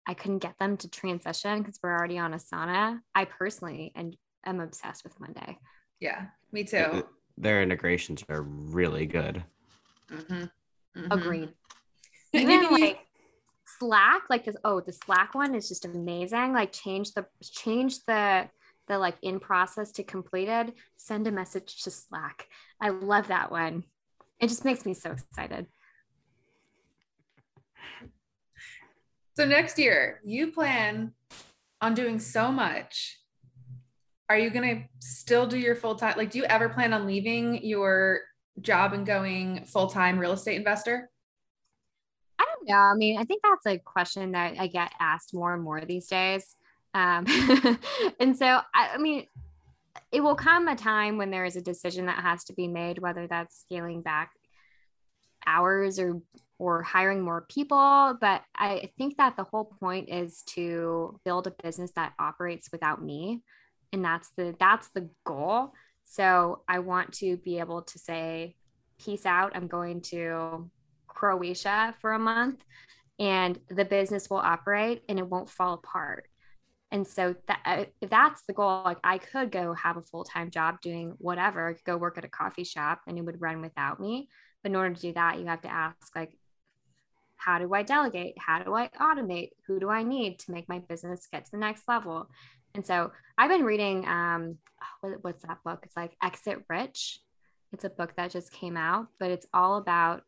I 0.07 0.13
couldn't 0.13 0.39
get 0.39 0.57
them 0.59 0.77
to 0.77 0.89
transition 0.89 1.61
because 1.61 1.79
we're 1.83 1.93
already 1.93 2.17
on 2.17 2.33
Asana. 2.33 2.99
I 3.13 3.25
personally 3.25 3.91
and 3.95 4.15
am 4.45 4.61
obsessed 4.61 5.03
with 5.03 5.19
Monday. 5.19 5.57
Yeah, 5.99 6.27
me 6.51 6.63
too. 6.63 7.05
Their 7.37 7.61
integrations 7.61 8.23
are 8.29 8.43
really 8.43 9.05
good. 9.05 9.43
Mm-hmm. 10.09 10.43
Mm-hmm. 10.99 11.11
Agreed. 11.11 11.49
Even 12.33 12.71
like 12.71 13.04
Slack, 13.79 14.23
like 14.29 14.45
this, 14.45 14.55
oh, 14.63 14.81
the 14.81 14.93
Slack 14.93 15.35
one 15.35 15.55
is 15.55 15.67
just 15.67 15.85
amazing. 15.85 16.53
Like 16.53 16.71
change 16.71 17.13
the 17.13 17.25
change 17.41 18.03
the 18.05 18.49
the 18.87 18.97
like 18.97 19.15
in 19.21 19.39
process 19.39 19.91
to 19.93 20.03
completed, 20.03 20.73
send 20.97 21.27
a 21.27 21.31
message 21.31 21.81
to 21.83 21.91
Slack. 21.91 22.47
I 22.79 22.89
love 22.89 23.27
that 23.27 23.51
one. 23.51 23.83
It 24.39 24.47
just 24.47 24.65
makes 24.65 24.85
me 24.85 24.93
so 24.93 25.11
excited. 25.11 25.67
So 29.35 29.45
next 29.45 29.77
year, 29.79 30.21
you 30.23 30.51
plan 30.51 31.13
on 31.81 31.93
doing 31.93 32.19
so 32.19 32.51
much. 32.51 33.19
Are 34.29 34.37
you 34.37 34.49
going 34.49 34.77
to 34.77 34.83
still 34.99 35.45
do 35.45 35.57
your 35.57 35.75
full 35.75 35.95
time? 35.95 36.17
Like, 36.17 36.31
do 36.31 36.37
you 36.37 36.45
ever 36.45 36.69
plan 36.69 36.93
on 36.93 37.05
leaving 37.05 37.63
your 37.63 38.21
job 38.61 38.93
and 38.93 39.05
going 39.05 39.65
full 39.65 39.87
time 39.87 40.17
real 40.17 40.31
estate 40.31 40.55
investor? 40.55 41.09
Yeah, 42.65 42.79
I 42.81 42.95
mean, 42.95 43.17
I 43.19 43.23
think 43.23 43.43
that's 43.43 43.65
a 43.67 43.77
question 43.77 44.31
that 44.31 44.55
I 44.59 44.65
get 44.67 44.91
asked 44.99 45.33
more 45.35 45.53
and 45.53 45.61
more 45.61 45.81
these 45.81 46.07
days. 46.07 46.55
Um, 46.95 47.25
and 48.19 48.35
so, 48.35 48.45
I, 48.73 48.91
I 48.95 48.97
mean, 48.97 49.27
it 50.11 50.21
will 50.21 50.35
come 50.35 50.67
a 50.67 50.75
time 50.75 51.17
when 51.17 51.29
there 51.29 51.45
is 51.45 51.55
a 51.55 51.61
decision 51.61 52.07
that 52.07 52.23
has 52.23 52.43
to 52.45 52.53
be 52.53 52.67
made, 52.67 52.97
whether 52.97 53.27
that's 53.27 53.59
scaling 53.59 54.01
back 54.01 54.31
hours 55.45 55.99
or 55.99 56.21
or 56.57 56.81
hiring 56.81 57.21
more 57.21 57.45
people. 57.49 58.17
But 58.19 58.41
I 58.55 58.89
think 58.97 59.17
that 59.17 59.35
the 59.37 59.43
whole 59.43 59.65
point 59.65 60.09
is 60.09 60.41
to 60.55 61.19
build 61.23 61.45
a 61.45 61.51
business 61.51 61.91
that 61.91 62.13
operates 62.17 62.71
without 62.71 63.03
me, 63.03 63.43
and 63.93 64.03
that's 64.03 64.29
the 64.31 64.55
that's 64.59 64.89
the 64.89 65.09
goal. 65.23 65.73
So 66.03 66.63
I 66.67 66.79
want 66.79 67.13
to 67.15 67.37
be 67.37 67.59
able 67.59 67.83
to 67.83 67.99
say, 67.99 68.55
"Peace 68.99 69.25
out. 69.27 69.51
I'm 69.53 69.67
going 69.67 70.01
to 70.03 70.71
Croatia 71.15 71.95
for 71.99 72.13
a 72.13 72.19
month 72.19 72.63
and 73.17 73.59
the 73.69 73.85
business 73.85 74.29
will 74.29 74.37
operate 74.37 75.03
and 75.09 75.17
it 75.17 75.27
won't 75.27 75.49
fall 75.49 75.73
apart. 75.73 76.27
And 76.91 77.07
so 77.07 77.35
that 77.47 77.59
uh, 77.65 77.85
if 77.99 78.09
that's 78.09 78.43
the 78.47 78.53
goal, 78.53 78.83
like 78.85 78.99
I 79.03 79.17
could 79.17 79.51
go 79.51 79.73
have 79.73 79.97
a 79.97 80.01
full-time 80.01 80.51
job 80.51 80.81
doing 80.81 81.15
whatever, 81.17 81.67
I 81.67 81.73
could 81.73 81.83
go 81.83 81.97
work 81.97 82.17
at 82.17 82.25
a 82.25 82.29
coffee 82.29 82.63
shop 82.63 83.01
and 83.07 83.17
it 83.17 83.25
would 83.25 83.41
run 83.41 83.61
without 83.61 83.99
me. 83.99 84.29
But 84.61 84.71
in 84.71 84.75
order 84.75 84.93
to 84.93 85.01
do 85.01 85.13
that, 85.13 85.39
you 85.39 85.45
have 85.47 85.61
to 85.61 85.71
ask 85.71 86.15
like, 86.15 86.37
how 87.37 87.59
do 87.59 87.73
I 87.73 87.83
delegate? 87.83 88.35
How 88.37 88.63
do 88.63 88.73
I 88.73 88.89
automate? 88.99 89.49
Who 89.67 89.79
do 89.79 89.89
I 89.89 90.03
need 90.03 90.39
to 90.39 90.51
make 90.51 90.69
my 90.69 90.79
business 90.79 91.27
get 91.31 91.45
to 91.45 91.51
the 91.51 91.57
next 91.57 91.83
level? 91.87 92.29
And 92.73 92.85
so 92.85 93.11
I've 93.37 93.49
been 93.49 93.63
reading, 93.63 94.07
um, 94.07 94.57
what, 95.01 95.23
what's 95.23 95.43
that 95.43 95.59
book? 95.63 95.81
It's 95.83 95.97
like 95.97 96.15
Exit 96.23 96.63
Rich. 96.69 97.19
It's 97.73 97.83
a 97.83 97.89
book 97.89 98.13
that 98.15 98.31
just 98.31 98.51
came 98.51 98.77
out, 98.77 99.07
but 99.19 99.31
it's 99.31 99.47
all 99.53 99.77
about 99.77 100.23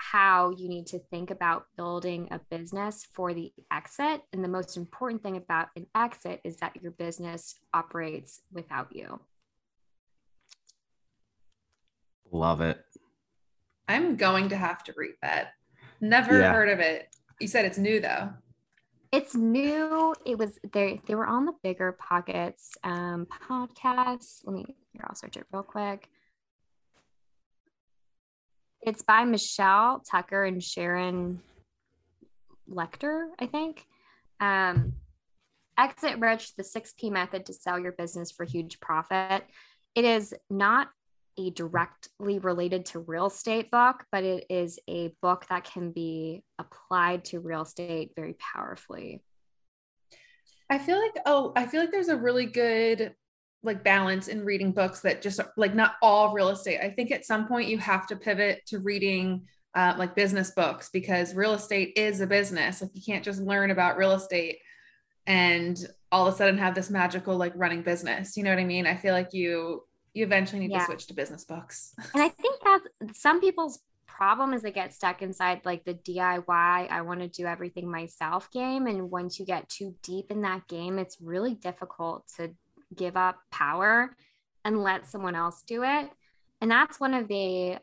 how 0.00 0.50
you 0.56 0.66
need 0.66 0.86
to 0.86 0.98
think 0.98 1.30
about 1.30 1.66
building 1.76 2.26
a 2.30 2.40
business 2.50 3.06
for 3.12 3.34
the 3.34 3.52
exit. 3.70 4.22
And 4.32 4.42
the 4.42 4.48
most 4.48 4.78
important 4.78 5.22
thing 5.22 5.36
about 5.36 5.68
an 5.76 5.86
exit 5.94 6.40
is 6.42 6.56
that 6.56 6.80
your 6.80 6.92
business 6.92 7.54
operates 7.74 8.40
without 8.50 8.96
you. 8.96 9.20
Love 12.32 12.62
it. 12.62 12.82
I'm 13.88 14.16
going 14.16 14.48
to 14.48 14.56
have 14.56 14.82
to 14.84 14.94
read 14.96 15.16
that. 15.20 15.52
Never 16.00 16.38
yeah. 16.38 16.52
heard 16.52 16.70
of 16.70 16.78
it. 16.78 17.14
You 17.38 17.48
said 17.48 17.66
it's 17.66 17.78
new 17.78 18.00
though. 18.00 18.30
It's 19.12 19.34
new. 19.34 20.14
It 20.24 20.38
was 20.38 20.58
they 20.72 21.02
they 21.06 21.14
were 21.14 21.26
on 21.26 21.44
the 21.44 21.52
bigger 21.62 21.92
pockets 21.92 22.76
um 22.84 23.26
podcast. 23.26 24.42
Let 24.44 24.54
me 24.54 24.64
here, 24.92 25.04
I'll 25.06 25.14
search 25.14 25.36
it 25.36 25.44
real 25.52 25.62
quick. 25.62 26.08
It's 28.82 29.02
by 29.02 29.24
Michelle 29.24 30.00
Tucker 30.00 30.44
and 30.44 30.62
Sharon 30.62 31.40
Lechter, 32.70 33.28
I 33.38 33.46
think. 33.46 33.84
Um, 34.40 34.94
Exit 35.78 36.18
Rich, 36.18 36.56
the 36.56 36.62
6P 36.62 37.10
method 37.10 37.46
to 37.46 37.52
sell 37.52 37.78
your 37.78 37.92
business 37.92 38.30
for 38.30 38.44
huge 38.44 38.80
profit. 38.80 39.44
It 39.94 40.04
is 40.04 40.34
not 40.48 40.88
a 41.38 41.50
directly 41.50 42.38
related 42.38 42.86
to 42.86 43.00
real 43.00 43.26
estate 43.26 43.70
book, 43.70 44.04
but 44.12 44.24
it 44.24 44.46
is 44.50 44.78
a 44.88 45.14
book 45.22 45.46
that 45.48 45.64
can 45.64 45.90
be 45.92 46.42
applied 46.58 47.24
to 47.26 47.40
real 47.40 47.62
estate 47.62 48.12
very 48.16 48.34
powerfully. 48.34 49.22
I 50.68 50.78
feel 50.78 51.00
like, 51.00 51.16
oh, 51.26 51.52
I 51.56 51.66
feel 51.66 51.80
like 51.80 51.90
there's 51.90 52.08
a 52.08 52.16
really 52.16 52.46
good 52.46 53.14
like 53.62 53.84
balance 53.84 54.28
in 54.28 54.44
reading 54.44 54.72
books 54.72 55.00
that 55.00 55.20
just 55.22 55.40
like 55.56 55.74
not 55.74 55.94
all 56.02 56.32
real 56.32 56.48
estate. 56.48 56.80
I 56.80 56.90
think 56.90 57.10
at 57.10 57.26
some 57.26 57.46
point 57.46 57.68
you 57.68 57.78
have 57.78 58.06
to 58.06 58.16
pivot 58.16 58.64
to 58.66 58.78
reading 58.78 59.42
uh, 59.74 59.94
like 59.98 60.14
business 60.14 60.50
books 60.50 60.88
because 60.92 61.34
real 61.34 61.52
estate 61.52 61.92
is 61.96 62.20
a 62.20 62.26
business. 62.26 62.80
Like 62.80 62.90
you 62.94 63.02
can't 63.02 63.24
just 63.24 63.40
learn 63.40 63.70
about 63.70 63.96
real 63.96 64.12
estate 64.12 64.58
and 65.26 65.78
all 66.10 66.26
of 66.26 66.34
a 66.34 66.36
sudden 66.36 66.58
have 66.58 66.74
this 66.74 66.90
magical 66.90 67.36
like 67.36 67.52
running 67.54 67.82
business. 67.82 68.36
You 68.36 68.44
know 68.44 68.50
what 68.50 68.58
I 68.58 68.64
mean? 68.64 68.86
I 68.86 68.96
feel 68.96 69.14
like 69.14 69.32
you 69.32 69.84
you 70.12 70.24
eventually 70.24 70.60
need 70.60 70.72
yeah. 70.72 70.80
to 70.80 70.84
switch 70.86 71.06
to 71.06 71.14
business 71.14 71.44
books. 71.44 71.94
and 72.14 72.22
I 72.22 72.28
think 72.28 72.60
that 72.64 72.80
some 73.14 73.40
people's 73.40 73.80
problem 74.06 74.52
is 74.52 74.60
they 74.60 74.72
get 74.72 74.92
stuck 74.92 75.22
inside 75.22 75.60
like 75.64 75.84
the 75.84 75.94
DIY, 75.94 76.46
I 76.48 77.00
want 77.02 77.20
to 77.20 77.28
do 77.28 77.46
everything 77.46 77.90
myself 77.90 78.50
game. 78.50 78.86
And 78.86 79.10
once 79.10 79.38
you 79.38 79.46
get 79.46 79.68
too 79.68 79.94
deep 80.02 80.30
in 80.30 80.42
that 80.42 80.66
game, 80.68 80.98
it's 80.98 81.18
really 81.20 81.54
difficult 81.54 82.24
to 82.36 82.50
give 82.94 83.16
up 83.16 83.38
power 83.50 84.14
and 84.64 84.82
let 84.82 85.06
someone 85.06 85.34
else 85.34 85.62
do 85.66 85.82
it. 85.82 86.10
And 86.60 86.70
that's 86.70 87.00
one 87.00 87.14
of 87.14 87.28
the 87.28 87.78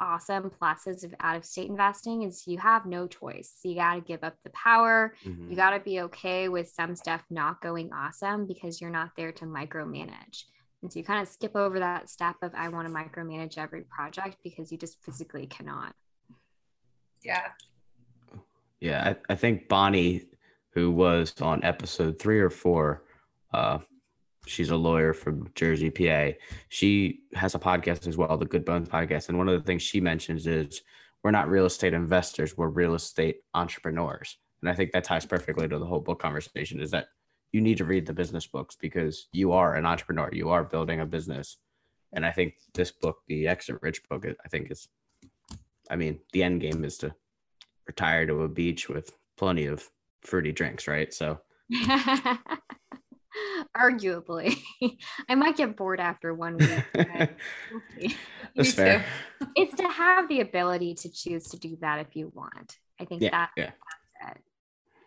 awesome 0.00 0.50
pluses 0.50 1.04
of 1.04 1.14
out 1.20 1.36
of 1.36 1.44
state 1.44 1.68
investing 1.68 2.22
is 2.22 2.46
you 2.46 2.58
have 2.58 2.86
no 2.86 3.06
choice. 3.06 3.58
You 3.62 3.74
got 3.74 3.94
to 3.94 4.00
give 4.00 4.24
up 4.24 4.36
the 4.42 4.50
power. 4.50 5.14
Mm-hmm. 5.24 5.50
You 5.50 5.56
got 5.56 5.70
to 5.70 5.80
be 5.80 6.00
okay 6.02 6.48
with 6.48 6.68
some 6.68 6.96
stuff 6.96 7.22
not 7.30 7.60
going 7.60 7.92
awesome 7.92 8.46
because 8.46 8.80
you're 8.80 8.90
not 8.90 9.10
there 9.16 9.32
to 9.32 9.44
micromanage. 9.44 10.44
And 10.82 10.90
so 10.90 10.98
you 10.98 11.04
kind 11.04 11.20
of 11.20 11.28
skip 11.28 11.54
over 11.54 11.78
that 11.78 12.08
step 12.08 12.36
of 12.42 12.52
I 12.54 12.68
want 12.68 12.88
to 12.88 12.94
micromanage 12.94 13.58
every 13.58 13.82
project 13.82 14.38
because 14.42 14.72
you 14.72 14.78
just 14.78 15.02
physically 15.04 15.46
cannot. 15.46 15.94
Yeah. 17.22 17.48
Yeah. 18.80 19.14
I, 19.28 19.32
I 19.32 19.36
think 19.36 19.68
Bonnie, 19.68 20.24
who 20.72 20.90
was 20.90 21.34
on 21.42 21.62
episode 21.64 22.18
three 22.18 22.40
or 22.40 22.48
four, 22.48 23.04
uh, 23.52 23.78
she's 24.46 24.70
a 24.70 24.76
lawyer 24.76 25.12
from 25.12 25.48
Jersey, 25.54 25.90
PA. 25.90 26.36
She 26.68 27.20
has 27.34 27.54
a 27.54 27.58
podcast 27.58 28.06
as 28.06 28.16
well, 28.16 28.36
the 28.36 28.46
Good 28.46 28.64
Bones 28.64 28.88
podcast. 28.88 29.28
And 29.28 29.38
one 29.38 29.48
of 29.48 29.58
the 29.58 29.66
things 29.66 29.82
she 29.82 30.00
mentions 30.00 30.46
is 30.46 30.82
we're 31.22 31.30
not 31.30 31.48
real 31.48 31.66
estate 31.66 31.92
investors, 31.92 32.56
we're 32.56 32.68
real 32.68 32.94
estate 32.94 33.42
entrepreneurs. 33.54 34.38
And 34.62 34.70
I 34.70 34.74
think 34.74 34.92
that 34.92 35.04
ties 35.04 35.26
perfectly 35.26 35.68
to 35.68 35.78
the 35.78 35.86
whole 35.86 36.00
book 36.00 36.20
conversation 36.20 36.80
is 36.80 36.90
that 36.90 37.08
you 37.52 37.60
need 37.60 37.78
to 37.78 37.84
read 37.84 38.06
the 38.06 38.12
business 38.12 38.46
books 38.46 38.76
because 38.80 39.28
you 39.32 39.52
are 39.52 39.74
an 39.74 39.86
entrepreneur. 39.86 40.30
You 40.32 40.50
are 40.50 40.64
building 40.64 41.00
a 41.00 41.06
business. 41.06 41.56
And 42.12 42.24
I 42.24 42.30
think 42.30 42.54
this 42.74 42.90
book, 42.90 43.18
the 43.26 43.48
Exit 43.48 43.78
Rich 43.82 44.08
book, 44.08 44.26
I 44.44 44.48
think 44.48 44.70
is, 44.70 44.88
I 45.90 45.96
mean, 45.96 46.20
the 46.32 46.42
end 46.42 46.60
game 46.60 46.84
is 46.84 46.98
to 46.98 47.14
retire 47.86 48.26
to 48.26 48.42
a 48.42 48.48
beach 48.48 48.88
with 48.88 49.12
plenty 49.36 49.66
of 49.66 49.88
fruity 50.22 50.52
drinks, 50.52 50.86
right? 50.86 51.12
So, 51.12 51.40
arguably, 53.76 54.56
I 55.28 55.34
might 55.34 55.56
get 55.56 55.76
bored 55.76 56.00
after 56.00 56.34
one 56.34 56.56
week. 56.56 56.84
That's 58.54 58.72
fair. 58.72 59.04
It's 59.56 59.74
to 59.76 59.88
have 59.88 60.28
the 60.28 60.40
ability 60.40 60.94
to 60.94 61.10
choose 61.10 61.44
to 61.48 61.58
do 61.58 61.76
that 61.80 62.00
if 62.00 62.16
you 62.16 62.32
want. 62.34 62.78
I 62.98 63.04
think 63.04 63.22
yeah, 63.22 63.30
that, 63.30 63.50
yeah 63.56 63.70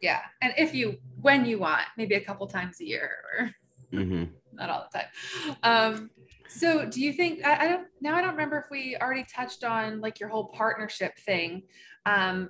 yeah 0.03 0.19
and 0.41 0.53
if 0.57 0.75
you 0.75 0.97
when 1.21 1.45
you 1.45 1.57
want 1.57 1.81
maybe 1.97 2.13
a 2.13 2.21
couple 2.21 2.45
times 2.45 2.79
a 2.81 2.85
year 2.85 3.09
or 3.39 3.51
mm-hmm. 3.93 4.25
not 4.51 4.69
all 4.69 4.85
the 4.91 4.99
time 4.99 5.57
um 5.63 6.09
so 6.49 6.85
do 6.85 7.01
you 7.01 7.13
think 7.13 7.43
I, 7.43 7.65
I, 7.65 7.67
don't 7.69 7.87
now 8.01 8.15
i 8.15 8.21
don't 8.21 8.31
remember 8.31 8.59
if 8.59 8.69
we 8.69 8.97
already 9.01 9.23
touched 9.23 9.63
on 9.63 10.01
like 10.01 10.19
your 10.19 10.29
whole 10.29 10.49
partnership 10.49 11.17
thing 11.17 11.63
um 12.05 12.49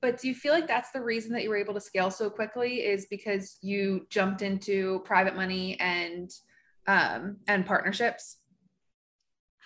but 0.00 0.20
do 0.20 0.28
you 0.28 0.34
feel 0.34 0.52
like 0.52 0.66
that's 0.66 0.90
the 0.90 1.02
reason 1.02 1.32
that 1.32 1.42
you 1.42 1.50
were 1.50 1.56
able 1.56 1.74
to 1.74 1.80
scale 1.80 2.10
so 2.10 2.30
quickly 2.30 2.86
is 2.86 3.06
because 3.10 3.58
you 3.62 4.06
jumped 4.10 4.42
into 4.42 5.00
private 5.04 5.36
money 5.36 5.78
and 5.80 6.30
um 6.86 7.36
and 7.46 7.66
partnerships? 7.66 8.38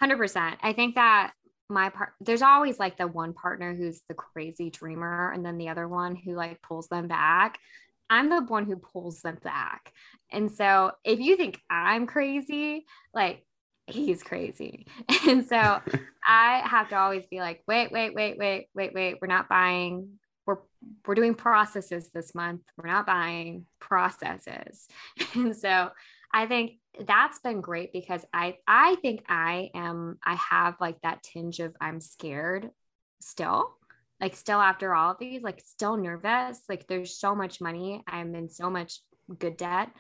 100% 0.01 0.57
i 0.63 0.73
think 0.73 0.97
that 0.97 1.33
my 1.73 1.89
part 1.89 2.11
there's 2.21 2.43
always 2.43 2.79
like 2.79 2.97
the 2.97 3.07
one 3.07 3.33
partner 3.33 3.75
who's 3.75 4.03
the 4.09 4.15
crazy 4.15 4.71
dreamer 4.71 5.33
and 5.33 5.45
then 5.45 5.59
the 5.59 5.69
other 5.69 5.89
one 5.89 6.15
who 6.15 6.35
like 6.35 6.61
pulls 6.63 6.89
them 6.89 7.09
back. 7.09 7.59
I'm 8.11 8.29
the 8.29 8.43
one 8.43 8.67
who 8.67 8.77
pulls 8.77 9.23
them 9.23 9.39
back. 9.43 9.91
And 10.31 10.53
so 10.53 10.93
if 11.05 11.19
you 11.19 11.37
think 11.37 11.59
i'm 11.71 12.07
crazy 12.07 12.85
like 13.15 13.45
he's 14.07 14.23
crazy. 14.23 14.87
And 15.29 15.47
so 15.47 15.81
i 16.27 16.63
have 16.65 16.89
to 16.91 16.97
always 16.97 17.25
be 17.27 17.41
like 17.41 17.63
wait 17.67 17.91
wait 17.91 18.15
wait 18.15 18.39
wait 18.39 18.69
wait 18.75 18.95
wait. 18.95 19.19
We're 19.21 19.27
not 19.29 19.49
buying. 19.49 20.19
We're 20.47 20.59
we're 21.07 21.15
doing 21.15 21.35
processes 21.35 22.11
this 22.13 22.35
month. 22.35 22.63
We're 22.77 22.91
not 22.91 23.07
buying 23.07 23.67
processes. 23.81 24.89
And 25.35 25.57
so 25.57 25.91
i 26.35 26.47
think 26.47 26.73
that's 27.07 27.39
been 27.41 27.61
great 27.61 27.93
because 27.93 28.25
I 28.33 28.57
I 28.67 28.97
think 28.97 29.25
I 29.29 29.71
am 29.75 30.19
I 30.25 30.35
have 30.35 30.77
like 30.81 31.01
that 31.03 31.23
tinge 31.23 31.61
of 31.61 31.75
I'm 31.81 32.01
scared 32.01 32.71
still. 33.21 33.77
Like 34.21 34.37
still 34.37 34.61
after 34.61 34.95
all 34.95 35.13
of 35.13 35.19
these 35.19 35.43
like 35.43 35.61
still 35.65 35.97
nervous. 35.97 36.61
Like 36.69 36.87
there's 36.87 37.17
so 37.19 37.35
much 37.35 37.61
money. 37.61 38.03
I'm 38.07 38.35
in 38.35 38.49
so 38.49 38.71
much 38.71 39.01
good 39.39 39.57
debt 39.57 39.91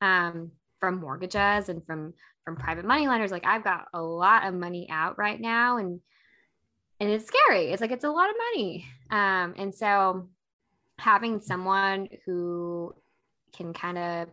um 0.00 0.52
from 0.80 1.00
mortgages 1.00 1.68
and 1.68 1.84
from 1.84 2.14
from 2.48 2.56
private 2.56 2.86
money 2.86 3.06
lenders 3.06 3.30
like 3.30 3.44
I've 3.44 3.62
got 3.62 3.88
a 3.92 4.00
lot 4.00 4.46
of 4.46 4.54
money 4.54 4.88
out 4.90 5.18
right 5.18 5.38
now 5.38 5.76
and 5.76 6.00
and 6.98 7.10
it's 7.10 7.26
scary. 7.26 7.70
It's 7.70 7.82
like 7.82 7.90
it's 7.90 8.04
a 8.04 8.10
lot 8.10 8.30
of 8.30 8.36
money. 8.54 8.86
Um 9.10 9.54
and 9.58 9.74
so 9.74 10.30
having 10.98 11.42
someone 11.42 12.08
who 12.24 12.94
can 13.54 13.74
kind 13.74 13.98
of 13.98 14.28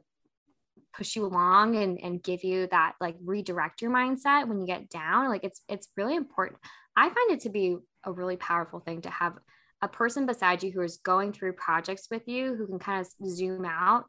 push 0.96 1.18
you 1.18 1.26
along 1.26 1.76
and, 1.76 2.00
and 2.02 2.24
give 2.24 2.46
you 2.46 2.68
that 2.72 2.94
like 3.02 3.18
redirect 3.22 3.82
your 3.82 3.92
mindset 3.92 4.48
when 4.48 4.62
you 4.62 4.66
get 4.66 4.90
down 4.90 5.28
like 5.28 5.44
it's 5.44 5.60
it's 5.68 5.90
really 5.98 6.16
important. 6.16 6.58
I 6.96 7.10
find 7.10 7.32
it 7.32 7.42
to 7.42 7.50
be 7.50 7.76
a 8.06 8.14
really 8.14 8.38
powerful 8.38 8.80
thing 8.80 9.02
to 9.02 9.10
have 9.10 9.34
a 9.82 9.90
person 9.90 10.26
beside 10.26 10.64
you 10.64 10.72
who 10.72 10.84
is 10.84 11.02
going 11.04 11.34
through 11.34 11.52
projects 11.52 12.08
with 12.10 12.30
you 12.30 12.56
who 12.56 12.66
can 12.66 12.80
kind 12.80 13.02
of 13.02 13.30
zoom 13.30 13.66
out 13.66 14.06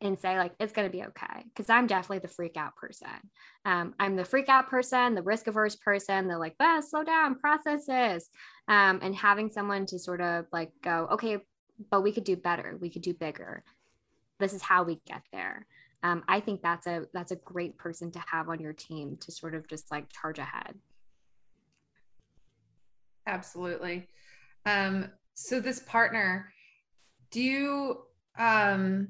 and 0.00 0.18
say 0.18 0.36
like 0.38 0.52
it's 0.58 0.72
going 0.72 0.86
to 0.86 0.96
be 0.96 1.04
okay 1.04 1.44
because 1.44 1.70
i'm 1.70 1.86
definitely 1.86 2.18
the 2.18 2.28
freak 2.28 2.56
out 2.56 2.76
person 2.76 3.08
um, 3.64 3.94
i'm 3.98 4.16
the 4.16 4.24
freak 4.24 4.48
out 4.48 4.68
person 4.68 5.14
the 5.14 5.22
risk 5.22 5.46
averse 5.46 5.76
person 5.76 6.28
the 6.28 6.36
like 6.36 6.54
but 6.58 6.82
slow 6.82 7.04
down 7.04 7.36
processes 7.36 8.28
um, 8.68 8.98
and 9.02 9.14
having 9.14 9.50
someone 9.50 9.86
to 9.86 9.98
sort 9.98 10.20
of 10.20 10.46
like 10.52 10.70
go 10.82 11.08
okay 11.12 11.38
but 11.90 12.02
we 12.02 12.12
could 12.12 12.24
do 12.24 12.36
better 12.36 12.76
we 12.80 12.90
could 12.90 13.02
do 13.02 13.14
bigger 13.14 13.62
this 14.40 14.52
is 14.52 14.62
how 14.62 14.82
we 14.82 15.00
get 15.06 15.22
there 15.32 15.66
um, 16.04 16.22
I 16.28 16.38
think 16.40 16.60
that's 16.60 16.86
a 16.86 17.06
that's 17.14 17.32
a 17.32 17.36
great 17.36 17.78
person 17.78 18.10
to 18.12 18.22
have 18.30 18.50
on 18.50 18.60
your 18.60 18.74
team 18.74 19.16
to 19.22 19.32
sort 19.32 19.54
of 19.54 19.66
just 19.66 19.90
like 19.90 20.12
charge 20.12 20.38
ahead. 20.38 20.74
Absolutely. 23.26 24.06
Um, 24.66 25.10
so 25.32 25.60
this 25.60 25.80
partner, 25.80 26.52
do 27.30 27.40
you 27.40 28.02
um 28.38 29.08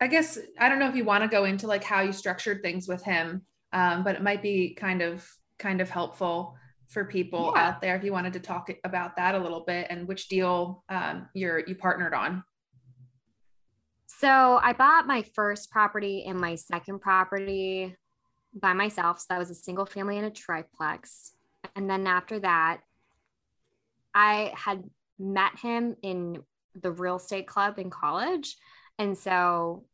I 0.00 0.08
guess 0.08 0.38
I 0.58 0.68
don't 0.68 0.78
know 0.78 0.88
if 0.88 0.94
you 0.94 1.04
want 1.04 1.22
to 1.22 1.28
go 1.28 1.44
into 1.44 1.66
like 1.66 1.84
how 1.84 2.02
you 2.02 2.12
structured 2.12 2.62
things 2.62 2.86
with 2.86 3.02
him, 3.02 3.42
um, 3.72 4.04
but 4.04 4.14
it 4.14 4.22
might 4.22 4.42
be 4.42 4.74
kind 4.74 5.02
of 5.02 5.26
kind 5.58 5.80
of 5.80 5.88
helpful 5.88 6.54
for 6.88 7.04
people 7.04 7.52
yeah. 7.54 7.68
out 7.68 7.80
there 7.80 7.96
if 7.96 8.04
you 8.04 8.12
wanted 8.12 8.32
to 8.34 8.40
talk 8.40 8.70
about 8.84 9.16
that 9.16 9.34
a 9.34 9.38
little 9.38 9.64
bit 9.66 9.86
and 9.90 10.06
which 10.06 10.28
deal 10.28 10.84
um, 10.88 11.28
you're 11.34 11.60
you 11.66 11.74
partnered 11.74 12.14
on. 12.14 12.44
So 14.06 14.60
I 14.62 14.72
bought 14.72 15.06
my 15.06 15.22
first 15.34 15.70
property 15.70 16.24
and 16.26 16.38
my 16.40 16.54
second 16.54 17.00
property 17.00 17.96
by 18.54 18.72
myself. 18.72 19.20
So 19.20 19.26
that 19.30 19.38
was 19.38 19.50
a 19.50 19.54
single 19.54 19.86
family 19.86 20.16
and 20.16 20.26
a 20.26 20.30
triplex. 20.30 21.32
And 21.74 21.90
then 21.90 22.06
after 22.06 22.38
that, 22.40 22.80
I 24.14 24.52
had 24.54 24.84
met 25.18 25.58
him 25.58 25.96
in 26.02 26.42
the 26.80 26.92
real 26.92 27.16
estate 27.16 27.46
club 27.46 27.78
in 27.78 27.90
college. 27.90 28.56
And 28.98 29.16
so 29.16 29.84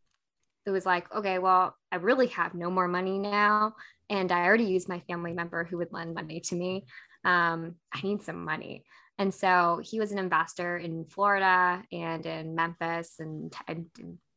it 0.66 0.70
was 0.70 0.86
like, 0.86 1.12
okay, 1.14 1.38
well, 1.38 1.76
I 1.90 1.96
really 1.96 2.28
have 2.28 2.54
no 2.54 2.70
more 2.70 2.88
money 2.88 3.18
now. 3.18 3.74
And 4.08 4.30
I 4.30 4.44
already 4.44 4.64
used 4.64 4.88
my 4.88 5.00
family 5.00 5.32
member 5.32 5.64
who 5.64 5.78
would 5.78 5.92
lend 5.92 6.14
money 6.14 6.40
to 6.40 6.54
me. 6.54 6.84
Um, 7.24 7.76
I 7.92 8.00
need 8.02 8.22
some 8.22 8.44
money. 8.44 8.84
And 9.18 9.32
so 9.32 9.80
he 9.82 9.98
was 9.98 10.12
an 10.12 10.18
investor 10.18 10.76
in 10.76 11.04
Florida 11.04 11.82
and 11.92 12.24
in 12.26 12.54
Memphis 12.54 13.16
and, 13.18 13.54
and 13.68 13.86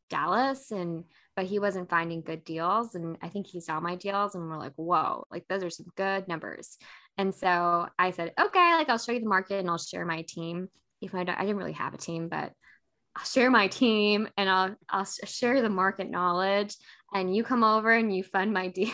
Dallas 0.10 0.72
and 0.72 1.04
but 1.36 1.46
he 1.46 1.60
wasn't 1.60 1.90
finding 1.90 2.22
good 2.22 2.46
deals 2.46 2.96
and 2.96 3.18
I 3.22 3.28
think 3.28 3.48
he 3.48 3.60
saw 3.60 3.80
my 3.80 3.96
deals 3.96 4.36
and 4.36 4.48
we're 4.48 4.58
like, 4.58 4.74
"Whoa, 4.76 5.26
like 5.32 5.48
those 5.48 5.64
are 5.64 5.70
some 5.70 5.88
good 5.96 6.28
numbers." 6.28 6.78
And 7.18 7.34
so 7.34 7.88
I 7.98 8.12
said, 8.12 8.34
"Okay, 8.40 8.74
like 8.76 8.88
I'll 8.90 8.98
show 8.98 9.12
you 9.12 9.20
the 9.20 9.28
market 9.28 9.60
and 9.60 9.70
I'll 9.70 9.78
share 9.78 10.06
my 10.06 10.24
team." 10.28 10.70
Though 11.02 11.18
I, 11.18 11.22
I 11.22 11.42
didn't 11.42 11.58
really 11.58 11.74
have 11.74 11.94
a 11.94 11.98
team, 11.98 12.30
but 12.30 12.54
I'll 13.16 13.24
share 13.24 13.50
my 13.50 13.68
team 13.68 14.28
and 14.38 14.50
I'll 14.50 14.76
I'll 14.90 15.06
share 15.06 15.62
the 15.62 15.70
market 15.70 16.10
knowledge 16.10 16.76
and 17.14 17.34
you 17.34 17.44
come 17.44 17.64
over 17.64 17.92
and 17.92 18.14
you 18.14 18.24
fund 18.24 18.54
my 18.54 18.68
deal 18.70 18.92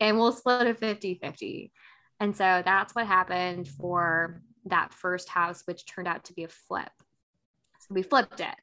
and 0.00 0.18
we'll 0.18 0.32
split 0.32 0.66
it 0.66 0.80
50-50. 0.80 1.70
And 2.18 2.36
so 2.36 2.62
that's 2.64 2.94
what 2.94 3.06
happened 3.06 3.68
for 3.68 4.42
that 4.64 4.92
first 4.92 5.28
house, 5.28 5.62
which 5.66 5.86
turned 5.86 6.08
out 6.08 6.24
to 6.24 6.32
be 6.32 6.44
a 6.44 6.48
flip. 6.48 6.90
So 7.80 7.94
we 7.94 8.02
flipped 8.02 8.40
it. 8.40 8.54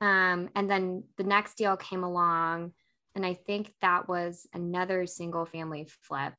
Um, 0.00 0.50
and 0.54 0.70
then 0.70 1.04
the 1.16 1.24
next 1.24 1.56
deal 1.56 1.76
came 1.76 2.04
along, 2.04 2.72
and 3.14 3.24
I 3.24 3.34
think 3.34 3.72
that 3.80 4.08
was 4.08 4.46
another 4.52 5.06
single 5.06 5.46
family 5.46 5.88
flip. 6.02 6.34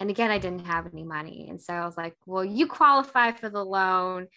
And 0.00 0.08
again, 0.10 0.30
I 0.30 0.38
didn't 0.38 0.66
have 0.66 0.86
any 0.92 1.04
money. 1.04 1.48
And 1.50 1.60
so 1.60 1.74
I 1.74 1.84
was 1.84 1.96
like, 1.96 2.16
well, 2.26 2.44
you 2.44 2.66
qualify 2.66 3.32
for 3.32 3.48
the 3.48 3.64
loan. 3.64 4.28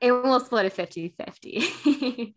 It 0.00 0.12
will 0.12 0.40
split 0.40 0.66
a 0.66 0.70
50 0.70 1.14
50. 1.16 2.34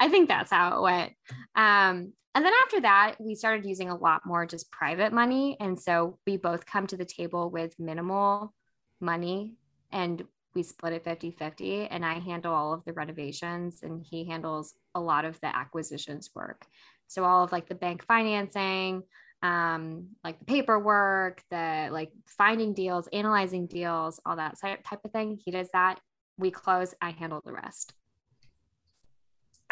I 0.00 0.08
think 0.08 0.28
that's 0.28 0.50
how 0.50 0.78
it 0.78 0.82
went. 0.82 1.12
Um, 1.54 2.12
and 2.34 2.44
then 2.44 2.52
after 2.64 2.80
that, 2.80 3.16
we 3.18 3.34
started 3.34 3.66
using 3.66 3.90
a 3.90 3.96
lot 3.96 4.24
more 4.24 4.46
just 4.46 4.70
private 4.70 5.12
money. 5.12 5.56
And 5.60 5.78
so 5.78 6.18
we 6.26 6.36
both 6.36 6.64
come 6.64 6.86
to 6.86 6.96
the 6.96 7.04
table 7.04 7.50
with 7.50 7.78
minimal 7.78 8.54
money 9.00 9.54
and 9.90 10.24
we 10.54 10.62
split 10.62 10.92
it 10.92 11.04
50 11.04 11.30
50 11.32 11.86
and 11.86 12.04
I 12.04 12.18
handle 12.18 12.54
all 12.54 12.72
of 12.72 12.84
the 12.84 12.92
renovations 12.92 13.82
and 13.82 14.04
he 14.08 14.24
handles 14.24 14.74
a 14.94 15.00
lot 15.00 15.24
of 15.24 15.40
the 15.40 15.54
acquisitions 15.54 16.30
work. 16.34 16.66
So 17.06 17.24
all 17.24 17.44
of 17.44 17.52
like 17.52 17.68
the 17.68 17.74
bank 17.74 18.04
financing, 18.06 19.02
um, 19.42 20.08
like 20.22 20.38
the 20.38 20.44
paperwork, 20.44 21.42
the 21.50 21.88
like 21.90 22.12
finding 22.26 22.74
deals, 22.74 23.08
analyzing 23.12 23.66
deals, 23.66 24.20
all 24.24 24.36
that 24.36 24.58
type 24.60 25.00
of 25.04 25.10
thing. 25.10 25.38
He 25.44 25.50
does 25.50 25.68
that. 25.72 26.00
We 26.38 26.50
close, 26.50 26.94
I 27.00 27.10
handle 27.10 27.42
the 27.44 27.52
rest. 27.52 27.94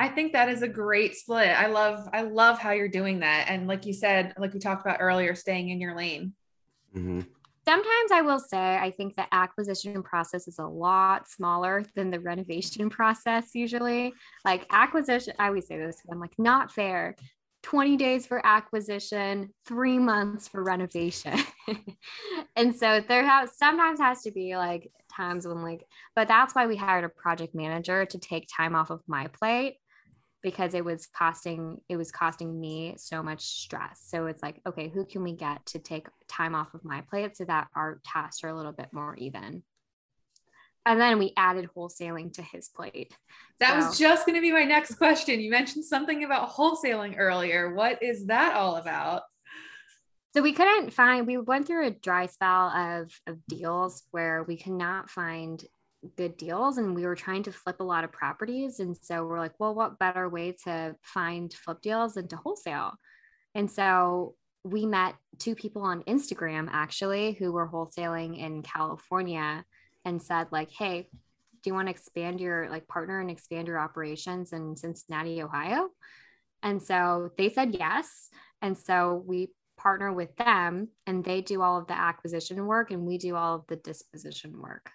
I 0.00 0.08
think 0.08 0.32
that 0.32 0.48
is 0.48 0.62
a 0.62 0.68
great 0.68 1.14
split. 1.14 1.48
I 1.48 1.66
love 1.66 2.08
I 2.12 2.22
love 2.22 2.58
how 2.58 2.70
you're 2.70 2.88
doing 2.88 3.20
that. 3.20 3.46
And 3.48 3.66
like 3.66 3.84
you 3.84 3.92
said, 3.92 4.32
like 4.38 4.54
we 4.54 4.58
talked 4.58 4.80
about 4.80 4.96
earlier, 4.98 5.34
staying 5.34 5.68
in 5.68 5.78
your 5.78 5.94
lane. 5.94 6.32
Mm-hmm. 6.96 7.20
Sometimes 7.66 8.11
I 8.11 8.22
will 8.22 8.38
say 8.38 8.76
I 8.78 8.90
think 8.92 9.14
the 9.14 9.26
acquisition 9.30 10.02
process 10.02 10.48
is 10.48 10.58
a 10.58 10.66
lot 10.66 11.28
smaller 11.28 11.84
than 11.94 12.11
the 12.11 12.18
renovation 12.18 12.88
process 12.98 13.50
usually. 13.54 14.14
Like 14.42 14.66
acquisition, 14.70 15.34
I 15.38 15.48
always 15.48 15.66
say 15.66 15.76
this, 15.76 15.98
I'm 16.11 16.18
like, 16.18 16.38
not 16.38 16.72
fair. 16.72 17.14
20 17.62 17.98
days 17.98 18.26
for 18.26 18.44
acquisition, 18.44 19.52
three 19.66 19.98
months 19.98 20.48
for 20.48 20.64
renovation. 20.64 21.38
and 22.56 22.74
so 22.74 23.02
there 23.06 23.26
has 23.26 23.54
sometimes 23.58 24.00
has 24.00 24.22
to 24.22 24.30
be 24.30 24.56
like 24.56 24.90
times 25.21 25.47
when 25.47 25.62
like, 25.62 25.87
but 26.16 26.29
that's 26.29 26.55
why 26.55 26.66
we 26.66 26.77
hired 26.77 27.05
a 27.05 27.09
project 27.09 27.55
manager 27.55 28.05
to 28.07 28.18
take 28.18 28.49
time 28.55 28.75
off 28.75 28.91
of 28.91 29.03
my 29.07 29.27
plate 29.29 29.77
because 30.43 30.73
it 30.73 30.85
was 30.85 31.07
costing 31.07 31.79
it 31.89 31.97
was 31.97 32.11
costing 32.11 32.59
me 32.59 32.95
so 32.97 33.23
much 33.23 33.43
stress. 33.43 34.03
So 34.07 34.27
it's 34.27 34.43
like 34.43 34.61
okay 34.66 34.89
who 34.89 35.05
can 35.05 35.23
we 35.23 35.33
get 35.33 35.64
to 35.66 35.79
take 35.79 36.07
time 36.29 36.55
off 36.55 36.75
of 36.75 36.85
my 36.85 37.03
plate 37.03 37.37
so 37.37 37.45
that 37.45 37.68
our 37.75 38.01
tasks 38.05 38.43
are 38.45 38.49
a 38.49 38.57
little 38.57 38.73
bit 38.73 38.93
more 38.93 39.14
even? 39.16 39.62
And 40.87 40.99
then 40.99 41.18
we 41.18 41.35
added 41.37 41.68
wholesaling 41.77 42.33
to 42.35 42.43
his 42.43 42.71
plate. 42.71 43.14
That 43.61 43.79
so, 43.81 43.87
was 43.87 43.99
just 43.99 44.25
going 44.25 44.37
to 44.37 44.41
be 44.41 44.51
my 44.51 44.64
next 44.64 44.95
question. 44.95 45.39
You 45.39 45.51
mentioned 45.51 45.85
something 45.85 46.25
about 46.25 46.49
wholesaling 46.51 47.16
earlier. 47.18 47.75
What 47.75 48.03
is 48.03 48.27
that 48.27 48.55
all 48.55 48.77
about 48.77 49.23
so 50.35 50.43
we 50.43 50.53
couldn't 50.53 50.93
find 50.93 51.26
we 51.26 51.39
went 51.39 51.66
through 51.66 51.87
a 51.87 51.91
dry 51.91 52.26
spell 52.26 52.68
of 52.68 53.12
of 53.26 53.39
deals 53.47 54.05
where 54.11 54.45
we 54.45 54.57
could 54.57 54.72
not 54.72 55.11
find 55.11 55.64
good 56.16 56.37
deals 56.37 56.78
and 56.78 56.95
we 56.95 57.05
were 57.05 57.16
trying 57.16 57.43
to 57.43 57.53
flip 57.53 57.81
a 57.81 57.85
lot 57.85 58.05
of 58.05 58.12
properties. 58.12 58.81
And 58.81 58.97
so 58.97 59.24
we're 59.26 59.39
like 59.39 59.59
well 59.59 59.74
what 59.74 59.99
better 59.99 60.28
way 60.28 60.57
to 60.64 60.97
find 61.03 61.53
flip 61.53 61.81
deals 61.83 62.14
than 62.14 62.28
to 62.28 62.37
wholesale? 62.37 62.93
And 63.55 63.70
so 63.70 64.35
we 64.62 64.85
met 64.85 65.14
two 65.39 65.55
people 65.55 65.81
on 65.81 66.03
instagram 66.03 66.68
actually 66.70 67.33
who 67.33 67.51
were 67.51 67.66
wholesaling 67.66 68.39
in 68.39 68.62
california 68.62 69.64
and 70.05 70.22
said 70.22 70.47
like 70.53 70.70
hey 70.70 71.09
do 71.62 71.70
you 71.70 71.74
want 71.74 71.89
to 71.89 71.91
expand 71.91 72.41
your 72.41 72.68
like 72.70 72.89
partner 72.89 73.20
and 73.20 73.31
expand 73.31 73.68
your 73.68 73.78
operations 73.78 74.53
in 74.53 74.76
cincinnati 74.76 75.43
ohio? 75.43 75.91
And 76.62 76.83
so 76.83 77.31
they 77.37 77.51
said 77.51 77.74
yes. 77.78 78.31
And 78.62 78.76
so 78.76 79.22
we 79.26 79.49
partner 79.81 80.12
with 80.12 80.35
them 80.37 80.89
and 81.07 81.24
they 81.24 81.41
do 81.41 81.62
all 81.62 81.78
of 81.78 81.87
the 81.87 81.99
acquisition 81.99 82.66
work 82.66 82.91
and 82.91 83.07
we 83.07 83.18
do 83.18 83.35
all 83.37 83.57
of 83.57 83.66
the 83.68 83.76
disposition 83.76 84.61
work 84.61 84.91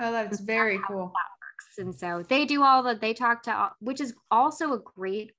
Oh, 0.00 0.10
that's 0.10 0.40
very 0.40 0.78
that's 0.78 0.88
cool. 0.88 1.12
That 1.14 1.32
and 1.78 1.94
so 1.94 2.24
they 2.28 2.44
do 2.44 2.62
all 2.62 2.82
that. 2.82 3.00
They 3.00 3.14
talk 3.14 3.44
to, 3.44 3.70
which 3.80 4.00
is 4.00 4.14
also 4.30 4.72
a 4.72 4.78
great 4.78 5.32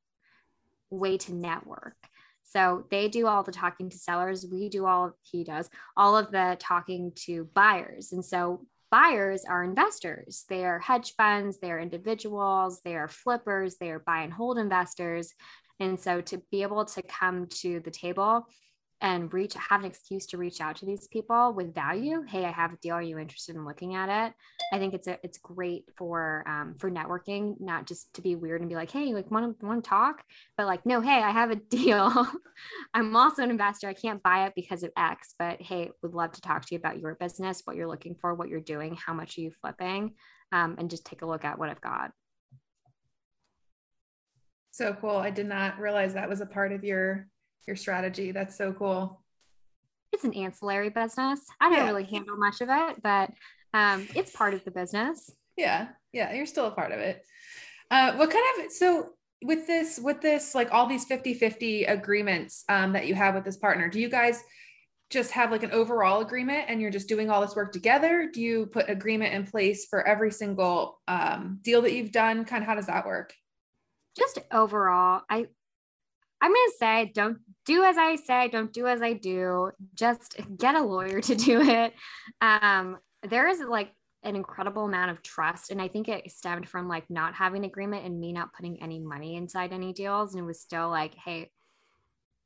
way 0.89 1.17
to 1.17 1.34
network. 1.34 1.95
So 2.43 2.86
they 2.91 3.07
do 3.07 3.28
all 3.28 3.43
the 3.43 3.51
talking 3.51 3.89
to 3.89 3.97
sellers. 3.97 4.45
We 4.49 4.69
do 4.69 4.86
all, 4.86 5.13
he 5.21 5.43
does 5.43 5.69
all 5.97 6.17
of 6.17 6.32
the 6.32 6.57
talking 6.59 7.11
to 7.26 7.49
buyers. 7.53 8.11
And 8.11 8.24
so 8.24 8.65
buyers 8.91 9.43
are 9.47 9.63
investors. 9.63 10.45
They 10.49 10.65
are 10.65 10.80
hedge 10.80 11.13
funds, 11.15 11.59
they 11.59 11.71
are 11.71 11.80
individuals, 11.80 12.82
they 12.84 12.95
are 12.95 13.07
flippers, 13.07 13.78
they 13.78 13.89
are 13.89 13.99
buy 13.99 14.21
and 14.21 14.34
hold 14.34 14.57
investors. 14.57 15.34
And 15.80 15.99
so 15.99 16.21
to 16.21 16.41
be 16.51 16.61
able 16.61 16.86
to 16.86 17.01
come 17.01 17.47
to 17.61 17.80
the 17.80 17.91
table 17.91 18.45
and 19.03 19.34
reach 19.34 19.53
have 19.55 19.82
an 19.82 19.86
excuse 19.86 20.26
to 20.26 20.38
reach 20.38 20.61
out 20.61 20.78
to 20.78 20.86
these 20.86 21.07
people 21.09 21.53
with 21.53 21.76
value 21.76 22.24
hey 22.26 22.45
i 22.45 22.51
have 22.51 22.71
a 22.71 22.78
deal 22.78 22.95
are 22.95 23.01
you 23.01 23.19
interested 23.19 23.55
in 23.55 23.65
looking 23.65 23.95
at 23.95 24.09
it? 24.09 24.34
I 24.71 24.80
think 24.80 24.93
it's 24.93 25.07
a, 25.07 25.19
it's 25.24 25.38
great 25.38 25.84
for 25.97 26.43
um, 26.47 26.76
for 26.80 26.89
networking 26.89 27.55
not 27.59 27.86
just 27.86 28.13
to 28.15 28.21
be 28.21 28.36
weird 28.36 28.61
and 28.61 28.69
be 28.69 28.76
like 28.76 28.89
hey 28.89 29.13
like 29.13 29.30
want 29.30 29.59
to 29.59 29.65
want 29.65 29.84
to 29.84 29.89
talk? 29.89 30.24
But 30.57 30.67
like 30.67 30.86
no 30.86 31.01
hey 31.01 31.21
i 31.21 31.30
have 31.30 31.51
a 31.51 31.55
deal. 31.78 32.28
I'm 32.93 33.15
also 33.15 33.43
an 33.43 33.51
investor. 33.51 33.88
I 33.88 33.93
can't 33.93 34.24
buy 34.24 34.47
it 34.47 34.53
because 34.55 34.84
of 34.84 34.91
x 34.97 35.36
but 35.38 35.61
hey 35.61 35.91
would 36.01 36.13
love 36.13 36.32
to 36.32 36.41
talk 36.41 36.65
to 36.65 36.74
you 36.74 36.80
about 36.80 36.99
your 36.99 37.15
business 37.15 37.61
what 37.65 37.76
you're 37.76 37.88
looking 37.88 38.15
for 38.15 38.34
what 38.34 38.49
you're 38.49 38.61
doing 38.61 38.95
how 38.95 39.13
much 39.13 39.38
are 39.38 39.41
you 39.41 39.51
flipping? 39.61 40.13
Um, 40.51 40.76
and 40.78 40.89
just 40.89 41.05
take 41.05 41.24
a 41.24 41.26
look 41.26 41.43
at 41.45 41.59
what 41.59 41.69
i've 41.69 41.82
got 41.82 42.11
so 44.74 44.93
cool 44.99 45.15
i 45.15 45.30
did 45.30 45.47
not 45.47 45.80
realize 45.80 46.13
that 46.13 46.28
was 46.28 46.41
a 46.41 46.45
part 46.45 46.71
of 46.71 46.84
your 46.84 47.28
your 47.67 47.76
strategy. 47.76 48.32
That's 48.32 48.57
so 48.57 48.74
cool. 48.74 49.21
It's 50.11 50.24
an 50.24 50.34
ancillary 50.34 50.89
business. 50.89 51.41
I 51.59 51.69
don't 51.69 51.80
yeah. 51.80 51.86
really 51.86 52.03
handle 52.03 52.38
much 52.38 52.61
of 52.61 52.69
it, 52.69 53.01
but 53.01 53.32
um, 53.74 54.07
it's 54.15 54.32
part 54.32 54.53
of 54.53 54.63
the 54.63 54.71
business. 54.71 55.32
Yeah, 55.57 55.89
yeah, 56.11 56.34
you're 56.34 56.45
still 56.45 56.67
a 56.67 56.71
part 56.71 56.91
of 56.91 56.99
it. 56.99 57.24
Uh, 57.89 58.13
what 58.13 58.30
kind 58.30 58.43
of 58.65 58.71
so 58.71 59.09
with 59.43 59.67
this 59.67 59.99
with 60.01 60.21
this 60.21 60.55
like 60.55 60.71
all 60.71 60.88
these 60.88 61.03
50 61.03 61.34
50 61.34 61.84
agreements 61.86 62.63
um, 62.69 62.93
that 62.93 63.07
you 63.07 63.13
have 63.13 63.36
with 63.36 63.43
this 63.43 63.57
partner 63.57 63.89
do 63.89 63.99
you 63.99 64.07
guys 64.07 64.41
just 65.09 65.32
have 65.32 65.51
like 65.51 65.63
an 65.63 65.71
overall 65.71 66.21
agreement 66.21 66.63
and 66.69 66.80
you're 66.80 66.89
just 66.89 67.09
doing 67.09 67.30
all 67.30 67.41
this 67.41 67.57
work 67.57 67.74
together 67.74 68.30
do 68.34 68.41
you 68.41 68.67
put 68.67 68.89
agreement 68.89 69.34
in 69.34 69.45
place 69.45 69.86
for 69.86 70.07
every 70.07 70.32
single 70.32 71.01
um, 71.09 71.59
deal 71.61 71.82
that 71.82 71.91
you've 71.91 72.13
done 72.13 72.45
kind 72.45 72.63
of 72.63 72.67
how 72.67 72.74
does 72.74 72.86
that 72.86 73.05
work 73.05 73.34
just 74.18 74.39
overall 74.51 75.22
i 75.30 75.45
I'm 76.41 76.51
going 76.51 76.68
to 76.68 76.78
say 76.78 77.11
don't 77.16 77.38
do 77.66 77.86
as 77.86 77.97
I 77.97 78.18
say, 78.18 78.49
don't 78.49 78.74
do 78.74 78.86
as 78.86 79.01
I 79.01 79.14
do. 79.14 79.72
Just 79.93 80.36
get 80.57 80.76
a 80.76 80.82
lawyer 80.82 81.22
to 81.22 81.36
do 81.36 81.61
it. 81.61 81.93
Um, 82.41 82.97
there 83.24 83.47
is 83.47 83.61
like 83.61 83.93
an 84.24 84.36
incredible 84.36 84.84
amount 84.86 85.11
of 85.11 85.22
trust. 85.22 85.72
And 85.72 85.82
I 85.82 85.88
think 85.88 86.09
it 86.09 86.30
stemmed 86.32 86.68
from 86.68 86.89
like 86.89 87.09
not 87.09 87.34
having 87.34 87.64
agreement 87.64 88.05
and 88.05 88.20
me 88.20 88.34
not 88.34 88.53
putting 88.53 88.82
any 88.82 88.99
money 88.99 89.36
inside 89.36 89.72
any 89.72 89.93
deals. 89.93 90.34
And 90.34 90.43
it 90.43 90.45
was 90.45 90.59
still 90.59 90.89
like, 90.89 91.16
hey, 91.16 91.49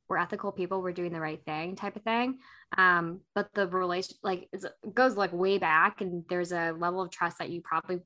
we're 0.08 0.18
ethical 0.18 0.52
people, 0.52 0.80
we're 0.80 0.92
doing 0.92 1.12
the 1.12 1.20
right 1.20 1.44
thing 1.44 1.76
type 1.76 1.96
of 1.96 2.02
thing. 2.02 2.38
Um, 2.76 3.20
but 3.34 3.48
the 3.54 3.66
relation 3.66 4.16
like 4.22 4.48
it 4.52 4.64
goes 4.94 5.16
like 5.16 5.32
way 5.32 5.58
back 5.58 6.00
and 6.00 6.24
there's 6.28 6.52
a 6.52 6.72
level 6.72 7.02
of 7.02 7.10
trust 7.10 7.38
that 7.38 7.50
you 7.50 7.60
probably 7.62 7.98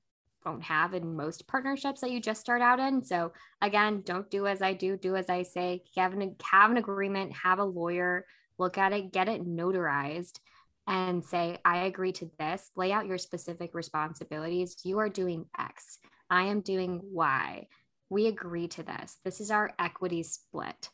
won't 0.45 0.63
have 0.63 0.95
in 0.95 1.17
most 1.17 1.47
partnerships 1.47 2.01
that 2.01 2.11
you 2.11 2.21
just 2.21 2.41
start 2.41 2.63
out 2.63 2.81
in. 2.81 3.03
So 3.03 3.33
again, 3.61 4.03
don't 4.05 4.31
do 4.31 4.47
as 4.47 4.63
I 4.63 4.73
do, 4.75 4.97
do 4.97 5.17
as 5.17 5.29
I 5.29 5.43
say. 5.43 5.83
Have 5.97 6.13
an, 6.13 6.37
have 6.43 6.71
an 6.71 6.77
agreement, 6.77 7.33
have 7.33 7.59
a 7.59 7.65
lawyer, 7.65 8.27
look 8.59 8.79
at 8.79 8.93
it, 8.93 9.13
get 9.13 9.29
it 9.29 9.47
notarized 9.47 10.39
and 10.87 11.25
say, 11.25 11.59
I 11.65 11.85
agree 11.85 12.13
to 12.13 12.31
this, 12.39 12.71
lay 12.77 12.93
out 12.93 13.07
your 13.07 13.19
specific 13.19 13.75
responsibilities. 13.75 14.77
You 14.85 14.99
are 14.99 15.09
doing 15.09 15.47
X. 15.59 15.99
I 16.29 16.45
am 16.45 16.61
doing 16.61 17.01
Y. 17.03 17.69
We 18.09 18.27
agree 18.27 18.69
to 18.69 18.83
this. 18.83 19.19
This 19.25 19.41
is 19.41 19.51
our 19.51 19.73
equity 19.79 20.23
split. 20.23 20.91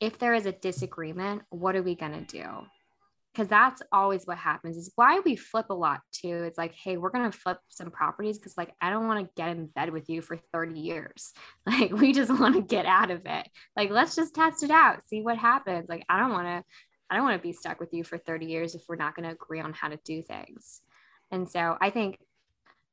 If 0.00 0.18
there 0.18 0.34
is 0.34 0.46
a 0.46 0.52
disagreement, 0.52 1.42
what 1.50 1.76
are 1.76 1.82
we 1.82 1.94
going 1.94 2.12
to 2.12 2.38
do? 2.38 2.44
Because 3.32 3.48
that's 3.48 3.82
always 3.92 4.26
what 4.26 4.38
happens. 4.38 4.76
Is 4.76 4.92
why 4.94 5.20
we 5.24 5.36
flip 5.36 5.66
a 5.70 5.74
lot 5.74 6.00
too. 6.12 6.44
It's 6.44 6.58
like 6.58 6.74
hey 6.74 6.96
we're 6.96 7.10
going 7.10 7.30
to 7.30 7.36
flip 7.36 7.58
some 7.68 7.90
properties 7.90 8.38
because 8.38 8.56
like 8.56 8.74
i 8.80 8.90
don't 8.90 9.06
want 9.06 9.24
to 9.24 9.32
get 9.36 9.50
in 9.50 9.66
bed 9.66 9.90
with 9.90 10.08
you 10.08 10.20
for 10.22 10.36
30 10.52 10.80
years. 10.80 11.32
Like 11.66 11.92
we 11.92 12.12
just 12.12 12.30
want 12.30 12.56
to 12.56 12.62
get 12.62 12.86
out 12.86 13.10
of 13.10 13.22
it. 13.24 13.48
Like 13.76 13.90
let's 13.90 14.14
just 14.14 14.34
test 14.34 14.62
it 14.62 14.70
out 14.70 15.06
see 15.08 15.22
what 15.22 15.38
happens. 15.38 15.88
Like 15.88 16.04
i 16.08 16.18
don't 16.18 16.32
want 16.32 16.46
to 16.46 16.64
i 17.10 17.16
don't 17.16 17.24
want 17.24 17.40
to 17.40 17.46
be 17.46 17.52
stuck 17.52 17.80
with 17.80 17.92
you 17.92 18.04
for 18.04 18.18
30 18.18 18.46
years 18.46 18.74
if 18.74 18.82
we're 18.88 18.96
not 18.96 19.14
going 19.14 19.28
to 19.28 19.34
agree 19.34 19.60
on 19.60 19.72
how 19.72 19.88
to 19.88 19.98
do 20.04 20.22
things. 20.22 20.80
And 21.30 21.48
so 21.48 21.76
i 21.80 21.90
think 21.90 22.18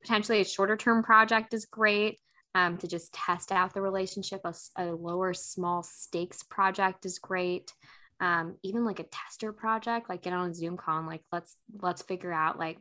potentially 0.01 0.41
a 0.41 0.45
shorter 0.45 0.77
term 0.77 1.03
project 1.03 1.53
is 1.53 1.65
great 1.65 2.19
um, 2.55 2.77
to 2.77 2.87
just 2.87 3.13
test 3.13 3.51
out 3.51 3.73
the 3.73 3.81
relationship. 3.81 4.41
A, 4.43 4.53
a 4.77 4.85
lower 4.85 5.33
small 5.33 5.83
stakes 5.83 6.43
project 6.43 7.05
is 7.05 7.19
great 7.19 7.73
um, 8.19 8.57
even 8.63 8.85
like 8.85 8.99
a 8.99 9.05
tester 9.11 9.53
project, 9.53 10.09
like 10.09 10.23
get 10.23 10.33
on 10.33 10.49
a 10.49 10.53
Zoom 10.53 10.77
call 10.77 10.97
and 10.97 11.07
like 11.07 11.21
let's 11.31 11.55
let's 11.81 12.01
figure 12.01 12.33
out 12.33 12.59
like 12.59 12.77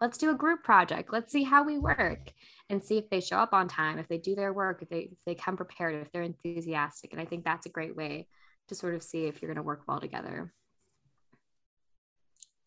let's 0.00 0.18
do 0.18 0.30
a 0.30 0.34
group 0.34 0.62
project. 0.62 1.12
Let's 1.12 1.32
see 1.32 1.42
how 1.42 1.64
we 1.64 1.78
work 1.78 2.32
and 2.68 2.82
see 2.84 2.98
if 2.98 3.08
they 3.10 3.20
show 3.20 3.38
up 3.38 3.52
on 3.52 3.68
time, 3.68 3.98
if 3.98 4.08
they 4.08 4.18
do 4.18 4.34
their 4.34 4.52
work, 4.52 4.82
if 4.82 4.88
they 4.88 5.10
if 5.12 5.18
they 5.26 5.34
come 5.34 5.56
prepared, 5.56 5.94
if 5.94 6.12
they're 6.12 6.22
enthusiastic. 6.22 7.12
And 7.12 7.20
I 7.20 7.24
think 7.24 7.44
that's 7.44 7.66
a 7.66 7.70
great 7.70 7.96
way 7.96 8.28
to 8.68 8.74
sort 8.74 8.94
of 8.94 9.02
see 9.02 9.24
if 9.24 9.40
you're 9.40 9.48
going 9.48 9.56
to 9.56 9.62
work 9.62 9.82
well 9.86 10.00
together. 10.00 10.52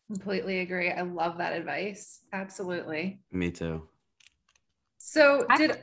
Completely 0.08 0.60
agree. 0.60 0.90
I 0.90 1.02
love 1.02 1.38
that 1.38 1.52
advice. 1.52 2.20
Absolutely. 2.32 3.20
Me 3.30 3.50
too. 3.50 3.86
So 4.96 5.46
did 5.56 5.70
I, 5.72 5.76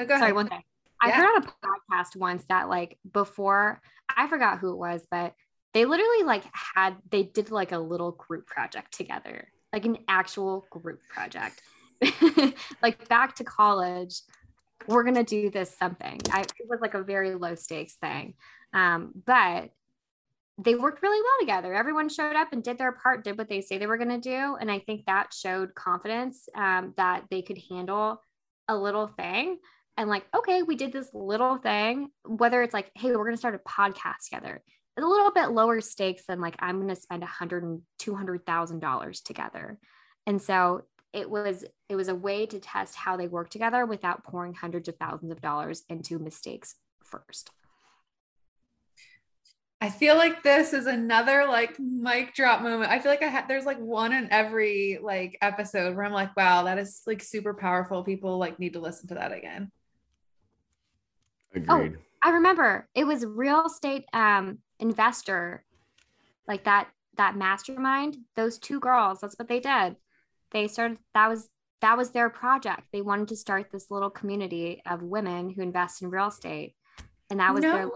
oh, 0.00 0.06
go 0.06 0.18
sorry, 0.18 0.32
one 0.32 0.48
thing. 0.48 0.62
I 1.00 1.10
heard 1.10 1.26
on 1.26 1.42
a 1.42 1.46
podcast 1.46 2.16
once 2.16 2.44
that 2.48 2.68
like 2.68 2.98
before 3.12 3.80
I 4.14 4.28
forgot 4.28 4.58
who 4.58 4.72
it 4.72 4.78
was, 4.78 5.06
but 5.10 5.34
they 5.76 5.84
literally 5.84 6.24
like 6.24 6.44
had 6.52 6.96
they 7.10 7.22
did 7.22 7.50
like 7.50 7.72
a 7.72 7.78
little 7.78 8.12
group 8.12 8.46
project 8.46 8.94
together 8.94 9.48
like 9.72 9.84
an 9.84 9.98
actual 10.08 10.66
group 10.70 11.02
project. 11.08 11.60
like 12.82 13.08
back 13.08 13.36
to 13.36 13.44
college, 13.44 14.22
we're 14.86 15.04
gonna 15.04 15.24
do 15.24 15.50
this 15.50 15.76
something. 15.76 16.18
I, 16.32 16.40
it 16.40 16.66
was 16.68 16.80
like 16.80 16.94
a 16.94 17.02
very 17.02 17.34
low 17.34 17.54
stakes 17.54 17.94
thing, 17.94 18.34
um, 18.72 19.12
but 19.26 19.70
they 20.58 20.74
worked 20.74 21.02
really 21.02 21.20
well 21.20 21.40
together. 21.40 21.74
Everyone 21.74 22.08
showed 22.08 22.36
up 22.36 22.52
and 22.52 22.62
did 22.62 22.78
their 22.78 22.92
part, 22.92 23.22
did 23.22 23.36
what 23.36 23.50
they 23.50 23.60
say 23.60 23.76
they 23.76 23.86
were 23.86 23.98
to 23.98 24.18
do. 24.18 24.56
And 24.58 24.70
I 24.70 24.78
think 24.78 25.04
that 25.04 25.34
showed 25.34 25.74
confidence 25.74 26.48
um, 26.54 26.94
that 26.96 27.24
they 27.30 27.42
could 27.42 27.58
handle 27.70 28.22
a 28.66 28.74
little 28.74 29.08
thing. 29.08 29.58
And 29.98 30.08
like, 30.08 30.24
okay, 30.34 30.62
we 30.62 30.76
did 30.76 30.92
this 30.92 31.10
little 31.12 31.58
thing, 31.58 32.08
whether 32.24 32.62
it's 32.62 32.72
like, 32.72 32.90
hey, 32.94 33.14
we're 33.14 33.24
to 33.32 33.36
start 33.36 33.54
a 33.54 33.70
podcast 33.70 34.24
together. 34.30 34.62
It's 34.96 35.04
a 35.04 35.08
little 35.08 35.30
bit 35.30 35.50
lower 35.50 35.80
stakes 35.80 36.24
than 36.26 36.40
like, 36.40 36.56
I'm 36.58 36.76
going 36.76 36.94
to 36.94 37.00
spend 37.00 37.22
a 37.22 37.26
hundred 37.26 37.64
and 37.64 37.82
two 37.98 38.14
hundred 38.14 38.46
thousand 38.46 38.80
dollars 38.80 39.20
together. 39.20 39.78
And 40.26 40.40
so 40.40 40.82
it 41.12 41.30
was 41.30 41.64
it 41.88 41.96
was 41.96 42.08
a 42.08 42.14
way 42.14 42.46
to 42.46 42.58
test 42.58 42.94
how 42.94 43.16
they 43.16 43.28
work 43.28 43.48
together 43.48 43.86
without 43.86 44.24
pouring 44.24 44.54
hundreds 44.54 44.88
of 44.88 44.96
thousands 44.96 45.32
of 45.32 45.40
dollars 45.40 45.82
into 45.88 46.18
mistakes 46.18 46.74
first. 47.02 47.50
I 49.80 49.90
feel 49.90 50.16
like 50.16 50.42
this 50.42 50.72
is 50.72 50.86
another 50.86 51.46
like 51.46 51.78
mic 51.78 52.34
drop 52.34 52.62
moment. 52.62 52.90
I 52.90 52.98
feel 52.98 53.12
like 53.12 53.22
I 53.22 53.28
had 53.28 53.46
there's 53.48 53.66
like 53.66 53.78
one 53.78 54.12
in 54.12 54.28
every 54.30 54.98
like 55.02 55.38
episode 55.42 55.94
where 55.94 56.04
I'm 56.04 56.12
like, 56.12 56.36
wow, 56.36 56.64
that 56.64 56.78
is 56.78 57.02
like 57.06 57.22
super 57.22 57.54
powerful. 57.54 58.02
People 58.02 58.38
like 58.38 58.58
need 58.58 58.72
to 58.72 58.80
listen 58.80 59.08
to 59.08 59.14
that 59.14 59.32
again. 59.32 59.70
Agreed. 61.54 61.66
Oh, 61.68 62.02
I 62.22 62.30
remember 62.30 62.88
it 62.94 63.04
was 63.04 63.24
real 63.24 63.66
estate 63.66 64.04
um 64.12 64.58
investor, 64.78 65.64
like 66.46 66.64
that 66.64 66.88
that 67.16 67.36
mastermind. 67.36 68.16
Those 68.34 68.58
two 68.58 68.80
girls, 68.80 69.20
that's 69.20 69.38
what 69.38 69.48
they 69.48 69.60
did. 69.60 69.96
They 70.52 70.68
started 70.68 70.98
that 71.14 71.28
was 71.28 71.48
that 71.82 71.96
was 71.96 72.10
their 72.10 72.30
project. 72.30 72.82
They 72.92 73.02
wanted 73.02 73.28
to 73.28 73.36
start 73.36 73.70
this 73.70 73.90
little 73.90 74.10
community 74.10 74.82
of 74.86 75.02
women 75.02 75.50
who 75.50 75.62
invest 75.62 76.02
in 76.02 76.10
real 76.10 76.28
estate, 76.28 76.74
and 77.30 77.40
that 77.40 77.54
was 77.54 77.62
no. 77.62 77.72
their 77.72 77.90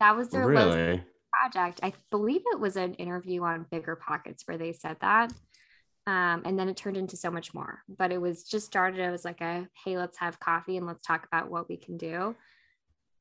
that 0.00 0.16
was 0.16 0.28
their 0.30 0.46
really? 0.46 1.02
project. 1.32 1.80
I 1.82 1.92
believe 2.10 2.42
it 2.52 2.60
was 2.60 2.76
an 2.76 2.94
interview 2.94 3.42
on 3.42 3.66
Bigger 3.70 3.96
Pockets 3.96 4.42
where 4.46 4.58
they 4.58 4.72
said 4.72 4.96
that. 5.00 5.32
Um, 6.06 6.42
and 6.44 6.58
then 6.58 6.68
it 6.68 6.76
turned 6.76 6.96
into 6.96 7.16
so 7.16 7.30
much 7.30 7.54
more. 7.54 7.82
But 7.88 8.10
it 8.10 8.20
was 8.20 8.44
just 8.44 8.66
started 8.66 9.00
it 9.00 9.10
was 9.10 9.24
like 9.24 9.40
a 9.40 9.68
hey, 9.84 9.96
let's 9.96 10.18
have 10.18 10.40
coffee 10.40 10.76
and 10.76 10.86
let's 10.86 11.04
talk 11.04 11.26
about 11.26 11.50
what 11.50 11.68
we 11.68 11.76
can 11.76 11.96
do. 11.96 12.34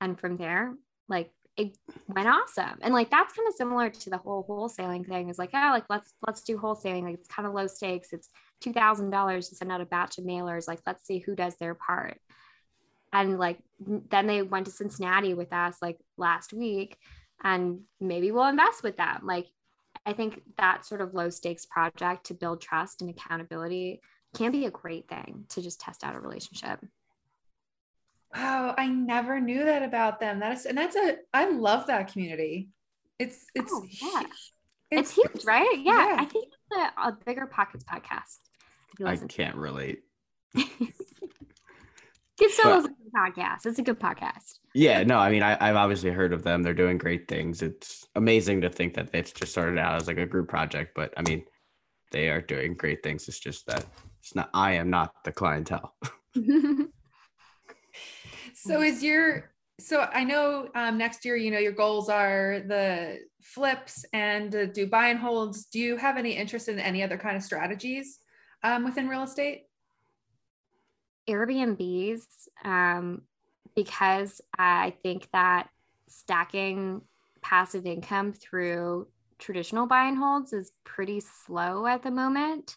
And 0.02 0.20
from 0.20 0.38
there, 0.38 0.74
like 1.08 1.32
it 1.58 1.78
went 2.08 2.28
awesome. 2.28 2.80
And 2.82 2.94
like 2.94 3.10
that's 3.10 3.34
kind 3.34 3.48
of 3.48 3.56
similar 3.56 3.90
to 3.90 4.10
the 4.10 4.18
whole 4.18 4.46
wholesaling 4.48 5.08
thing. 5.08 5.30
Is 5.30 5.40
like, 5.40 5.52
oh, 5.54 5.70
like 5.72 5.86
let's 5.90 6.14
let's 6.26 6.42
do 6.42 6.58
wholesaling. 6.58 7.04
Like 7.04 7.16
it's 7.16 7.28
kind 7.28 7.48
of 7.48 7.54
low 7.54 7.68
stakes. 7.68 8.14
It's 8.14 8.30
two 8.62 8.74
thousand 8.74 9.10
dollars 9.10 9.50
to 9.50 9.56
send 9.56 9.72
out 9.72 9.82
a 9.82 9.86
batch 9.86 10.18
of 10.18 10.24
mailers. 10.24 10.68
Like 10.68 10.80
let's 10.86 11.06
see 11.06 11.20
who 11.20 11.36
does 11.36 11.56
their 11.58 11.76
part. 11.76 12.20
And 13.12 13.40
like 13.40 13.60
then 13.80 14.28
they 14.28 14.42
went 14.42 14.68
to 14.68 14.72
Cincinnati 14.72 15.34
with 15.34 15.52
us 15.52 15.78
like 15.82 15.98
last 16.18 16.54
week 16.54 16.98
and 17.44 17.82
maybe 18.00 18.32
we'll 18.32 18.48
invest 18.48 18.84
with 18.84 18.98
them. 18.98 19.22
Like, 19.24 19.48
I 20.06 20.14
think 20.14 20.42
that 20.58 20.86
sort 20.86 21.02
of 21.02 21.14
low 21.14 21.30
stakes 21.30 21.66
project 21.66 22.26
to 22.28 22.34
build 22.34 22.62
trust 22.62 23.02
and 23.02 23.10
accountability 23.10 24.02
can 24.36 24.52
be 24.52 24.66
a 24.66 24.72
great 24.72 25.08
thing 25.08 25.46
to 25.50 25.62
just 25.62 25.80
test 25.80 26.04
out 26.04 26.16
a 26.16 26.20
relationship. 26.20 26.80
Oh, 28.36 28.74
I 28.78 28.88
never 28.88 29.40
knew 29.40 29.64
that 29.66 29.84
about 29.84 30.20
them. 30.20 30.40
That 30.40 30.54
is, 30.54 30.66
and 30.66 30.78
that's 30.78 30.96
a, 30.96 31.18
I 31.34 31.50
love 31.50 31.88
that 31.88 32.12
community. 32.12 32.70
It's, 33.18 33.46
it's, 33.56 33.72
oh, 33.74 33.86
yeah. 33.90 34.22
it's, 34.22 34.52
it's, 34.92 35.16
huge, 35.16 35.46
right? 35.46 35.80
Yeah, 35.80 36.08
yeah. 36.08 36.16
I 36.20 36.26
think 36.26 36.48
it's 36.48 36.78
a, 36.78 37.10
a 37.10 37.18
bigger 37.26 37.48
pockets 37.48 37.84
podcast. 37.84 38.38
I 39.04 39.16
can't 39.16 39.56
relate. 39.56 40.04
Get 40.54 42.52
still 42.52 42.82
but, 42.82 42.92
podcast. 43.16 43.66
It's 43.66 43.80
a 43.80 43.84
good 43.84 44.00
podcast. 44.00 44.60
Yeah, 44.74 45.04
no, 45.04 45.18
I 45.18 45.32
mean, 45.32 45.44
I, 45.44 45.68
have 45.68 45.76
obviously 45.76 46.12
heard 46.12 46.32
of 46.32 46.44
them. 46.44 46.64
They're 46.64 46.74
doing 46.74 46.98
great 46.98 47.28
things. 47.28 47.62
It's 47.62 48.08
amazing 48.16 48.62
to 48.62 48.70
think 48.70 48.94
that 48.94 49.10
it's 49.14 49.32
just 49.32 49.52
started 49.52 49.78
out 49.78 49.96
as 49.96 50.08
like 50.08 50.18
a 50.18 50.26
group 50.26 50.48
project, 50.48 50.94
but 50.96 51.14
I 51.18 51.24
mean, 51.24 51.44
they 52.12 52.30
are 52.30 52.42
doing 52.42 52.76
great 52.76 53.04
things. 53.04 53.28
It's 53.28 53.40
just 53.40 53.66
that 53.68 53.86
it's 54.22 54.36
not. 54.36 54.50
I 54.54 54.74
am 54.74 54.90
not 54.90 55.14
the 55.24 55.32
clientele. 55.32 55.96
so 58.60 58.82
is 58.82 59.04
your 59.04 59.52
so 59.80 60.02
I 60.02 60.26
know 60.26 60.68
um, 60.76 60.98
next 60.98 61.24
year, 61.24 61.38
you 61.38 61.52
know, 61.52 61.58
your 61.58 61.72
goals 61.72 62.10
are 62.10 62.62
the 62.68 63.20
flips 63.42 64.04
and 64.12 64.54
uh, 64.54 64.66
do 64.66 64.86
buy 64.86 65.08
and 65.08 65.20
holds. 65.20 65.66
Do 65.66 65.80
you 65.80 65.96
have 65.96 66.18
any 66.18 66.32
interest 66.32 66.68
in 66.68 66.80
any 66.80 67.02
other 67.02 67.18
kind 67.18 67.38
of 67.38 67.44
strategies 67.44 68.20
um, 68.64 68.84
within 68.84 69.08
real 69.08 69.24
estate? 69.24 69.64
Airbnbs 71.30 72.24
um, 72.66 73.22
because 73.76 74.42
I 74.58 74.96
think 75.04 75.30
that 75.32 75.70
stacking 76.10 77.02
passive 77.42 77.86
income 77.86 78.34
through 78.34 79.08
traditional 79.38 79.88
buy 79.88 80.08
and 80.08 80.18
holds 80.18 80.52
is 80.52 80.72
pretty 80.84 81.22
slow 81.22 81.88
at 81.88 82.04
the 82.04 82.12
moment. 82.12 82.76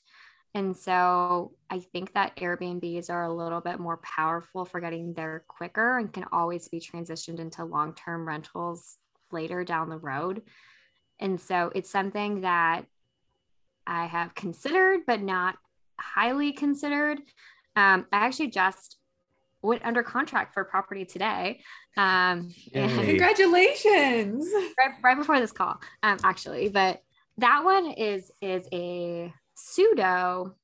And 0.55 0.77
so 0.77 1.53
I 1.71 1.81
think 1.81 2.13
that 2.13 2.37
Airbnbs 2.37 3.09
are 3.09 3.25
a 3.25 3.33
little 3.33 3.61
bit 3.61 3.81
more 3.81 3.99
powerful 3.99 4.65
for 4.65 4.81
getting 4.81 5.15
there 5.15 5.45
quicker 5.49 5.99
and 5.99 6.13
can 6.13 6.27
always 6.31 6.69
be 6.69 6.79
transitioned 6.79 7.39
into 7.39 7.65
long 7.65 7.95
term 7.95 8.29
rentals 8.29 8.99
later 9.31 9.65
down 9.65 9.89
the 9.89 9.99
road. 9.99 10.43
And 11.19 11.41
so 11.41 11.73
it's 11.75 11.91
something 11.91 12.43
that 12.43 12.85
I 13.87 14.07
have 14.07 14.35
considered, 14.35 15.01
but 15.07 15.23
not 15.23 15.57
highly 15.99 16.53
considered. 16.53 17.19
Um, 17.75 18.07
I 18.13 18.27
actually 18.27 18.51
just 18.51 18.99
went 19.63 19.85
under 19.85 20.03
contract 20.03 20.53
for 20.53 20.65
property 20.65 21.05
today. 21.05 21.63
Um, 21.97 22.53
Congratulations! 22.73 24.47
Right, 24.79 24.91
right, 25.03 25.17
before 25.17 25.41
this 25.41 25.53
call, 25.53 25.81
um, 26.03 26.19
actually, 26.25 26.69
but 26.69 27.01
that 27.39 27.65
one 27.65 27.91
is 27.91 28.31
is 28.43 28.69
a 28.73 29.33
pseudo 29.63 30.55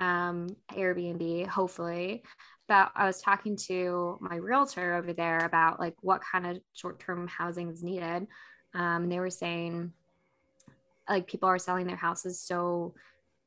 um, 0.00 0.48
Airbnb, 0.72 1.46
hopefully. 1.46 2.22
But 2.68 2.90
I 2.96 3.06
was 3.06 3.20
talking 3.20 3.56
to 3.68 4.18
my 4.20 4.36
realtor 4.36 4.94
over 4.94 5.12
there 5.12 5.44
about 5.44 5.78
like 5.78 5.94
what 6.00 6.20
kind 6.20 6.46
of 6.46 6.60
short 6.72 6.98
term 6.98 7.28
housing 7.28 7.70
is 7.70 7.82
needed. 7.82 8.26
Um, 8.74 9.04
and 9.04 9.12
they 9.12 9.20
were 9.20 9.30
saying 9.30 9.92
like 11.08 11.26
people 11.28 11.48
are 11.48 11.58
selling 11.58 11.86
their 11.86 11.96
houses 11.96 12.40
so 12.40 12.94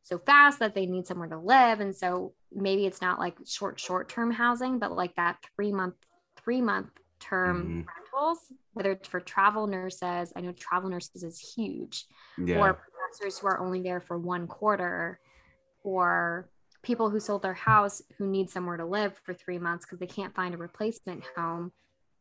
so 0.02 0.18
fast 0.18 0.60
that 0.60 0.74
they 0.74 0.86
need 0.86 1.06
somewhere 1.06 1.28
to 1.28 1.38
live 1.38 1.82
and 1.82 1.94
so 1.94 2.34
maybe 2.54 2.86
it's 2.86 3.02
not 3.02 3.20
like 3.20 3.36
short 3.46 3.78
short 3.80 4.08
term 4.08 4.32
housing 4.32 4.80
but 4.80 4.96
like 4.96 5.14
that 5.16 5.38
three 5.56 5.74
month 5.74 5.96
three 6.42 6.62
month 6.62 6.90
term 7.20 7.58
mm-hmm. 7.62 7.82
rentals 8.14 8.40
whether 8.74 8.94
it's 8.94 9.10
for 9.10 9.20
travel 9.20 9.68
nurses 9.68 10.32
i 10.38 10.42
know 10.42 10.54
travel 10.54 10.90
nurses 10.90 11.22
is 11.22 11.54
huge 11.54 12.06
yeah. 12.38 12.58
or 12.58 12.80
who 13.18 13.48
are 13.48 13.60
only 13.60 13.82
there 13.82 14.00
for 14.00 14.18
one 14.18 14.48
quarter 14.48 15.20
or 15.84 16.50
people 16.82 17.10
who 17.10 17.20
sold 17.20 17.42
their 17.42 17.54
house 17.54 18.02
who 18.18 18.28
need 18.28 18.50
somewhere 18.50 18.78
to 18.78 18.86
live 18.86 19.20
for 19.24 19.34
three 19.34 19.58
months 19.60 19.86
because 19.86 20.00
they 20.00 20.08
can't 20.08 20.36
find 20.36 20.54
a 20.54 20.58
replacement 20.58 21.24
home 21.36 21.72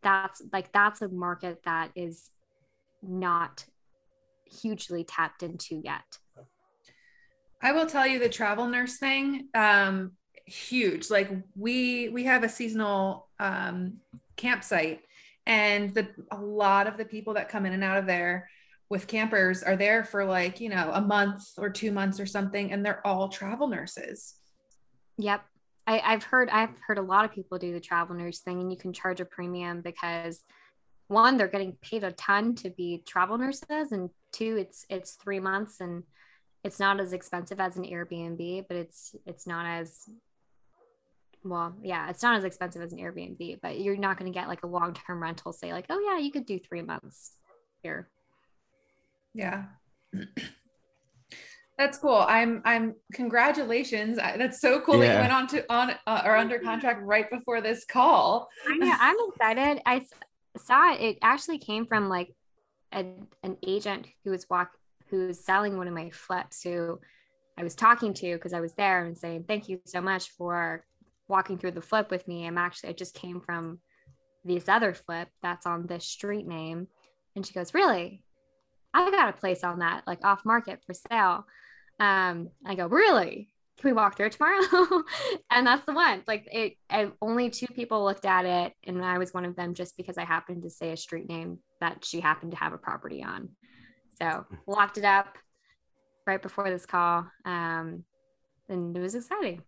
that's 0.03 0.43
like 0.53 0.73
that's 0.73 1.03
a 1.03 1.09
market 1.09 1.61
that 1.65 1.91
is 1.95 2.31
not 3.03 3.65
hugely 4.47 5.05
tapped 5.05 5.43
into 5.43 5.81
yet 5.85 6.19
I 7.61 7.73
will 7.73 7.87
tell 7.87 8.07
you 8.07 8.19
the 8.19 8.29
travel 8.29 8.67
nurse 8.67 8.99
thing. 8.99 9.49
Um, 9.55 10.13
huge. 10.47 11.11
Like 11.11 11.31
we 11.57 12.09
we 12.09 12.25
have 12.25 12.45
a 12.45 12.49
seasonal 12.49 13.29
um, 13.41 13.95
campsite, 14.37 15.01
and 15.47 15.93
the 15.95 16.09
a 16.31 16.41
lot 16.41 16.87
of 16.87 16.97
the 16.97 17.05
people 17.05 17.35
that 17.35 17.49
come 17.49 17.67
in 17.67 17.73
and 17.73 17.85
out 17.85 17.99
of 17.99 18.07
there 18.07 18.49
with 18.91 19.07
campers 19.07 19.63
are 19.63 19.77
there 19.77 20.05
for 20.05 20.25
like 20.25 20.61
you 20.61 20.69
know 20.69 20.91
a 20.93 21.01
month 21.01 21.45
or 21.59 21.71
two 21.71 21.93
months 21.93 22.21
or 22.21 22.27
something, 22.27 22.73
and 22.73 22.85
they're 22.85 23.07
all 23.07 23.29
travel 23.29 23.69
nurses. 23.69 24.35
Yep. 25.19 25.43
I, 25.87 26.01
I've 26.05 26.23
heard 26.23 26.49
I've 26.51 26.79
heard 26.87 26.99
a 26.99 27.03
lot 27.03 27.25
of 27.25 27.33
people 27.33 27.59
do 27.59 27.73
the 27.73 27.81
travel 27.81 28.15
nurse 28.15 28.41
thing, 28.41 28.61
and 28.61 28.71
you 28.71 28.79
can 28.79 28.93
charge 28.93 29.21
a 29.21 29.25
premium 29.25 29.81
because 29.81 30.43
one, 31.09 31.39
they're 31.39 31.49
getting 31.49 31.77
paid 31.81 32.05
a 32.05 32.13
ton 32.13 32.55
to 32.57 32.71
be 32.71 33.03
travel 33.07 33.39
nurses, 33.39 33.93
and 33.93 34.11
two, 34.33 34.57
it's 34.57 34.85
it's 34.89 35.13
three 35.13 35.41
months 35.41 35.81
and 35.81 36.05
it's 36.65 36.81
not 36.81 37.01
as 37.01 37.13
expensive 37.13 37.61
as 37.61 37.77
an 37.77 37.85
Airbnb, 37.85 38.67
but 38.69 38.77
it's 38.77 39.15
it's 39.27 39.47
not 39.47 39.65
as 39.65 40.09
well, 41.45 41.75
yeah, 41.83 42.11
it's 42.11 42.23
not 42.23 42.37
as 42.37 42.45
expensive 42.45 42.83
as 42.83 42.93
an 42.93 42.99
Airbnb, 42.99 43.61
but 43.63 43.81
you're 43.81 43.97
not 43.97 44.19
going 44.19 44.31
to 44.31 44.39
get 44.39 44.49
like 44.49 44.65
a 44.65 44.67
long-term 44.67 45.23
rental 45.23 45.53
say 45.53 45.73
like, 45.73 45.87
"Oh 45.89 46.01
yeah, 46.01 46.19
you 46.19 46.31
could 46.31 46.47
do 46.47 46.59
3 46.59 46.83
months 46.83 47.37
here." 47.83 48.11
Yeah. 49.39 49.65
That's 51.79 51.97
cool. 51.99 52.25
I'm 52.29 52.61
I'm 52.65 52.97
congratulations. 53.13 54.17
That's 54.17 54.61
so 54.61 54.81
cool 54.81 54.97
yeah. 54.97 55.01
that 55.01 55.15
you 55.15 55.21
went 55.21 55.33
on 55.33 55.47
to 55.49 55.73
on 55.73 55.95
uh, 56.09 56.23
or 56.25 56.37
under 56.37 56.59
contract 56.59 57.01
right 57.05 57.31
before 57.31 57.61
this 57.61 57.85
call. 57.85 58.49
Yeah. 58.81 58.99
I'm 59.01 59.17
excited. 59.29 59.81
I 59.87 60.05
saw 60.57 60.93
it. 60.93 61.01
It 61.01 61.19
actually 61.23 61.59
came 61.59 61.87
from 61.87 62.09
like 62.09 62.35
a, 62.93 63.05
an 63.45 63.57
agent 63.65 64.09
who 64.25 64.33
was 64.33 64.45
walk 64.51 64.73
who's 65.09 65.45
selling 65.45 65.77
one 65.77 65.87
of 65.87 65.95
my 65.95 66.11
flips 66.11 66.65
who 66.65 66.99
I 67.57 67.63
was 67.63 67.77
talking 67.77 68.13
to 68.15 68.35
because 68.35 68.53
I 68.53 68.61
was 68.61 68.75
there 68.75 69.05
and 69.05 69.17
saying, 69.17 69.45
Thank 69.47 69.69
you 69.69 69.81
so 69.87 70.01
much 70.01 70.31
for 70.31 70.85
walking 71.29 71.59
through 71.59 71.73
the 71.73 71.81
flip 71.81 72.11
with 72.11 72.27
me. 72.27 72.45
I'm 72.45 72.59
actually, 72.59 72.91
I 72.91 72.93
just 72.95 73.15
came 73.15 73.41
from 73.41 73.79
this 74.45 74.69
other 74.69 74.95
flip 74.95 75.29
that's 75.43 75.67
on 75.67 75.87
this 75.87 76.07
street 76.07 76.47
name. 76.47 76.89
And 77.37 77.47
she 77.47 77.53
goes, 77.53 77.73
Really? 77.73 78.25
I 78.95 79.11
got 79.11 79.29
a 79.29 79.33
place 79.33 79.65
on 79.65 79.81
that, 79.81 80.03
like 80.07 80.25
off 80.25 80.45
market 80.45 80.81
for 80.87 80.95
sale. 80.95 81.47
Um, 82.01 82.51
I 82.65 82.75
go, 82.75 82.87
Really? 82.87 83.51
Can 83.79 83.91
we 83.91 83.95
walk 83.95 84.17
through 84.17 84.27
it 84.27 84.33
tomorrow? 84.33 85.05
and 85.53 85.65
that's 85.65 85.87
the 85.87 85.93
one. 85.93 86.25
Like 86.27 86.49
it, 86.51 86.75
I, 86.91 87.13
only 87.23 87.49
two 87.49 87.69
people 87.69 88.05
looked 88.05 88.27
at 88.27 88.45
it, 88.45 88.73
and 88.85 89.05
I 89.05 89.19
was 89.19 89.33
one 89.33 89.45
of 89.45 89.55
them 89.55 89.73
just 89.75 89.97
because 89.97 90.19
I 90.19 90.25
happened 90.25 90.63
to 90.65 90.71
say 90.71 90.91
a 90.91 90.97
street 90.97 91.29
name 91.29 91.61
that 91.81 92.05
she 92.05 92.19
happened 92.21 92.51
to 92.53 92.59
have 92.59 92.73
a 92.73 92.79
property 92.79 93.23
on. 93.23 93.51
So 94.21 94.45
locked 94.67 94.99
it 94.99 95.05
up 95.05 95.39
right 96.27 96.43
before 96.43 96.69
this 96.69 96.87
call. 96.87 97.27
Um, 97.45 98.03
and 98.69 98.97
it 98.97 99.01
was 99.01 99.15
exciting. 99.15 99.63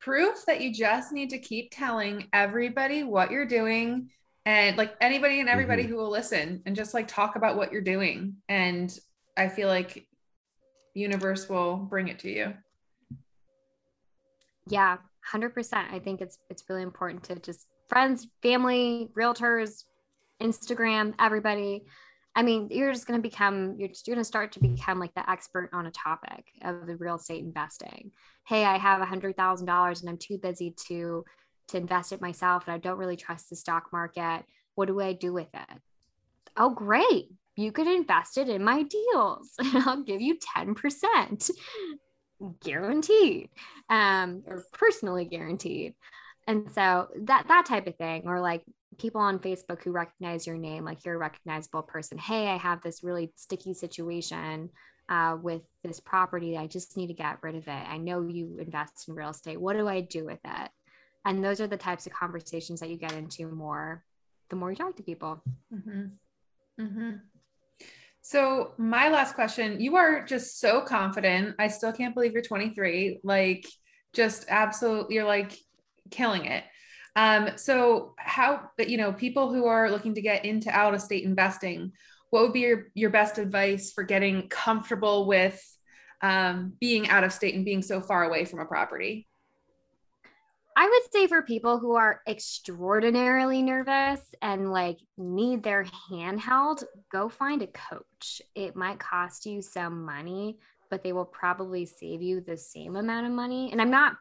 Proof 0.00 0.44
that 0.46 0.60
you 0.60 0.72
just 0.72 1.12
need 1.12 1.30
to 1.30 1.38
keep 1.38 1.72
telling 1.72 2.28
everybody 2.32 3.02
what 3.02 3.30
you're 3.30 3.46
doing 3.46 4.10
and 4.46 4.76
like 4.76 4.94
anybody 5.00 5.40
and 5.40 5.48
everybody 5.48 5.82
mm-hmm. 5.82 5.92
who 5.92 5.98
will 5.98 6.10
listen 6.10 6.62
and 6.66 6.76
just 6.76 6.94
like 6.94 7.08
talk 7.08 7.36
about 7.36 7.56
what 7.56 7.72
you're 7.72 7.82
doing. 7.82 8.36
And 8.48 8.96
I 9.36 9.48
feel 9.48 9.68
like 9.68 10.06
universe 10.94 11.48
will 11.48 11.76
bring 11.76 12.08
it 12.08 12.18
to 12.20 12.30
you. 12.30 12.54
Yeah, 14.68 14.98
100%. 15.32 15.92
I 15.92 15.98
think 15.98 16.20
it's 16.20 16.38
it's 16.50 16.64
really 16.68 16.82
important 16.82 17.24
to 17.24 17.36
just 17.36 17.66
friends, 17.88 18.26
family, 18.42 19.08
realtors, 19.16 19.84
Instagram, 20.40 21.14
everybody 21.18 21.84
I 22.36 22.42
mean, 22.42 22.68
you're 22.70 22.92
just 22.92 23.06
going 23.06 23.20
to 23.20 23.28
become, 23.28 23.76
you're 23.78 23.88
just 23.88 24.06
going 24.06 24.18
to 24.18 24.24
start 24.24 24.52
to 24.52 24.60
become 24.60 24.98
like 24.98 25.14
the 25.14 25.28
expert 25.30 25.70
on 25.72 25.86
a 25.86 25.90
topic 25.92 26.44
of 26.62 26.86
the 26.86 26.96
real 26.96 27.14
estate 27.14 27.44
investing. 27.44 28.10
Hey, 28.46 28.64
I 28.64 28.76
have 28.76 29.00
a 29.00 29.06
hundred 29.06 29.36
thousand 29.36 29.66
dollars 29.66 30.00
and 30.00 30.10
I'm 30.10 30.18
too 30.18 30.38
busy 30.38 30.74
to, 30.88 31.24
to 31.68 31.76
invest 31.76 32.12
it 32.12 32.20
myself. 32.20 32.64
And 32.66 32.74
I 32.74 32.78
don't 32.78 32.98
really 32.98 33.16
trust 33.16 33.50
the 33.50 33.56
stock 33.56 33.88
market. 33.92 34.44
What 34.74 34.86
do 34.86 35.00
I 35.00 35.12
do 35.12 35.32
with 35.32 35.48
it? 35.54 35.78
Oh, 36.56 36.70
great. 36.70 37.30
You 37.56 37.72
could 37.72 37.86
invest 37.86 38.38
it 38.38 38.48
in 38.48 38.64
my 38.64 38.82
deals 38.82 39.50
and 39.58 39.84
I'll 39.84 40.02
give 40.02 40.20
you 40.20 40.36
10% 40.56 41.50
guaranteed 42.62 43.48
um, 43.88 44.42
or 44.46 44.64
personally 44.72 45.24
guaranteed 45.24 45.94
and 46.46 46.70
so 46.72 47.08
that 47.22 47.46
that 47.48 47.66
type 47.66 47.86
of 47.86 47.96
thing 47.96 48.22
or 48.26 48.40
like 48.40 48.62
people 48.98 49.20
on 49.20 49.38
facebook 49.38 49.82
who 49.82 49.90
recognize 49.90 50.46
your 50.46 50.56
name 50.56 50.84
like 50.84 51.04
you're 51.04 51.14
a 51.14 51.18
recognizable 51.18 51.82
person 51.82 52.18
hey 52.18 52.48
i 52.48 52.56
have 52.56 52.82
this 52.82 53.02
really 53.02 53.32
sticky 53.36 53.74
situation 53.74 54.68
uh, 55.08 55.36
with 55.40 55.62
this 55.82 56.00
property 56.00 56.56
i 56.56 56.66
just 56.66 56.96
need 56.96 57.08
to 57.08 57.14
get 57.14 57.38
rid 57.42 57.54
of 57.54 57.66
it 57.66 57.88
i 57.88 57.96
know 57.96 58.26
you 58.26 58.58
invest 58.58 59.08
in 59.08 59.14
real 59.14 59.30
estate 59.30 59.60
what 59.60 59.76
do 59.76 59.88
i 59.88 60.00
do 60.00 60.24
with 60.24 60.40
it 60.44 60.70
and 61.24 61.44
those 61.44 61.60
are 61.60 61.66
the 61.66 61.76
types 61.76 62.06
of 62.06 62.12
conversations 62.12 62.80
that 62.80 62.90
you 62.90 62.96
get 62.96 63.12
into 63.12 63.48
more 63.48 64.04
the 64.50 64.56
more 64.56 64.70
you 64.70 64.76
talk 64.76 64.96
to 64.96 65.02
people 65.02 65.42
mm-hmm. 65.72 66.06
Mm-hmm. 66.80 67.10
so 68.20 68.72
my 68.78 69.08
last 69.08 69.34
question 69.34 69.80
you 69.80 69.96
are 69.96 70.24
just 70.24 70.60
so 70.60 70.80
confident 70.80 71.54
i 71.58 71.68
still 71.68 71.92
can't 71.92 72.14
believe 72.14 72.32
you're 72.32 72.42
23 72.42 73.20
like 73.22 73.66
just 74.12 74.46
absolutely 74.48 75.14
you're 75.14 75.24
like 75.24 75.56
killing 76.10 76.46
it. 76.46 76.64
Um, 77.16 77.50
so 77.56 78.14
how, 78.18 78.70
you 78.78 78.96
know, 78.96 79.12
people 79.12 79.52
who 79.52 79.66
are 79.66 79.90
looking 79.90 80.14
to 80.14 80.22
get 80.22 80.44
into 80.44 80.70
out 80.70 80.94
of 80.94 81.00
state 81.00 81.24
investing, 81.24 81.92
what 82.30 82.42
would 82.42 82.52
be 82.52 82.60
your, 82.60 82.86
your 82.94 83.10
best 83.10 83.38
advice 83.38 83.92
for 83.92 84.02
getting 84.02 84.48
comfortable 84.48 85.26
with 85.26 85.62
um, 86.22 86.72
being 86.80 87.08
out 87.08 87.24
of 87.24 87.32
state 87.32 87.54
and 87.54 87.64
being 87.64 87.82
so 87.82 88.00
far 88.00 88.24
away 88.24 88.44
from 88.44 88.60
a 88.60 88.64
property? 88.64 89.28
I 90.76 90.88
would 90.88 91.12
say 91.12 91.26
for 91.28 91.42
people 91.42 91.78
who 91.78 91.94
are 91.94 92.20
extraordinarily 92.26 93.62
nervous 93.62 94.20
and 94.42 94.72
like 94.72 94.98
need 95.16 95.62
their 95.62 95.86
hand 96.10 96.40
held, 96.40 96.82
go 97.12 97.28
find 97.28 97.62
a 97.62 97.68
coach. 97.68 98.42
It 98.56 98.74
might 98.74 98.98
cost 98.98 99.46
you 99.46 99.62
some 99.62 100.04
money, 100.04 100.58
but 100.90 101.04
they 101.04 101.12
will 101.12 101.26
probably 101.26 101.86
save 101.86 102.22
you 102.22 102.40
the 102.40 102.56
same 102.56 102.96
amount 102.96 103.26
of 103.26 103.32
money. 103.32 103.70
And 103.70 103.80
I'm 103.80 103.90
not 103.90 104.16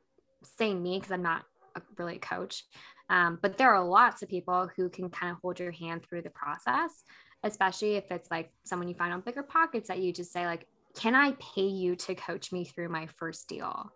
saying 0.58 0.82
me 0.82 1.00
because 1.00 1.12
I'm 1.12 1.24
not 1.24 1.44
a, 1.76 1.82
really 1.98 2.18
a 2.18 2.20
coach. 2.20 2.64
Um, 3.10 3.40
but 3.42 3.58
there 3.58 3.74
are 3.74 3.84
lots 3.84 4.22
of 4.22 4.30
people 4.30 4.70
who 4.76 4.90
can 4.90 5.10
kind 5.10 5.32
of 5.32 5.40
hold 5.42 5.60
your 5.60 5.72
hand 5.72 6.04
through 6.04 6.22
the 6.22 6.30
process, 6.30 7.04
especially 7.44 7.96
if 7.96 8.12
it's 8.12 8.30
like 8.30 8.52
someone 8.64 8.88
you 8.88 8.96
find 8.96 9.12
on 9.12 9.22
bigger 9.22 9.44
pockets 9.44 9.88
that 9.88 10.00
you 10.00 10.14
just 10.14 10.32
say 10.32 10.46
like, 10.46 10.68
can 10.96 11.16
I 11.16 11.32
pay 11.34 11.66
you 11.68 11.96
to 11.96 12.14
coach 12.14 12.52
me 12.52 12.64
through 12.64 12.90
my 12.90 13.08
first 13.18 13.50
deal? 13.50 13.92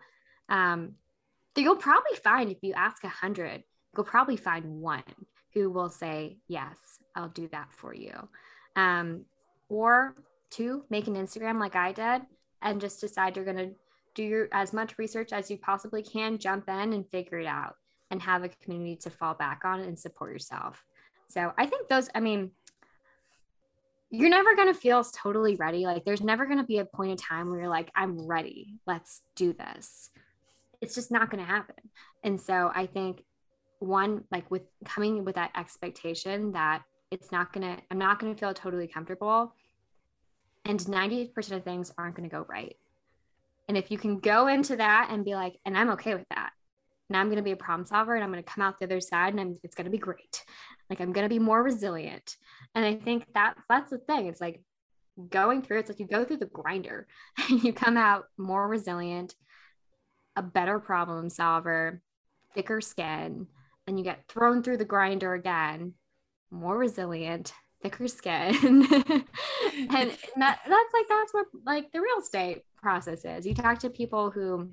Um, 0.50 0.94
you'll 1.62 1.76
probably 1.76 2.16
find 2.24 2.52
if 2.52 2.58
you 2.62 2.74
ask 2.74 3.04
a 3.04 3.10
hundred, 3.10 3.64
you'll 3.96 4.06
probably 4.06 4.38
find 4.38 4.82
one 4.82 5.04
who 5.54 5.70
will 5.70 5.90
say, 5.90 6.38
yes, 6.48 6.78
I'll 7.16 7.30
do 7.30 7.48
that 7.52 7.70
for 7.72 7.94
you. 7.94 8.14
Um, 8.76 9.26
or 9.70 10.16
two, 10.50 10.84
make 10.90 11.08
an 11.08 11.16
Instagram 11.16 11.60
like 11.60 11.76
I 11.76 11.92
did 11.92 12.22
and 12.62 12.82
just 12.82 13.02
decide 13.02 13.36
you're 13.36 13.46
going 13.46 13.58
to 13.58 13.72
do 14.14 14.24
your 14.24 14.48
as 14.52 14.74
much 14.74 14.98
research 14.98 15.32
as 15.32 15.50
you 15.50 15.58
possibly 15.58 16.02
can, 16.02 16.38
jump 16.38 16.68
in 16.70 16.94
and 16.94 17.10
figure 17.10 17.40
it 17.40 17.46
out 17.46 17.76
and 18.10 18.22
have 18.22 18.44
a 18.44 18.50
community 18.50 18.96
to 18.96 19.10
fall 19.10 19.34
back 19.34 19.62
on 19.64 19.82
and 19.82 19.98
support 19.98 20.32
yourself. 20.32 20.84
So 21.28 21.54
I 21.58 21.66
think 21.66 21.88
those, 21.88 22.10
I 22.16 22.20
mean, 22.20 22.52
you're 24.10 24.30
never 24.30 24.56
going 24.56 24.74
to 24.74 24.80
feel 24.80 25.04
totally 25.04 25.56
ready. 25.56 25.86
Like 25.86 26.06
there's 26.06 26.22
never 26.22 26.46
going 26.46 26.60
to 26.60 26.64
be 26.64 26.78
a 26.78 26.86
point 26.86 27.12
in 27.12 27.18
time 27.18 27.50
where 27.50 27.60
you're 27.60 27.70
like, 27.70 27.92
I'm 27.96 28.26
ready. 28.26 28.76
Let's 28.86 29.22
do 29.36 29.54
this. 29.54 30.10
It's 30.82 30.96
just 30.96 31.12
not 31.12 31.30
going 31.30 31.44
to 31.44 31.50
happen. 31.50 31.76
And 32.24 32.40
so 32.40 32.72
I 32.74 32.86
think 32.86 33.24
one, 33.80 34.24
like 34.32 34.50
with 34.50 34.64
coming 34.86 35.24
with 35.26 35.36
that 35.36 35.52
expectation 35.56 36.54
that 36.54 36.84
it's 37.12 37.32
not 37.32 37.54
going 37.54 37.76
to, 37.76 37.82
I'm 37.90 37.98
not 37.98 38.20
going 38.20 38.34
to 38.34 38.40
feel 38.40 38.54
totally 38.54 38.88
comfortable. 38.88 39.54
And 40.66 40.80
90% 40.80 41.52
of 41.52 41.64
things 41.64 41.94
aren't 41.98 42.16
going 42.16 42.30
to 42.30 42.36
go 42.36 42.46
right. 42.48 42.76
And 43.68 43.78
if 43.78 43.92
you 43.92 43.98
can 43.98 44.20
go 44.20 44.48
into 44.48 44.76
that 44.76 45.10
and 45.12 45.26
be 45.26 45.36
like, 45.36 45.58
and 45.66 45.78
I'm 45.78 45.92
okay 45.92 46.14
with 46.14 46.28
that. 46.30 46.52
And 47.10 47.18
I'm 47.18 47.28
going 47.28 47.38
to 47.38 47.44
be 47.44 47.52
a 47.52 47.58
problem 47.58 47.86
solver 47.86 48.16
and 48.16 48.24
I'm 48.24 48.32
going 48.32 48.44
to 48.44 48.50
come 48.50 48.62
out 48.62 48.80
the 48.80 48.86
other 48.86 49.00
side 49.00 49.34
and 49.34 49.40
I'm, 49.40 49.56
it's 49.64 49.76
going 49.76 49.86
to 49.86 49.92
be 49.92 49.98
great. 49.98 50.44
Like 50.90 51.00
I'm 51.00 51.14
going 51.14 51.26
to 51.26 51.34
be 51.34 51.40
more 51.40 51.64
resilient. 51.64 52.36
And 52.76 52.86
I 52.86 52.96
think 52.96 53.26
that 53.34 53.56
that's 53.70 53.92
the 53.92 53.98
thing. 53.98 54.28
It's 54.28 54.42
like 54.42 54.62
going 55.30 55.62
through, 55.62 55.80
it's 55.80 55.90
like 55.90 56.00
you 56.00 56.08
go 56.08 56.26
through 56.26 56.38
the 56.38 56.46
grinder 56.46 57.08
and 57.50 57.64
you 57.64 57.74
come 57.74 57.98
out 57.98 58.26
more 58.38 58.68
resilient, 58.68 59.36
a 60.38 60.42
better 60.44 60.80
problem 60.80 61.30
solver, 61.30 62.02
thicker 62.54 62.80
skin, 62.80 63.48
and 63.88 63.98
you 63.98 64.06
get 64.06 64.28
thrown 64.30 64.62
through 64.62 64.78
the 64.78 64.86
grinder 64.86 65.34
again, 65.34 65.94
more 66.52 66.78
resilient, 66.78 67.54
thicker 67.82 68.08
skin. 68.08 68.54
and 68.64 70.12
that, 70.38 70.60
that's 70.68 70.94
like, 70.94 71.08
that's 71.10 71.34
what 71.34 71.48
like 71.66 71.92
the 71.92 72.00
real 72.00 72.20
estate 72.22 72.62
process 72.78 73.26
is. 73.26 73.46
You 73.46 73.56
talk 73.56 73.80
to 73.80 73.90
people 73.90 74.30
who 74.30 74.70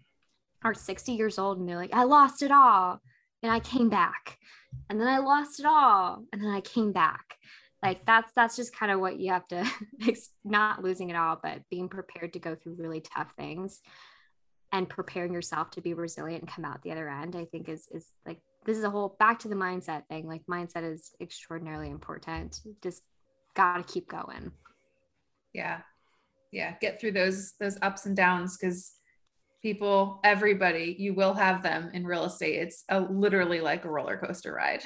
are 0.63 0.75
60 0.75 1.13
years 1.13 1.39
old 1.39 1.59
and 1.59 1.69
they're 1.69 1.77
like, 1.77 1.95
I 1.95 2.05
lost 2.05 2.43
it 2.43 2.51
all 2.51 3.01
and 3.43 3.51
I 3.51 3.61
came 3.61 3.89
back. 3.89 4.39
And 4.91 5.01
then 5.01 5.09
I 5.09 5.19
lost 5.19 5.61
it 5.61 5.67
all 5.67 6.25
and 6.33 6.43
then 6.43 6.51
I 6.51 6.61
came 6.61 6.93
back. 6.93 7.37
Like 7.83 8.07
that's 8.07 8.33
that's 8.35 8.57
just 8.57 8.75
kind 8.75 8.91
of 8.91 8.99
what 8.99 9.21
you 9.21 9.31
have 9.31 9.47
to 9.49 9.71
not 10.45 10.83
losing 10.83 11.11
it 11.11 11.17
all, 11.17 11.39
but 11.43 11.61
being 11.71 11.89
prepared 11.89 12.33
to 12.33 12.39
go 12.39 12.55
through 12.55 12.77
really 12.79 13.03
tough 13.03 13.33
things 13.37 13.81
and 14.75 14.89
preparing 14.89 15.33
yourself 15.33 15.71
to 15.71 15.81
be 15.81 15.95
resilient 15.95 16.43
and 16.43 16.51
come 16.51 16.65
out 16.65 16.83
the 16.83 16.91
other 16.91 17.09
end, 17.09 17.37
I 17.37 17.45
think 17.45 17.69
is 17.69 17.87
is 17.93 18.09
like 18.27 18.41
this 18.67 18.77
is 18.77 18.83
a 18.83 18.91
whole 18.91 19.17
back 19.21 19.39
to 19.41 19.49
the 19.49 19.55
mindset 19.55 20.07
thing. 20.09 20.27
Like 20.27 20.43
mindset 20.51 20.83
is 20.93 21.13
extraordinarily 21.21 21.91
important. 21.91 22.61
Just 22.83 23.03
gotta 23.55 23.85
keep 23.85 24.09
going. 24.09 24.51
Yeah. 25.53 25.83
Yeah. 26.51 26.75
Get 26.81 27.01
through 27.01 27.13
those 27.13 27.53
those 27.61 27.79
ups 27.83 28.07
and 28.07 28.17
downs 28.17 28.59
because 28.59 28.95
people 29.63 30.21
everybody 30.25 30.97
you 30.99 31.15
will 31.15 31.35
have 31.35 31.63
them 31.63 31.91
in 31.95 32.05
real 32.05 32.25
estate. 32.25 32.57
It's 32.57 32.85
a, 32.89 33.01
literally 33.01 33.61
like 33.61 33.85
a 33.85 33.91
roller 33.91 34.19
coaster 34.19 34.53
ride. 34.53 34.83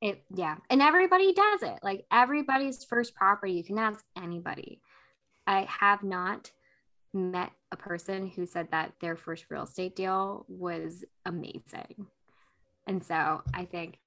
It 0.00 0.22
yeah. 0.32 0.58
And 0.70 0.80
everybody 0.80 1.32
does 1.32 1.64
it. 1.64 1.80
Like 1.82 2.04
everybody's 2.12 2.84
first 2.84 3.16
property 3.16 3.54
you 3.54 3.64
can 3.64 3.78
ask 3.78 4.04
anybody. 4.16 4.80
I 5.48 5.66
have 5.68 6.04
not 6.04 6.52
met 7.12 7.50
a 7.72 7.76
person 7.76 8.28
who 8.28 8.46
said 8.46 8.68
that 8.70 8.92
their 9.00 9.16
first 9.16 9.46
real 9.50 9.64
estate 9.64 9.96
deal 9.96 10.44
was 10.48 11.04
amazing 11.24 12.06
and 12.86 13.02
so 13.02 13.42
i 13.54 13.64
think 13.64 13.98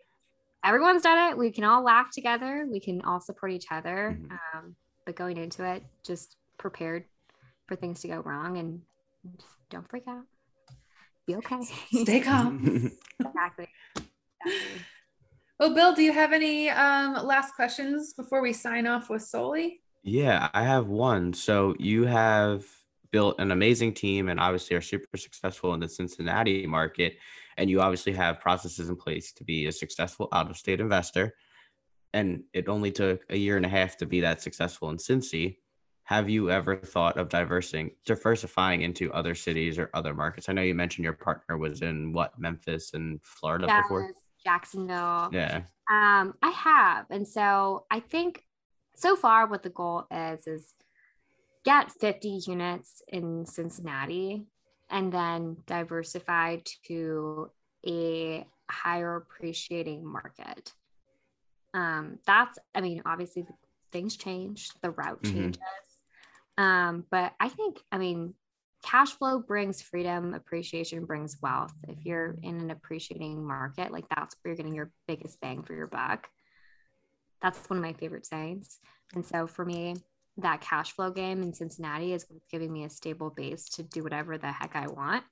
everyone's 0.64 1.04
done 1.04 1.32
it 1.32 1.38
we 1.38 1.52
can 1.52 1.64
all 1.64 1.84
laugh 1.84 2.10
together 2.12 2.68
we 2.72 2.80
can 2.80 3.02
all 3.02 3.20
support 3.20 3.52
each 3.52 3.68
other 3.72 4.18
mm-hmm. 4.20 4.32
um, 4.58 4.76
but 5.06 5.16
going 5.16 5.38
into 5.38 5.64
it 5.64 5.84
just 6.06 6.38
prepared 6.58 7.06
for 7.70 7.76
things 7.76 8.02
to 8.02 8.08
go 8.08 8.20
wrong 8.22 8.58
and 8.58 8.82
don't 9.70 9.88
freak 9.90 10.08
out. 10.08 10.24
Be 11.28 11.36
okay. 11.36 11.62
Stay 11.92 12.20
calm. 12.22 12.92
exactly. 13.20 13.68
exactly. 14.46 14.82
Well, 15.60 15.76
Bill, 15.76 15.94
do 15.94 16.02
you 16.02 16.14
have 16.14 16.34
any 16.34 16.70
um, 16.70 17.14
last 17.26 17.54
questions 17.54 18.14
before 18.14 18.42
we 18.42 18.54
sign 18.54 18.88
off 18.88 19.10
with 19.10 19.22
Soli? 19.22 19.82
Yeah, 20.04 20.50
I 20.54 20.64
have 20.64 20.88
one. 20.88 21.34
So 21.34 21.76
you 21.78 22.06
have 22.06 22.66
built 23.12 23.40
an 23.40 23.52
amazing 23.52 23.94
team 23.94 24.30
and 24.30 24.40
obviously 24.40 24.76
are 24.76 24.82
super 24.82 25.18
successful 25.18 25.74
in 25.74 25.80
the 25.80 25.90
Cincinnati 25.90 26.66
market. 26.68 27.18
And 27.58 27.70
you 27.70 27.82
obviously 27.82 28.14
have 28.14 28.40
processes 28.40 28.90
in 28.90 28.96
place 28.96 29.34
to 29.34 29.44
be 29.44 29.68
a 29.68 29.72
successful 29.72 30.28
out 30.32 30.50
of 30.50 30.58
state 30.58 30.80
investor. 30.80 31.34
And 32.14 32.44
it 32.54 32.68
only 32.68 32.92
took 32.92 33.22
a 33.30 33.38
year 33.38 33.58
and 33.58 33.66
a 33.66 33.70
half 33.70 33.98
to 33.98 34.06
be 34.06 34.22
that 34.22 34.42
successful 34.42 34.90
in 34.90 34.98
Cincy. 34.98 35.58
Have 36.04 36.28
you 36.28 36.50
ever 36.50 36.76
thought 36.78 37.18
of 37.18 37.30
diversing, 37.30 37.92
diversifying 38.06 38.82
into 38.82 39.14
other 39.14 39.36
cities 39.36 39.78
or 39.78 39.92
other 39.94 40.14
markets? 40.14 40.50
I 40.50 40.54
know 40.54 40.64
you 40.64 40.74
mentioned 40.74 41.04
your 41.04 41.14
partner 41.14 41.58
was 41.58 41.84
in 41.84 42.14
what 42.14 42.40
Memphis 42.40 42.96
and 42.96 43.20
Florida 43.22 43.68
Dallas, 43.68 43.84
before. 43.84 44.12
Jacksonville. 44.44 45.30
Yeah. 45.32 45.62
Um, 45.92 46.34
I 46.42 46.50
have, 46.50 47.06
and 47.12 47.28
so 47.28 47.86
I 47.92 48.00
think 48.00 48.44
so 48.96 49.16
far 49.16 49.48
what 49.48 49.62
the 49.62 49.70
goal 49.70 50.08
is 50.12 50.48
is 50.48 50.74
get 51.66 51.92
50 51.92 52.42
units 52.48 53.02
in 53.08 53.46
Cincinnati 53.46 54.46
and 54.90 55.12
then 55.12 55.58
diversify 55.68 56.58
to 56.88 57.52
a 57.86 58.46
higher 58.70 59.16
appreciating 59.16 60.06
market. 60.06 60.74
Um, 61.74 62.20
that's, 62.26 62.58
I 62.74 62.82
mean, 62.82 63.02
obviously 63.06 63.46
things 63.92 64.18
change, 64.18 64.72
the 64.82 64.92
route 64.92 65.22
Mhm. 65.24 65.34
changes. 65.34 65.62
Um, 66.58 67.06
but 67.10 67.34
I 67.40 67.50
think, 67.50 67.84
I 67.92 67.98
mean, 67.98 68.34
cash 68.84 69.12
flow 69.12 69.40
brings 69.40 69.82
freedom, 69.82 70.34
appreciation 70.34 71.06
brings 71.06 71.42
wealth. 71.42 71.74
If 71.88 72.06
you're 72.06 72.36
in 72.42 72.60
an 72.60 72.72
appreciating 72.72 73.46
market, 73.46 73.92
like 73.92 74.06
that's 74.10 74.36
where 74.42 74.52
you're 74.52 74.58
getting 74.58 74.76
your 74.76 74.92
biggest 75.08 75.40
bang 75.42 75.64
for 75.64 75.74
your 75.74 75.88
buck. 75.88 76.30
That's 77.42 77.70
one 77.70 77.78
of 77.78 77.84
my 77.84 77.94
favorite 77.94 78.26
sayings. 78.26 78.80
And 79.14 79.26
so 79.26 79.48
for 79.48 79.64
me, 79.64 79.96
that 80.42 80.62
cash 80.62 80.92
flow 80.94 81.12
game 81.12 81.42
in 81.42 81.54
Cincinnati 81.54 82.14
is 82.14 82.26
giving 82.50 82.72
me 82.72 82.84
a 82.86 82.90
stable 82.90 83.30
base 83.30 83.68
to 83.70 83.84
do 83.84 84.04
whatever 84.04 84.38
the 84.38 84.52
heck 84.52 84.76
I 84.76 84.88
want. 84.88 85.24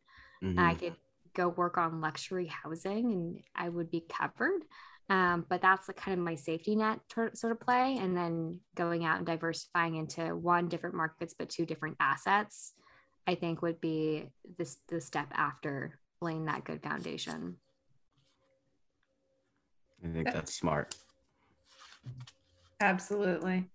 Mhm. 0.44 0.60
I 0.60 0.76
could 0.76 0.96
go 1.34 1.50
work 1.50 1.78
on 1.78 2.02
luxury 2.02 2.48
housing 2.48 3.12
and 3.12 3.44
I 3.56 3.70
would 3.70 3.92
be 3.92 4.02
covered. 4.02 4.64
Um, 5.10 5.46
but 5.48 5.62
that's 5.62 5.88
like 5.88 5.98
kind 5.98 6.18
of 6.18 6.24
my 6.24 6.36
safety 6.36 6.76
net 6.76 7.00
tor- 7.08 7.34
sort 7.34 7.54
of 7.54 7.60
play. 7.62 7.98
And 7.98 8.18
then 8.18 8.60
going 8.76 9.06
out 9.06 9.18
and 9.18 9.26
diversifying 9.26 9.96
into 9.96 10.36
one 10.36 10.68
different 10.68 10.96
markets, 10.96 11.34
but 11.38 11.50
two 11.50 11.66
different 11.66 11.96
assets, 12.00 12.74
I 13.26 13.36
think 13.36 13.62
would 13.62 13.80
be 13.80 14.30
this 14.58 14.80
the 14.88 15.00
step 15.00 15.28
after 15.34 16.00
laying 16.22 16.46
that 16.46 16.66
good 16.66 16.82
foundation. 16.82 17.58
I 20.04 20.10
think 20.10 20.32
that's 20.32 20.54
smart. 20.54 20.96
Absolutely. 22.80 23.70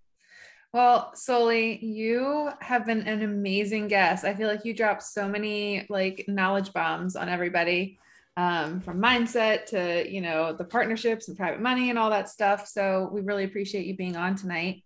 Well, 0.73 1.15
Soli, 1.15 1.85
you 1.85 2.51
have 2.61 2.87
been 2.87 3.03
an 3.03 3.23
amazing 3.23 3.89
guest. 3.89 4.25
I 4.25 4.35
feel 4.35 4.49
like 4.49 4.65
you 4.65 4.73
dropped 4.73 5.03
so 5.03 5.29
many 5.29 5.85
like 5.91 6.25
knowledge 6.29 6.73
bombs 6.73 7.15
on 7.15 7.29
everybody, 7.29 7.99
um, 8.39 8.81
from 8.81 8.99
mindset 8.99 9.67
to 9.67 10.11
you 10.11 10.23
know 10.23 10.55
the 10.55 10.65
partnerships 10.65 11.29
and 11.29 11.37
private 11.37 11.61
money 11.61 11.91
and 11.91 11.99
all 11.99 12.09
that 12.09 12.31
stuff. 12.31 12.67
So 12.67 13.11
we 13.13 13.21
really 13.21 13.45
appreciate 13.45 13.85
you 13.85 13.97
being 13.97 14.17
on 14.17 14.35
tonight. 14.35 14.83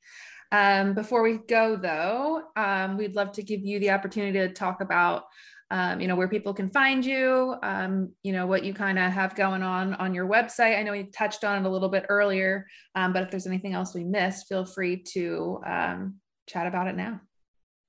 Um, 0.50 0.94
before 0.94 1.22
we 1.22 1.38
go 1.38 1.76
though, 1.76 2.42
um, 2.56 2.96
we'd 2.96 3.14
love 3.14 3.30
to 3.32 3.44
give 3.44 3.60
you 3.64 3.78
the 3.78 3.90
opportunity 3.90 4.40
to 4.40 4.52
talk 4.52 4.80
about 4.80 5.26
um, 5.70 6.00
you 6.00 6.08
know 6.08 6.16
where 6.16 6.28
people 6.28 6.54
can 6.54 6.70
find 6.70 7.04
you 7.04 7.56
um, 7.62 8.10
you 8.22 8.32
know 8.32 8.46
what 8.46 8.64
you 8.64 8.72
kind 8.72 8.98
of 8.98 9.12
have 9.12 9.34
going 9.34 9.62
on 9.62 9.94
on 9.94 10.14
your 10.14 10.28
website 10.28 10.78
i 10.78 10.82
know 10.82 10.92
we 10.92 11.04
touched 11.04 11.44
on 11.44 11.64
it 11.64 11.68
a 11.68 11.70
little 11.70 11.88
bit 11.88 12.06
earlier 12.08 12.66
um, 12.94 13.12
but 13.12 13.22
if 13.22 13.30
there's 13.30 13.46
anything 13.46 13.74
else 13.74 13.94
we 13.94 14.04
missed 14.04 14.48
feel 14.48 14.64
free 14.64 15.02
to 15.02 15.60
um, 15.66 16.14
chat 16.46 16.66
about 16.66 16.86
it 16.86 16.96
now 16.96 17.20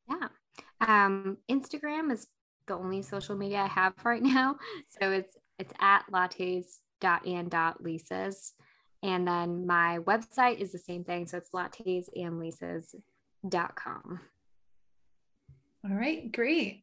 Yeah. 0.09 0.27
Um, 0.79 1.37
Instagram 1.49 2.11
is 2.11 2.27
the 2.67 2.75
only 2.75 3.01
social 3.01 3.35
media 3.35 3.59
I 3.59 3.67
have 3.67 3.93
right 4.03 4.21
now. 4.21 4.57
So 4.99 5.11
it's 5.11 5.37
it's 5.59 5.73
at 5.79 6.03
lattes.and.leases. 6.11 8.53
And 9.03 9.27
then 9.27 9.67
my 9.67 9.99
website 9.99 10.57
is 10.59 10.71
the 10.71 10.79
same 10.79 11.03
thing. 11.03 11.27
So 11.27 11.37
it's 11.37 11.51
lattesandleases.com. 11.51 14.19
all 15.83 15.95
right 15.95 16.31
great 16.31 16.81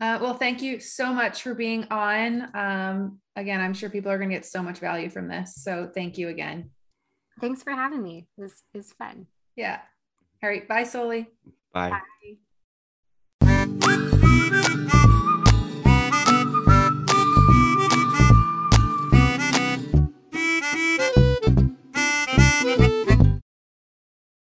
uh, 0.00 0.18
well 0.20 0.34
thank 0.34 0.60
you 0.62 0.78
so 0.80 1.12
much 1.12 1.42
for 1.42 1.54
being 1.54 1.84
on 1.90 2.48
um, 2.54 3.18
again 3.36 3.60
i'm 3.60 3.74
sure 3.74 3.88
people 3.90 4.10
are 4.10 4.18
going 4.18 4.30
to 4.30 4.36
get 4.36 4.44
so 4.46 4.62
much 4.62 4.78
value 4.78 5.08
from 5.10 5.28
this 5.28 5.54
so 5.56 5.90
thank 5.94 6.18
you 6.18 6.28
again 6.28 6.70
Thanks 7.38 7.62
for 7.62 7.72
having 7.72 8.02
me. 8.02 8.28
This 8.38 8.62
is 8.72 8.92
fun. 8.94 9.26
yeah 9.56 9.80
all 10.42 10.48
right 10.48 10.66
bye 10.66 10.84
Soli 10.84 11.28
Bye. 11.72 11.90
Bye. 11.90 12.36